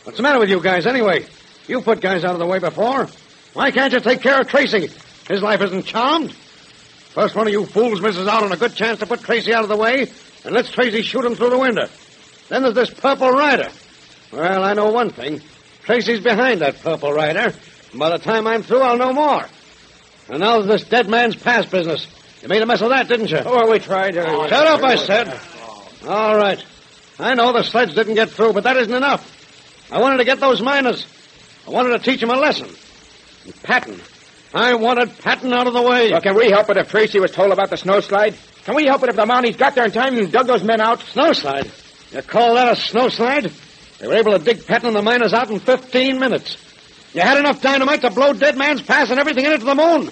[0.04, 1.26] What's the matter with you guys, anyway?
[1.68, 3.08] You put guys out of the way before.
[3.52, 4.88] Why can't you take care of Tracy?
[5.28, 6.32] His life isn't charmed.
[6.32, 9.62] First one of you fools misses out on a good chance to put Tracy out
[9.62, 10.10] of the way
[10.44, 11.86] and lets Tracy shoot him through the window.
[12.48, 13.68] Then there's this Purple Rider.
[14.32, 15.42] Well, I know one thing.
[15.82, 17.52] Tracy's behind that Purple Rider.
[17.90, 19.46] And by the time I'm through, I'll know more.
[20.30, 22.06] And now there's this dead man's pass business.
[22.42, 23.38] You made a mess of that, didn't you?
[23.44, 24.16] Oh, we tried.
[24.16, 25.40] Uh, Shut up, I said.
[26.06, 26.62] All right.
[27.18, 29.28] I know the sleds didn't get through, but that isn't enough.
[29.92, 31.06] I wanted to get those miners.
[31.66, 32.68] I wanted to teach them a lesson.
[33.44, 34.00] And Patton.
[34.52, 36.10] I wanted Patton out of the way.
[36.10, 38.34] Well, can we help it if Tracy was told about the snowslide?
[38.64, 40.80] Can we help it if the Mounties got there in time and dug those men
[40.80, 40.98] out?
[41.00, 41.70] Snowslide?
[42.12, 43.52] You call that a snowslide?
[43.98, 46.56] They were able to dig Patton and the miners out in 15 minutes.
[47.14, 49.74] You had enough dynamite to blow Dead Man's Pass and everything in it to the
[49.74, 50.10] moon.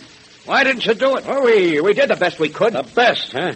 [0.50, 1.24] Why didn't you do it?
[1.26, 2.72] Well, we, we did the best we could.
[2.72, 3.52] The best, huh?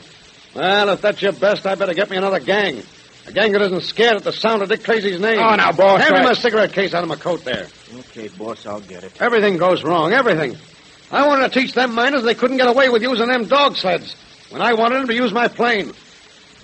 [0.55, 2.85] Well, if that's your best, I better get me another gang.
[3.27, 5.41] A gang that isn't scared at the sound of Dick Tracy's name.
[5.41, 6.01] Oh, now, boss.
[6.01, 7.67] Hand me I- my cigarette case out of my coat there.
[7.99, 9.21] Okay, boss, I'll get it.
[9.21, 10.57] Everything goes wrong, everything.
[11.11, 14.15] I wanted to teach them miners they couldn't get away with using them dog sleds.
[14.51, 15.93] When I wanted them to use my plane.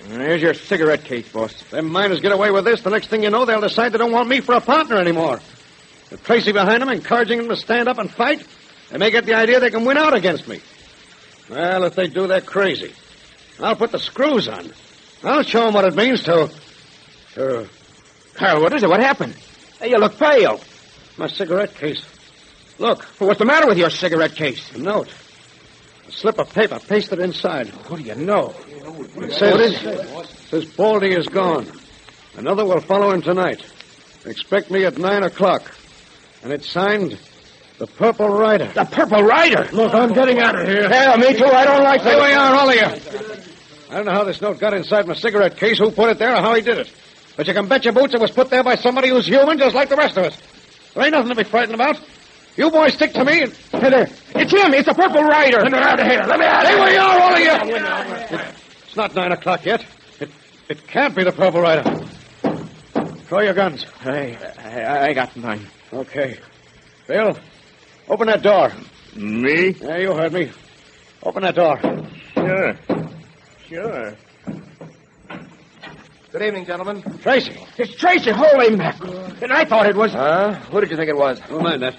[0.07, 1.61] Here's your cigarette case, boss.
[1.61, 3.99] If them miners get away with this, the next thing you know, they'll decide they
[3.99, 5.41] don't want me for a partner anymore.
[6.09, 8.47] With Tracy behind them, encouraging them to stand up and fight,
[8.91, 10.61] they may get the idea they can win out against me.
[11.49, 12.93] Well, if they do, they're crazy.
[13.61, 14.73] I'll put the screws on.
[15.23, 16.51] I'll show them what it means to...
[17.35, 17.69] to...
[18.35, 18.89] Carl, what is it?
[18.89, 19.35] What happened?
[19.79, 20.61] Hey, you look pale.
[21.17, 22.05] My cigarette case.
[22.79, 23.05] Look.
[23.19, 24.75] What's the matter with your cigarette case?
[24.75, 25.13] A note.
[26.09, 27.69] A slip of paper pasted inside.
[27.89, 28.55] What do you know?
[29.17, 29.79] It says,
[30.49, 31.71] says Baldy is gone.
[32.37, 33.65] Another will follow him tonight.
[34.25, 35.63] Expect me at nine o'clock.
[36.43, 37.19] And it's signed
[37.81, 38.67] the Purple Rider.
[38.67, 39.67] The Purple Rider?
[39.73, 40.83] Look, I'm getting out of here.
[40.83, 41.47] Yeah, me too.
[41.47, 42.13] I don't like that.
[42.13, 43.91] Here we are, all of you.
[43.91, 46.37] I don't know how this note got inside my cigarette case, who put it there,
[46.37, 46.93] or how he did it.
[47.39, 49.75] But you can bet your boots it was put there by somebody who's human, just
[49.75, 50.39] like the rest of us.
[50.93, 51.99] There ain't nothing to be frightened about.
[52.55, 53.53] You boys stick to me and...
[53.73, 54.09] Hey there.
[54.35, 54.75] It's him.
[54.75, 55.61] It's the Purple Rider.
[55.63, 56.23] Let me out of here.
[56.23, 56.91] Let me out of Here here.
[56.91, 58.39] we are, all of you.
[58.87, 59.87] It's not nine o'clock yet.
[60.21, 60.29] It,
[60.69, 61.83] it can't be the Purple Rider.
[63.25, 63.87] Throw your guns.
[64.05, 65.67] I, I, I got mine.
[65.95, 66.39] Okay.
[67.07, 67.39] Bill,
[68.11, 68.73] open that door.
[69.17, 69.71] Me?
[69.71, 70.51] Yeah, you heard me.
[71.23, 71.79] Open that door.
[72.35, 72.77] Sure.
[73.69, 74.15] Sure.
[76.33, 77.03] Good evening, gentlemen.
[77.23, 77.57] Tracy.
[77.79, 78.31] It's Tracy.
[78.31, 79.19] Holy mackerel.
[79.43, 80.13] And I thought it was...
[80.13, 80.55] Huh?
[80.71, 81.41] Who did you think it was?
[81.49, 81.97] Don't mind that.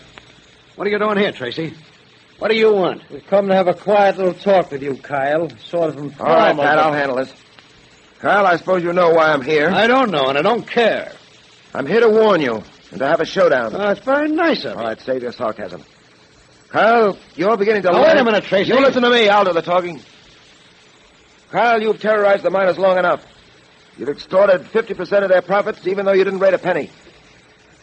[0.75, 1.73] What are you doing here, Tracy?
[2.39, 3.03] What do you want?
[3.09, 5.49] We've come to have a quiet little talk with you, Kyle.
[5.59, 6.33] Sort of informal.
[6.33, 7.33] All right, Pat, I'll handle this.
[8.19, 9.69] Kyle, I suppose you know why I'm here.
[9.69, 11.11] I don't know, and I don't care.
[11.73, 13.75] I'm here to warn you and to have a showdown.
[13.75, 14.87] Oh, it's very nice of All you.
[14.89, 15.83] right, save your sarcasm.
[16.71, 18.71] Kyle, you're beginning to Now, wait a minute, Tracy.
[18.71, 19.27] You listen to me.
[19.27, 19.99] I'll do the talking.
[21.51, 23.25] Kyle, you've terrorized the miners long enough.
[23.97, 26.89] You've extorted 50% of their profits, even though you didn't rate a penny.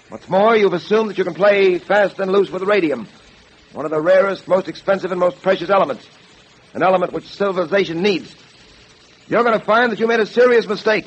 [0.08, 3.06] What's more, you've assumed that you can play fast and loose with radium,
[3.74, 6.08] one of the rarest, most expensive, and most precious elements.
[6.72, 8.34] An element which civilization needs.
[9.28, 11.06] You're going to find that you made a serious mistake.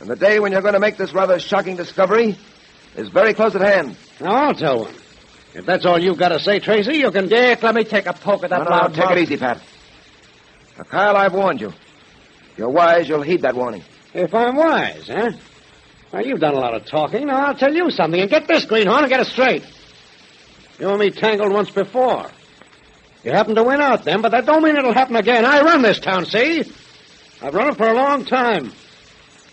[0.00, 2.36] And the day when you're going to make this rather shocking discovery
[2.96, 3.96] is very close at hand.
[4.20, 4.94] Now, I'll tell one.
[5.54, 7.28] If that's all you've got to say, Tracy, you can...
[7.28, 9.60] Dick, let me take a poke at that No, no, loud take it easy, Pat.
[10.78, 11.68] Now, Kyle, I've warned you.
[11.68, 13.82] If you're wise, you'll heed that warning.
[14.14, 15.32] If I'm wise, huh?
[16.12, 17.26] Well, you've done a lot of talking.
[17.26, 18.20] Now, I'll tell you something.
[18.20, 19.64] And get this, Greenhorn, and get it straight.
[20.78, 22.30] You and me tangled once before.
[23.24, 25.44] You happened to win out then, but that don't mean it'll happen again.
[25.44, 26.60] I run this town, see?
[27.42, 28.72] I've run it for a long time.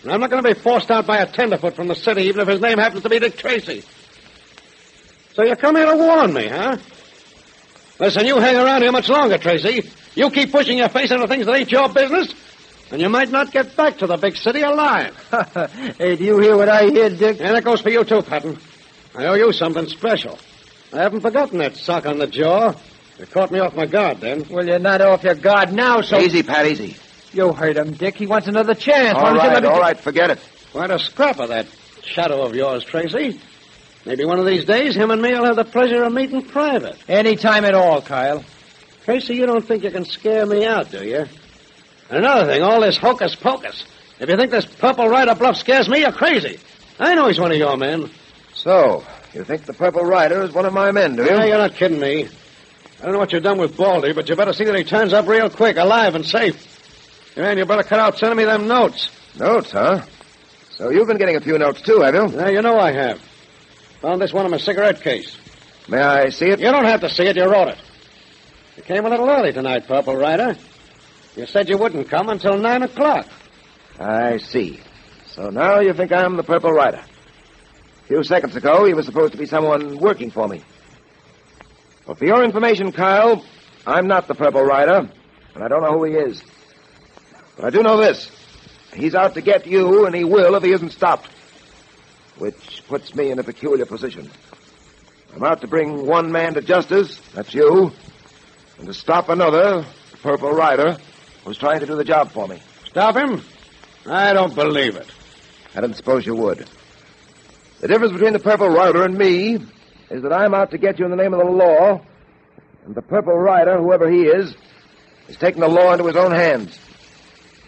[0.03, 2.39] And I'm not going to be forced out by a tenderfoot from the city, even
[2.41, 3.83] if his name happens to be Dick Tracy.
[5.37, 6.77] So you come here to warn me, huh?
[7.99, 9.87] Listen, you hang around here much longer, Tracy.
[10.15, 12.33] You keep pushing your face into things that ain't your business,
[12.89, 15.15] and you might not get back to the big city alive.
[15.99, 17.39] hey, do you hear what I hear, Dick?
[17.39, 18.57] And that goes for you, too, Patton.
[19.13, 20.39] I owe you something special.
[20.91, 22.73] I haven't forgotten that sock on the jaw.
[23.19, 24.43] You caught me off my guard then.
[24.49, 26.19] Well, you're not off your guard now, so...
[26.19, 26.95] Easy, Pat, easy.
[27.31, 28.15] You heard him, Dick.
[28.15, 29.13] He wants another chance.
[29.13, 30.39] Why All don't you let me all forget it.
[30.71, 31.67] Quite a scrap of that
[32.01, 33.39] shadow of yours, Tracy.
[34.07, 36.95] Maybe one of these days, him and me will have the pleasure of meeting private.
[37.09, 38.41] Any time at all, Kyle.
[39.03, 41.25] Tracy, you don't think you can scare me out, do you?
[42.09, 43.83] And another thing, all this hocus pocus.
[44.17, 46.57] If you think this Purple Rider bluff scares me, you're crazy.
[46.97, 48.09] I know he's one of your men.
[48.53, 49.03] So,
[49.33, 51.29] you think the Purple Rider is one of my men, do you?
[51.29, 52.29] Yeah, you're not kidding me.
[53.01, 55.11] I don't know what you've done with Baldy, but you better see that he turns
[55.11, 57.35] up real quick, alive and safe.
[57.35, 59.09] Yeah, and you better cut out sending me them notes.
[59.37, 60.01] Notes, huh?
[60.77, 62.29] So you've been getting a few notes, too, have you?
[62.29, 63.21] Yeah, you know I have.
[64.07, 65.37] Found this one in my cigarette case.
[65.89, 66.61] May I see it?
[66.61, 67.77] You don't have to see it, you wrote it.
[68.77, 70.55] You came a little early tonight, Purple Rider.
[71.35, 73.27] You said you wouldn't come until nine o'clock.
[73.99, 74.79] I see.
[75.25, 77.03] So now you think I'm the Purple Rider.
[77.03, 80.63] A few seconds ago, he was supposed to be someone working for me.
[82.05, 83.43] Well, for your information, Kyle,
[83.85, 85.11] I'm not the Purple Rider,
[85.53, 86.41] and I don't know who he is.
[87.57, 88.31] But I do know this.
[88.93, 91.27] He's out to get you, and he will if he isn't stopped.
[92.37, 94.29] Which puts me in a peculiar position.
[95.35, 97.91] I'm out to bring one man to justice, that's you,
[98.77, 100.97] and to stop another, the Purple Rider,
[101.43, 102.61] who's trying to do the job for me.
[102.85, 103.41] Stop him?
[104.05, 105.07] I don't believe it.
[105.75, 106.67] I didn't suppose you would.
[107.81, 109.59] The difference between the Purple Rider and me
[110.09, 112.01] is that I'm out to get you in the name of the law,
[112.85, 114.55] and the Purple Rider, whoever he is,
[115.27, 116.79] is taking the law into his own hands.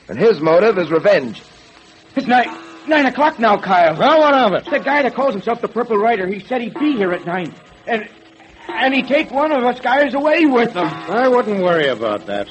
[0.07, 1.43] And his motive is revenge.
[2.15, 2.47] It's nine,
[2.89, 3.95] nine o'clock now, Kyle.
[3.97, 4.69] Well, what of it?
[4.69, 7.53] The guy that calls himself the Purple Rider, he said he'd be here at nine.
[7.87, 8.09] And
[8.67, 10.87] and he'd take one of us guys away with him.
[10.87, 12.47] I wouldn't worry about that.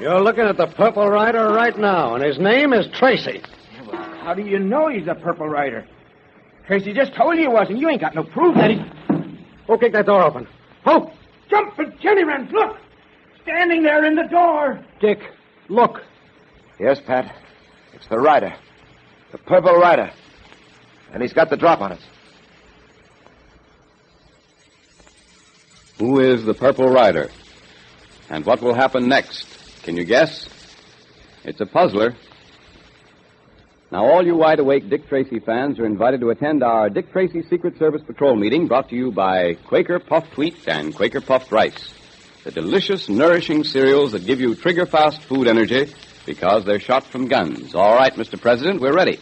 [0.00, 3.42] You're looking at the Purple Rider right now, and his name is Tracy.
[4.20, 5.86] How do you know he's the Purple Rider?
[6.66, 8.82] Tracy just told you he was, and you ain't got no proof that he...
[9.66, 10.46] Who kick that door open?
[10.84, 11.10] Who?
[11.48, 12.76] Jumping Jenny Wren, look!
[13.42, 14.84] Standing there in the door.
[15.00, 15.20] Dick,
[15.68, 16.02] look.
[16.78, 17.34] Yes, Pat.
[17.94, 18.54] It's the Rider.
[19.36, 20.10] The Purple Rider.
[21.12, 22.00] And he's got the drop on us.
[25.98, 27.28] Who is the Purple Rider?
[28.30, 29.46] And what will happen next?
[29.82, 30.48] Can you guess?
[31.44, 32.14] It's a puzzler.
[33.92, 37.42] Now, all you wide awake Dick Tracy fans are invited to attend our Dick Tracy
[37.42, 41.92] Secret Service Patrol meeting brought to you by Quaker Puffed Wheat and Quaker Puffed Rice.
[42.44, 45.92] The delicious, nourishing cereals that give you trigger fast food energy
[46.26, 47.74] because they're shot from guns.
[47.74, 48.40] All right, Mr.
[48.40, 49.18] President, we're ready.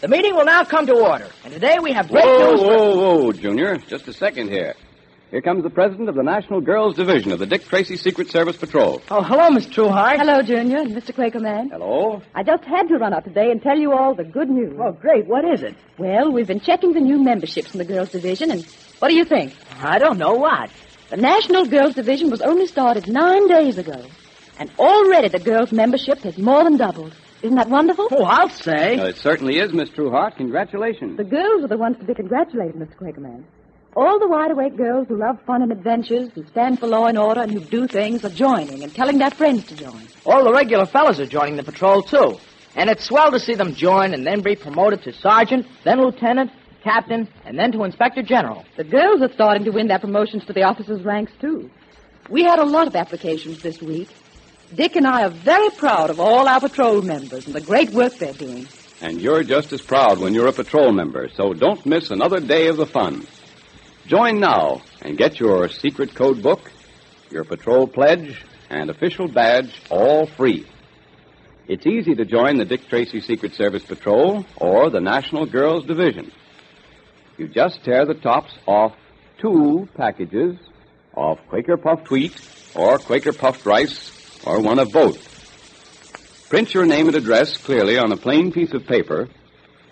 [0.00, 2.60] The meeting will now come to order, and today we have great Whoa, news.
[2.60, 3.76] for- whoa, whoa, Junior.
[3.78, 4.74] Just a second here.
[5.30, 8.56] Here comes the president of the National Girls Division of the Dick Tracy Secret Service
[8.56, 9.00] Patrol.
[9.10, 10.18] Oh, hello, Miss Trueheart.
[10.18, 11.12] Hello, Junior and Mr.
[11.12, 11.70] Quakerman.
[11.72, 12.22] Hello.
[12.34, 14.78] I just had to run out today and tell you all the good news.
[14.78, 15.26] Oh, great.
[15.26, 15.74] What is it?
[15.98, 18.64] Well, we've been checking the new memberships in the Girls Division, and
[19.00, 19.54] what do you think?
[19.80, 20.70] I don't know what.
[21.14, 24.04] The National Girls Division was only started nine days ago,
[24.58, 27.14] and already the girls' membership has more than doubled.
[27.40, 28.08] Isn't that wonderful?
[28.10, 28.98] Oh, I'll say.
[28.98, 30.36] Uh, it certainly is, Miss Trueheart.
[30.38, 31.16] Congratulations.
[31.16, 32.96] The girls are the ones to be congratulated, Mr.
[32.96, 33.44] Quakerman.
[33.94, 37.16] All the wide awake girls who love fun and adventures, who stand for law and
[37.16, 40.08] order, and who do things are joining and telling their friends to join.
[40.26, 42.40] All the regular fellas are joining the patrol, too.
[42.74, 46.50] And it's swell to see them join and then be promoted to sergeant, then lieutenant,
[46.84, 48.64] captain, and then to inspector general.
[48.76, 51.70] The girls are starting to win their promotions to the officers' ranks, too.
[52.30, 54.08] We had a lot of applications this week.
[54.74, 58.14] Dick and I are very proud of all our patrol members and the great work
[58.18, 58.66] they're doing.
[59.00, 62.68] And you're just as proud when you're a patrol member, so don't miss another day
[62.68, 63.26] of the fun.
[64.06, 66.70] Join now and get your secret code book,
[67.30, 70.66] your patrol pledge, and official badge all free.
[71.66, 76.30] It's easy to join the Dick Tracy Secret Service Patrol or the National Girls Division.
[77.36, 78.92] You just tear the tops off
[79.38, 80.56] two packages
[81.14, 82.32] of Quaker Puffed Wheat
[82.76, 85.32] or Quaker Puffed Rice or one of both.
[86.48, 89.28] Print your name and address clearly on a plain piece of paper,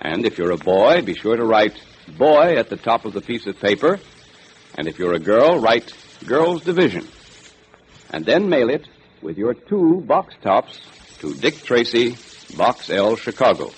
[0.01, 1.77] and if you're a boy, be sure to write
[2.17, 3.99] boy at the top of the piece of paper,
[4.79, 5.93] and if you're a girl, write
[6.25, 7.09] girls division.
[8.11, 8.87] And then mail it
[9.21, 10.79] with your two box tops
[11.19, 12.17] to Dick Tracy,
[12.57, 13.73] Box L, Chicago.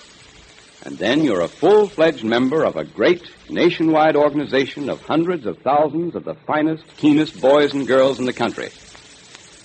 [0.84, 5.58] And then you're a full fledged member of a great nationwide organization of hundreds of
[5.58, 8.70] thousands of the finest, keenest boys and girls in the country.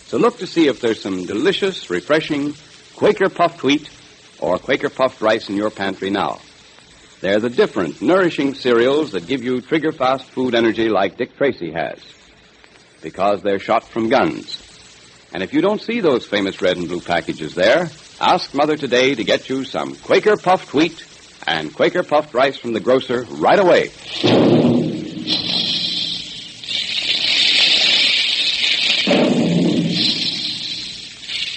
[0.06, 2.56] So look to see if there's some delicious, refreshing
[2.96, 3.90] Quaker puffed wheat
[4.40, 6.40] or Quaker puffed rice in your pantry now.
[7.22, 11.72] They're the different, nourishing cereals that give you trigger fast food energy like Dick Tracy
[11.72, 12.00] has.
[13.02, 14.62] Because they're shot from guns.
[15.34, 17.90] And if you don't see those famous red and blue packages there,
[18.20, 21.06] ask Mother today to get you some Quaker puffed wheat
[21.50, 23.90] and Quaker puffed rice from the grocer right away.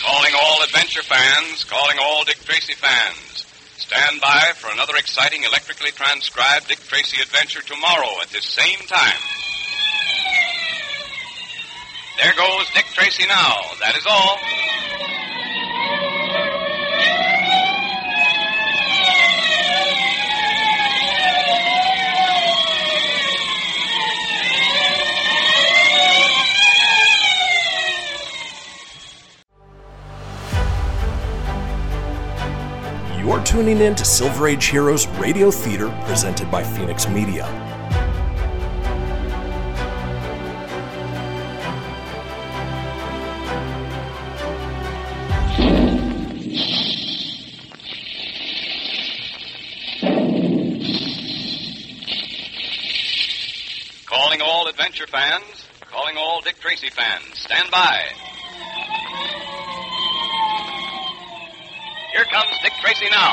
[0.01, 3.45] Calling all adventure fans, calling all Dick Tracy fans.
[3.77, 9.21] Stand by for another exciting electrically transcribed Dick Tracy adventure tomorrow at this same time.
[12.23, 13.61] There goes Dick Tracy now.
[13.81, 14.39] That is all.
[33.33, 37.47] You're tuning in to Silver Age Heroes Radio Theater presented by Fenix Media.
[54.05, 55.43] Calling all adventure fans,
[55.91, 58.32] calling all Dick Tracy fans, stand by.
[62.13, 63.33] Here comes Dick Tracy now.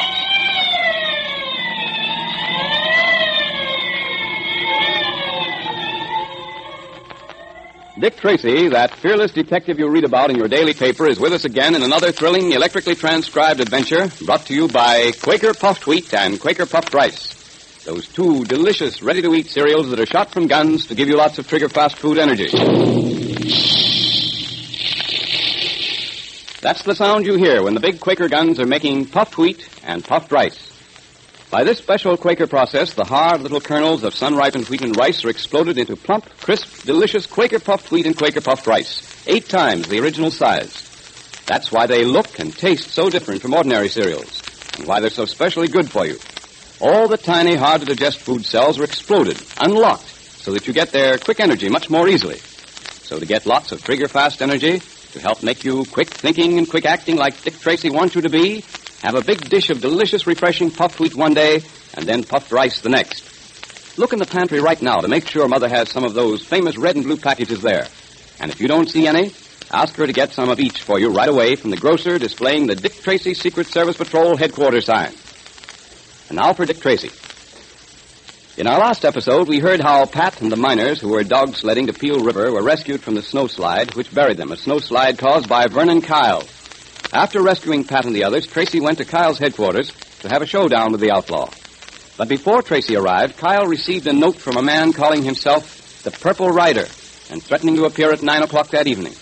[7.99, 11.43] Dick Tracy, that fearless detective you read about in your daily paper, is with us
[11.43, 16.39] again in another thrilling, electrically transcribed adventure brought to you by Quaker Puffed Wheat and
[16.39, 17.83] Quaker Puffed Rice.
[17.83, 21.17] Those two delicious, ready to eat cereals that are shot from guns to give you
[21.17, 22.98] lots of trigger fast food energy.
[26.61, 30.03] That's the sound you hear when the big Quaker guns are making puffed wheat and
[30.03, 30.59] puffed rice.
[31.49, 35.29] By this special Quaker process, the hard little kernels of sun-ripened wheat and rice are
[35.29, 40.01] exploded into plump, crisp, delicious Quaker puffed wheat and Quaker puffed rice, eight times the
[40.01, 40.83] original size.
[41.47, 44.41] That's why they look and taste so different from ordinary cereals,
[44.77, 46.17] and why they're so specially good for you.
[46.81, 50.07] All the tiny, hard-to-digest food cells are exploded, unlocked,
[50.41, 52.37] so that you get their quick energy much more easily.
[52.37, 54.81] So to get lots of trigger-fast energy,
[55.13, 58.29] to help make you quick thinking and quick acting like Dick Tracy wants you to
[58.29, 58.63] be,
[59.01, 61.61] have a big dish of delicious, refreshing puffed wheat one day,
[61.95, 63.97] and then puffed rice the next.
[63.97, 66.77] Look in the pantry right now to make sure Mother has some of those famous
[66.77, 67.87] red and blue packages there.
[68.39, 69.33] And if you don't see any,
[69.71, 72.67] ask her to get some of each for you right away from the grocer displaying
[72.67, 75.13] the Dick Tracy Secret Service Patrol headquarters sign.
[76.29, 77.09] And now for Dick Tracy.
[78.59, 81.87] In our last episode, we heard how Pat and the miners who were dog sledding
[81.87, 85.67] to Peel River were rescued from the snowslide which buried them, a snowslide caused by
[85.67, 86.45] Vernon Kyle.
[87.13, 90.91] After rescuing Pat and the others, Tracy went to Kyle's headquarters to have a showdown
[90.91, 91.49] with the outlaw.
[92.17, 96.49] But before Tracy arrived, Kyle received a note from a man calling himself the Purple
[96.49, 96.85] Rider
[97.29, 99.13] and threatening to appear at nine o'clock that evening.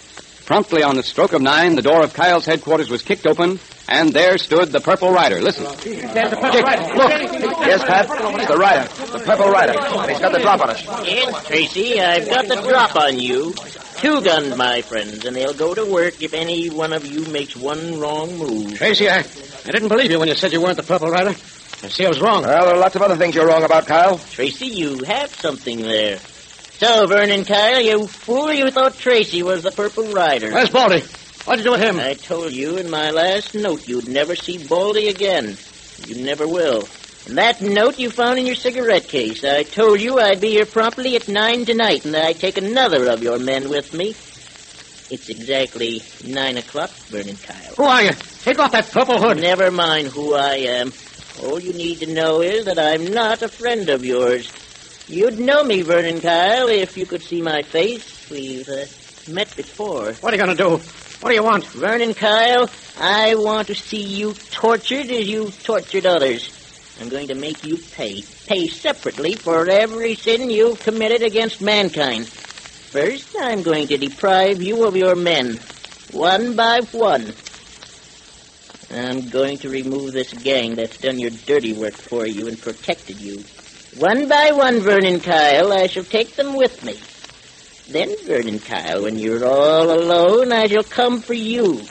[0.47, 3.59] Promptly on the stroke of nine, the door of Kyle's headquarters was kicked open,
[3.89, 5.41] and there stood the Purple Rider.
[5.41, 5.65] Listen.
[5.65, 7.57] There's the Purple Dick, look.
[7.67, 8.07] Yes, Pat.
[8.09, 8.87] It's the rider.
[9.11, 9.73] The purple rider.
[9.77, 10.85] And he's got the drop on us.
[11.05, 13.53] Yes, Tracy, I've got the drop on you.
[13.97, 17.57] Two guns, my friends, and they'll go to work if any one of you makes
[17.57, 18.77] one wrong move.
[18.77, 21.31] Tracy, I, I didn't believe you when you said you weren't the Purple Rider.
[21.31, 22.43] I see I was wrong.
[22.43, 24.17] Well, there are lots of other things you're wrong about, Kyle.
[24.17, 26.19] Tracy, you have something there.
[26.77, 30.51] So, Vernon Kyle, you fool, you thought Tracy was the Purple Rider.
[30.51, 31.01] Where's Baldy?
[31.45, 31.99] What'd you do with him?
[31.99, 35.57] I told you in my last note you'd never see Baldy again.
[36.05, 36.87] You never will.
[37.25, 39.43] And that note you found in your cigarette case.
[39.43, 43.09] I told you I'd be here promptly at nine tonight, and that I'd take another
[43.09, 44.09] of your men with me.
[45.09, 47.73] It's exactly nine o'clock, Vernon Kyle.
[47.75, 48.11] Who are you?
[48.43, 49.41] Take off that purple hood.
[49.41, 50.93] Never mind who I am.
[51.41, 54.51] All you need to know is that I'm not a friend of yours.
[55.09, 58.29] You'd know me, Vernon Kyle, if you could see my face.
[58.29, 58.87] We've uh,
[59.29, 60.13] met before.
[60.19, 60.69] What are you going to do?
[61.21, 61.65] What do you want?
[61.67, 66.51] Vernon Kyle, I want to see you tortured as you tortured others.
[66.99, 68.21] I'm going to make you pay.
[68.47, 72.27] Pay separately for every sin you've committed against mankind.
[72.27, 75.61] First, I'm going to deprive you of your men,
[76.11, 77.33] one by one.
[78.91, 83.21] I'm going to remove this gang that's done your dirty work for you and protected
[83.21, 83.43] you.
[83.97, 86.99] One by one, Vernon Kyle, I shall take them with me.
[87.91, 91.81] Then, Vernon Kyle, when you're all alone, I shall come for you.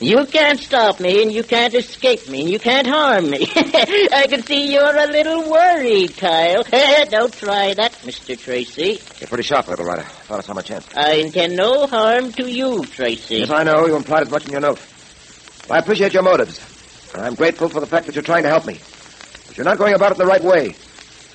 [0.00, 3.46] You can't stop me, and you can't escape me, and you can't harm me.
[3.54, 6.62] I can see you're a little worried, Kyle.
[7.10, 8.38] Don't try that, Mr.
[8.38, 8.98] Tracy.
[9.20, 10.04] You're pretty sharp, little Rider.
[10.04, 10.86] Thought I saw my chance.
[10.96, 13.36] I intend no harm to you, Tracy.
[13.36, 13.86] Yes, I know.
[13.86, 14.80] You implied as much in your note.
[15.70, 16.58] I appreciate your motives.
[17.12, 18.80] And I'm grateful for the fact that you're trying to help me.
[19.46, 20.74] But you're not going about it the right way.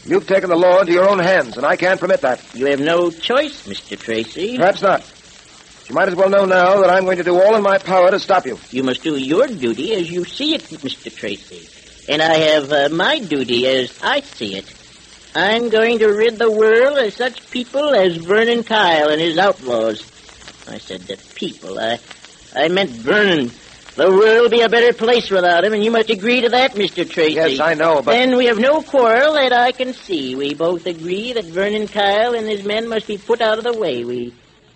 [0.06, 2.40] You've taken the law into your own hands, and I can't permit that.
[2.54, 3.98] You have no choice, Mr.
[3.98, 4.56] Tracy.
[4.56, 5.02] Perhaps not.
[5.02, 7.80] But you might as well know now that I'm going to do all in my
[7.80, 8.60] power to stop you.
[8.70, 11.14] You must do your duty as you see it, Mr.
[11.14, 11.68] Tracy.
[12.08, 14.72] And I have uh, my duty as I see it.
[15.34, 20.06] I'm going to rid the world of such people as Vernon Kyle and his outlaws.
[20.68, 21.80] I said the people.
[21.80, 21.98] I,
[22.56, 23.52] I meant Vernon.
[23.96, 26.74] The world will be a better place without him, and you must agree to that,
[26.74, 27.10] Mr.
[27.10, 27.36] Tracy.
[27.36, 28.12] Yes, I know, but...
[28.12, 30.36] Then we have no quarrel that I can see.
[30.36, 33.72] We both agree that Vernon Kyle and his men must be put out of the
[33.72, 34.04] way.
[34.04, 34.34] We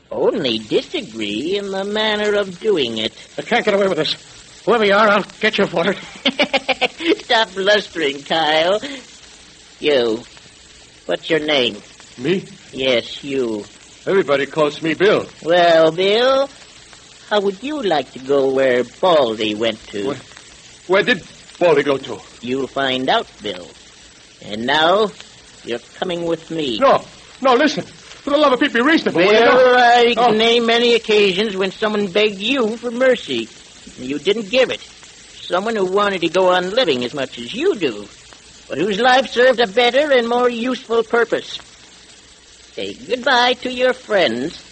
[0.09, 3.13] only disagree in the manner of doing it.
[3.37, 4.13] I can't get away with this.
[4.63, 5.97] Whoever you are, I'll get you for it.
[7.25, 8.79] Stop blustering, Kyle.
[9.81, 10.23] You.
[11.07, 11.75] What's your name?
[12.17, 12.45] Me?
[12.71, 13.65] Yes, you.
[14.05, 15.27] Everybody calls me Bill.
[15.43, 16.49] Well, Bill,
[17.29, 20.07] how would you like to go where Baldy went to?
[20.07, 20.17] Where,
[20.87, 21.23] where did
[21.59, 22.19] Baldy go to?
[22.41, 23.67] You'll find out, Bill.
[24.41, 25.11] And now,
[25.63, 26.79] you're coming with me.
[26.79, 27.05] No,
[27.41, 27.83] no, listen.
[27.83, 29.21] For the love of Pete, be reasonable.
[29.21, 30.37] Well, I can Oh.
[30.37, 33.47] name many occasions when someone begged you for mercy.
[33.97, 34.81] and You didn't give it.
[34.81, 38.07] Someone who wanted to go on living as much as you do,
[38.67, 41.57] but whose life served a better and more useful purpose.
[42.75, 44.63] Say goodbye to your friends.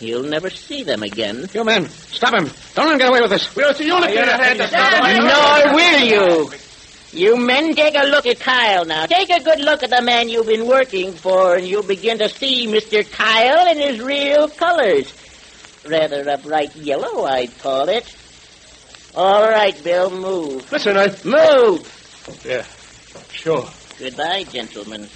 [0.00, 1.48] You'll never see them again.
[1.52, 2.48] You men, stop him.
[2.74, 3.54] Don't let him get away with this.
[3.56, 4.58] We'll see you in
[5.24, 6.50] Nor will you.
[7.10, 9.06] You men take a look at Kyle now.
[9.06, 12.28] Take a good look at the man you've been working for, and you'll begin to
[12.28, 13.10] see Mr.
[13.10, 15.12] Kyle in his real colors.
[15.88, 18.14] Rather a bright yellow, I'd call it.
[19.14, 20.70] All right, Bill, move.
[20.70, 21.08] Listen, I...
[21.24, 22.44] Move!
[22.44, 22.64] Yeah,
[23.32, 23.66] sure.
[23.98, 25.08] Goodbye, gentlemen.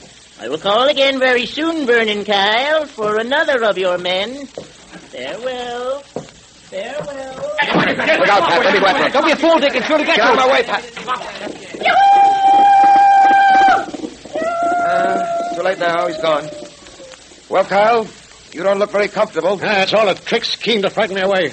[0.43, 4.47] I will call again very soon, Vernon Kyle, for another of your men.
[4.47, 6.01] Farewell.
[6.01, 7.37] Farewell.
[7.37, 8.65] Look out, Pat.
[8.65, 9.13] Let me go after him.
[9.13, 9.73] Don't be a fool, Dick.
[9.77, 10.31] It's sure to get Get you.
[10.33, 10.83] out of my way, Pat.
[14.85, 16.09] Uh, too late now.
[16.09, 16.49] He's gone.
[17.49, 18.09] Well, Kyle,
[18.53, 19.61] you don't look very comfortable.
[19.63, 21.53] it's all a trick scheme to frighten me away.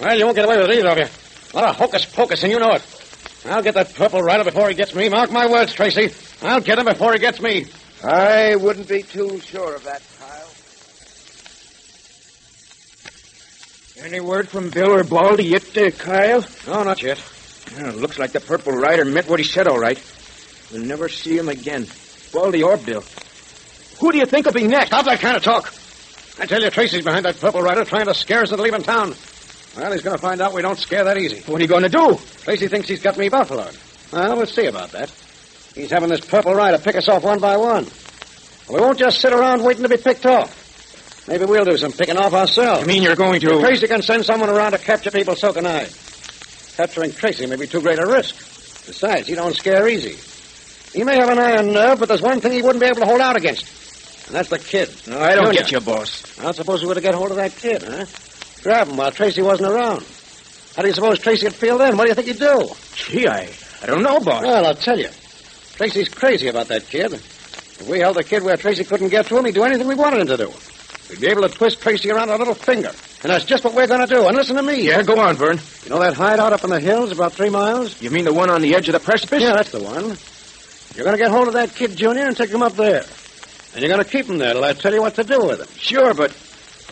[0.00, 1.06] Well, you won't get away with it, either of you.
[1.52, 2.82] What a lot of hocus pocus, and you know it.
[3.46, 5.08] I'll get that purple rider before he gets me.
[5.08, 6.10] Mark my words, Tracy.
[6.42, 7.66] I'll get him before he gets me.
[8.04, 10.50] I wouldn't be too sure of that, Kyle.
[14.04, 16.44] Any word from Bill or Baldy yet, uh, Kyle?
[16.66, 17.18] No, not yet.
[17.74, 19.98] Yeah, looks like the Purple Rider meant what he said, all right.
[20.70, 21.86] We'll never see him again.
[22.30, 23.02] Baldy or Bill.
[24.00, 24.88] Who do you think will be next?
[24.88, 25.72] Stop that kind of talk.
[26.38, 29.14] I tell you, Tracy's behind that purple rider trying to scare us into leaving town.
[29.78, 31.40] Well, he's going to find out we don't scare that easy.
[31.50, 32.18] What are you going to do?
[32.42, 33.74] Tracy thinks he's got me buffaloed.
[34.12, 35.10] Well, we'll see about that.
[35.74, 37.86] He's having this purple rider pick us off one by one.
[38.68, 40.62] We won't just sit around waiting to be picked off.
[41.28, 42.82] Maybe we'll do some picking off ourselves.
[42.82, 43.54] You mean you're going to...
[43.54, 45.88] If Tracy can send someone around to capture people, so can I.
[46.76, 48.36] Capturing Tracy may be too great a risk.
[48.86, 50.16] Besides, he don't scare easy.
[50.96, 53.06] He may have an iron nerve, but there's one thing he wouldn't be able to
[53.06, 54.26] hold out against.
[54.26, 54.90] And that's the kid.
[55.06, 55.60] No, I don't Junior.
[55.62, 56.38] get you, boss.
[56.38, 58.04] I suppose we were to get hold of that kid, huh?
[58.62, 60.04] Grab him while Tracy wasn't around.
[60.76, 61.96] How do you suppose Tracy would feel then?
[61.96, 62.68] What do you think he'd do?
[62.94, 63.50] Gee, I,
[63.82, 64.42] I don't know, boss.
[64.42, 65.08] Well, I'll tell you.
[65.76, 67.12] Tracy's crazy about that kid.
[67.12, 69.94] If we held the kid where Tracy couldn't get to him, he'd do anything we
[69.94, 70.52] wanted him to do.
[71.10, 72.90] We'd be able to twist Tracy around a little finger.
[73.22, 74.26] And that's just what we're going to do.
[74.26, 74.86] And listen to me.
[74.86, 75.58] Yeah, go on, Vern.
[75.84, 78.00] You know that hideout up in the hills about three miles?
[78.00, 79.42] You mean the one on the edge of the precipice?
[79.42, 80.16] Yeah, that's the one.
[80.94, 83.04] You're going to get hold of that kid, Junior, and take him up there.
[83.72, 85.60] And you're going to keep him there till I tell you what to do with
[85.60, 85.66] him.
[85.76, 86.30] Sure, but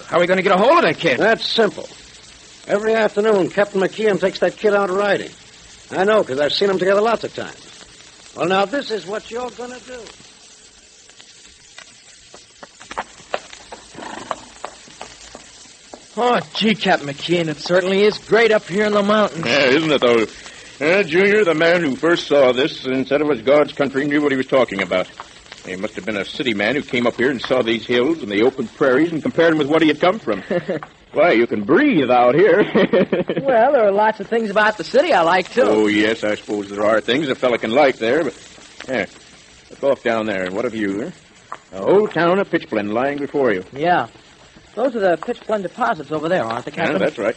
[0.07, 1.19] how are we going to get a hold of that kid?
[1.19, 1.89] That's simple.
[2.67, 5.31] Every afternoon, Captain McKean takes that kid out riding.
[5.91, 7.62] I know, because I've seen them together lots of times.
[8.35, 10.05] Well, now, this is what you're going to do.
[16.17, 19.45] Oh, gee, Captain McKean, it certainly is great up here in the mountains.
[19.47, 20.27] Yeah, isn't it, though?
[20.81, 24.23] Uh, Junior, the man who first saw this and said it was God's country, knew
[24.23, 25.09] what he was talking about.
[25.67, 28.23] He must have been a city man who came up here and saw these hills
[28.23, 30.43] and the open prairies and compared them with what he had come from.
[31.13, 32.63] Why, you can breathe out here.
[33.43, 35.63] well, there are lots of things about the city I like, too.
[35.63, 38.49] oh, yes, I suppose there are things a fella can like there, but...
[38.89, 39.07] Yeah,
[39.71, 40.45] look off down there.
[40.45, 41.11] And what have you, huh?
[41.71, 43.65] The whole town of Pitchblende lying before you.
[43.73, 44.09] Yeah.
[44.75, 46.99] Those are the pitchblende deposits over there, aren't they, Yeah, Captain?
[46.99, 47.37] that's right.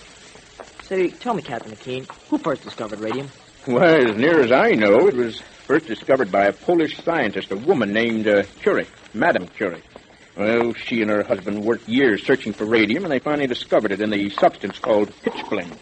[0.83, 3.27] Say, tell me, Captain McKean, who first discovered radium?
[3.67, 7.57] Well, as near as I know, it was first discovered by a Polish scientist, a
[7.57, 9.81] woman named uh, Curie, Madame Curie.
[10.35, 14.01] Well, she and her husband worked years searching for radium, and they finally discovered it
[14.01, 15.77] in the substance called pitchblende.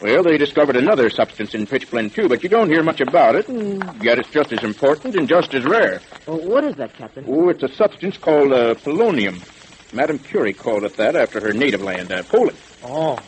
[0.00, 3.48] Well, they discovered another substance in pitchblende, too, but you don't hear much about it,
[3.48, 6.00] and yet it's just as important and just as rare.
[6.26, 7.24] Well, what is that, Captain?
[7.26, 9.42] Oh, it's a substance called uh, polonium.
[9.92, 12.58] Madame Curie called it that after her native land, uh, Poland.
[12.84, 13.18] Oh.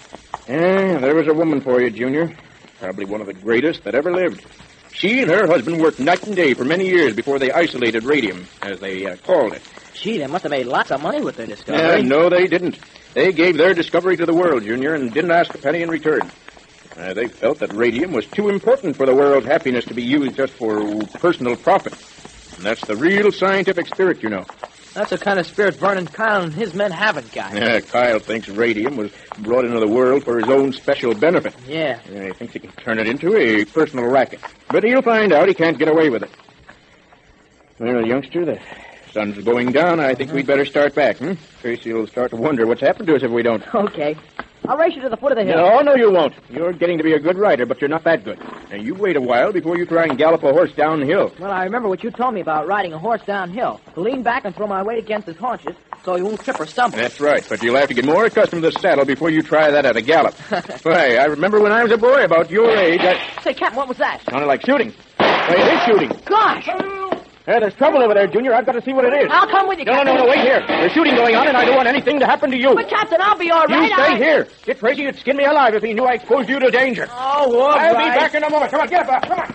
[0.48, 2.36] Yeah, there was a woman for you, Junior.
[2.78, 4.44] Probably one of the greatest that ever lived.
[4.92, 8.46] She and her husband worked night and day for many years before they isolated radium,
[8.62, 9.62] as they uh, called it.
[10.00, 12.00] Gee, they must have made lots of money with their discovery.
[12.00, 12.78] Yeah, no, they didn't.
[13.14, 16.20] They gave their discovery to the world, Junior, and didn't ask a penny in return.
[16.96, 20.36] Uh, they felt that radium was too important for the world's happiness to be used
[20.36, 21.94] just for personal profit.
[22.56, 24.44] And that's the real scientific spirit, you know.
[24.94, 27.54] That's the kind of spirit Vernon Kyle and his men haven't got.
[27.54, 31.54] Yeah, Kyle thinks radium was brought into the world for his own special benefit.
[31.66, 32.00] Yeah.
[32.10, 34.40] Yeah, he thinks he can turn it into a personal racket.
[34.68, 36.30] But he'll find out he can't get away with it.
[37.78, 38.60] Well, youngster, the
[39.18, 39.98] sun's going down.
[39.98, 41.32] I think we'd better start back, hmm?
[41.60, 43.62] Tracy will start to wonder what's happened to us if we don't.
[43.74, 44.16] Okay.
[44.68, 45.56] I'll race you to the foot of the hill.
[45.56, 46.34] No, no, you won't.
[46.50, 48.38] You're getting to be a good rider, but you're not that good.
[48.70, 51.32] Now, you wait a while before you try and gallop a horse downhill.
[51.40, 53.80] Well, I remember what you told me about riding a horse downhill.
[53.94, 55.74] To lean back and throw my weight against his haunches
[56.04, 56.98] so he won't trip or stumble.
[56.98, 59.70] That's right, but you'll have to get more accustomed to the saddle before you try
[59.70, 60.34] that at a gallop.
[60.84, 63.88] Why, I remember when I was a boy about your age, I Say, Captain, what
[63.88, 64.22] was that?
[64.30, 64.92] sounded like shooting.
[65.16, 66.20] Why, it is shooting.
[66.24, 66.68] Gosh!
[67.48, 68.52] Hey, there's trouble over there, Junior.
[68.52, 69.28] I've got to see what it is.
[69.32, 70.16] I'll come with you, No, no, Captain.
[70.16, 70.62] no, no, wait here.
[70.68, 72.74] There's shooting going on, and I don't want anything to happen to you.
[72.74, 73.84] But, Captain, I'll be all right.
[73.84, 74.16] You stay I...
[74.18, 74.44] here.
[74.44, 74.78] crazy.
[74.78, 77.08] Tracy would skin me alive if he knew I exposed you to danger.
[77.10, 77.14] Oh,
[77.58, 78.12] all I'll right.
[78.12, 78.70] be back in a moment.
[78.70, 79.54] Come on, get up, come on.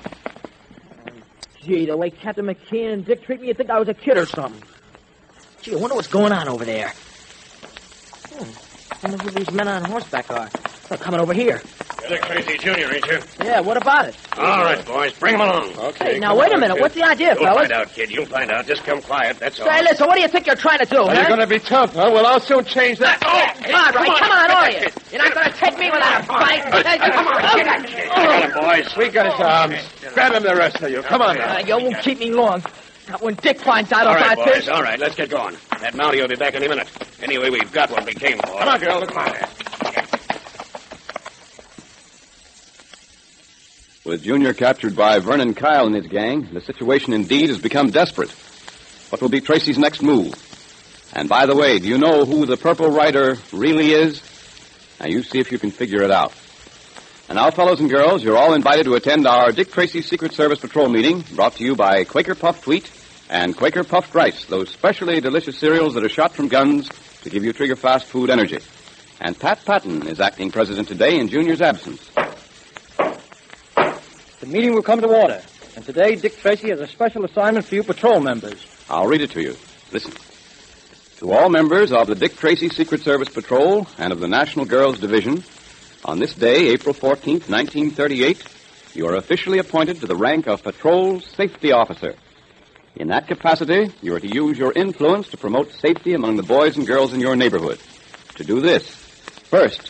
[1.62, 4.18] Gee, the way Captain McKean and Dick treat me, you'd think I was a kid
[4.18, 4.64] or something.
[5.62, 6.92] Gee, I wonder what's going on over there.
[8.32, 8.63] Hmm.
[9.04, 10.50] I wonder who these men on horseback are.
[10.88, 11.62] They're coming over here.
[12.02, 13.20] You're the crazy junior, ain't you?
[13.44, 14.16] Yeah, what about it?
[14.38, 15.78] All right, boys, bring him along.
[15.78, 16.14] Okay.
[16.14, 16.80] Hey, now, wait a minute.
[16.80, 17.62] What's the idea, You'll fellas?
[17.68, 18.12] find out, kid.
[18.12, 18.66] You'll find out.
[18.66, 19.68] Just come quiet, that's all.
[19.68, 21.22] Say, listen, what do you think you're trying to do, Are huh?
[21.22, 22.10] you going to be tough, huh?
[22.14, 23.20] Well, I'll soon change that.
[23.26, 24.20] Oh, come on, right?
[24.20, 24.88] Come on, are you?
[25.12, 26.64] You're not going to take me without a fight?
[26.64, 27.42] Come on.
[27.42, 28.98] Got him, boys.
[28.98, 30.14] We got his arms.
[30.14, 31.02] Grab him, the rest of you.
[31.02, 31.56] Come on now.
[31.58, 32.64] Uh, you won't keep me long.
[33.10, 34.56] Now, when Dick finds out All about right, boys.
[34.66, 34.70] this...
[34.70, 35.58] All right, let's get going.
[35.82, 36.88] That Mountie will be back any minute.
[37.24, 38.58] Anyway, we've got what we came for.
[38.58, 39.06] Come on, girl.
[39.06, 39.34] Come on.
[44.04, 48.30] With Junior captured by Vernon Kyle and his gang, the situation indeed has become desperate.
[49.10, 50.34] What will be Tracy's next move?
[51.14, 54.22] And by the way, do you know who the Purple Rider really is?
[55.00, 56.34] Now you see if you can figure it out.
[57.30, 60.60] And now, fellows and girls, you're all invited to attend our Dick Tracy Secret Service
[60.60, 62.92] Patrol meeting, brought to you by Quaker Puffed Wheat
[63.30, 66.90] and Quaker Puffed Rice, those specially delicious cereals that are shot from guns
[67.24, 68.60] to give you trigger fast food energy.
[69.20, 72.10] And Pat Patton is acting president today in Junior's absence.
[73.76, 75.42] The meeting will come to order.
[75.76, 78.66] And today, Dick Tracy has a special assignment for you patrol members.
[78.90, 79.56] I'll read it to you.
[79.92, 80.14] Listen.
[81.18, 85.00] To all members of the Dick Tracy Secret Service Patrol and of the National Girls
[85.00, 85.44] Division,
[86.04, 88.44] on this day, April 14th, 1938,
[88.94, 92.16] you are officially appointed to the rank of Patrol Safety Officer.
[92.96, 96.78] In that capacity, you are to use your influence to promote safety among the boys
[96.78, 97.80] and girls in your neighborhood.
[98.36, 98.88] To do this,
[99.50, 99.82] first,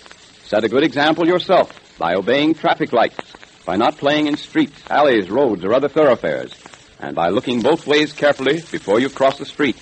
[0.45, 3.17] set a good example yourself by obeying traffic lights,
[3.65, 6.53] by not playing in streets, alleys, roads, or other thoroughfares,
[6.99, 9.75] and by looking both ways carefully before you cross the street.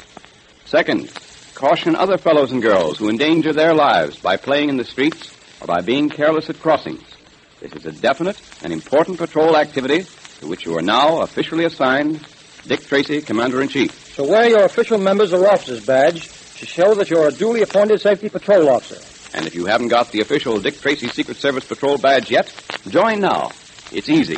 [0.65, 1.11] Second,
[1.53, 5.31] caution other fellows and girls who endanger their lives by playing in the streets
[5.61, 7.03] or by being careless at crossings.
[7.60, 10.07] This is a definite and important patrol activity
[10.39, 12.26] to which you are now officially assigned
[12.68, 13.92] Dick Tracy, Commander in Chief.
[14.16, 16.28] So wear your official members or officers badge
[16.60, 19.02] to show that you're a duly appointed safety patrol officer.
[19.36, 22.54] And if you haven't got the official Dick Tracy Secret Service Patrol badge yet,
[22.88, 23.52] join now.
[23.92, 24.38] It's easy.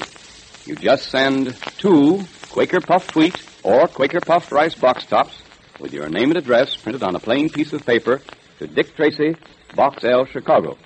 [0.65, 5.37] You just send two Quaker Puffed Wheat or Quaker Puffed Rice box tops
[5.79, 8.21] with your name and address printed on a plain piece of paper
[8.59, 9.35] to Dick Tracy,
[9.75, 10.77] Box L, Chicago.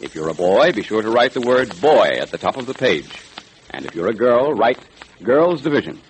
[0.00, 2.66] If you're a boy, be sure to write the word boy at the top of
[2.66, 3.08] the page.
[3.70, 4.78] And if you're a girl, write
[5.22, 6.00] Girls Division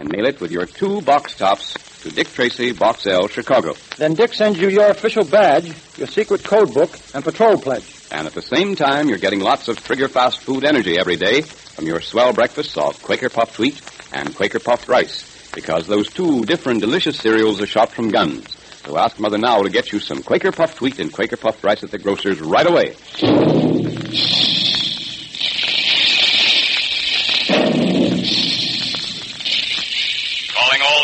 [0.00, 3.74] and mail it with your two box tops to Dick Tracy, Box L, Chicago.
[3.98, 5.66] Then Dick sends you your official badge,
[5.98, 7.84] your secret code book, and patrol pledge.
[8.10, 11.42] And at the same time, you're getting lots of trigger fast food energy every day
[11.42, 13.78] from your swell breakfasts of Quaker puffed wheat
[14.10, 18.56] and Quaker puffed rice, because those two different delicious cereals are shot from guns.
[18.86, 21.82] So ask Mother now to get you some Quaker puffed wheat and Quaker puffed rice
[21.84, 22.96] at the grocer's right away.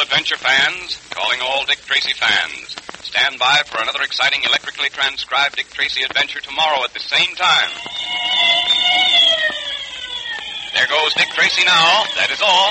[0.07, 2.77] Adventure fans, calling all Dick Tracy fans.
[3.03, 7.71] Stand by for another exciting electrically transcribed Dick Tracy adventure tomorrow at the same time.
[10.75, 12.05] There goes Dick Tracy now.
[12.15, 12.71] That is all.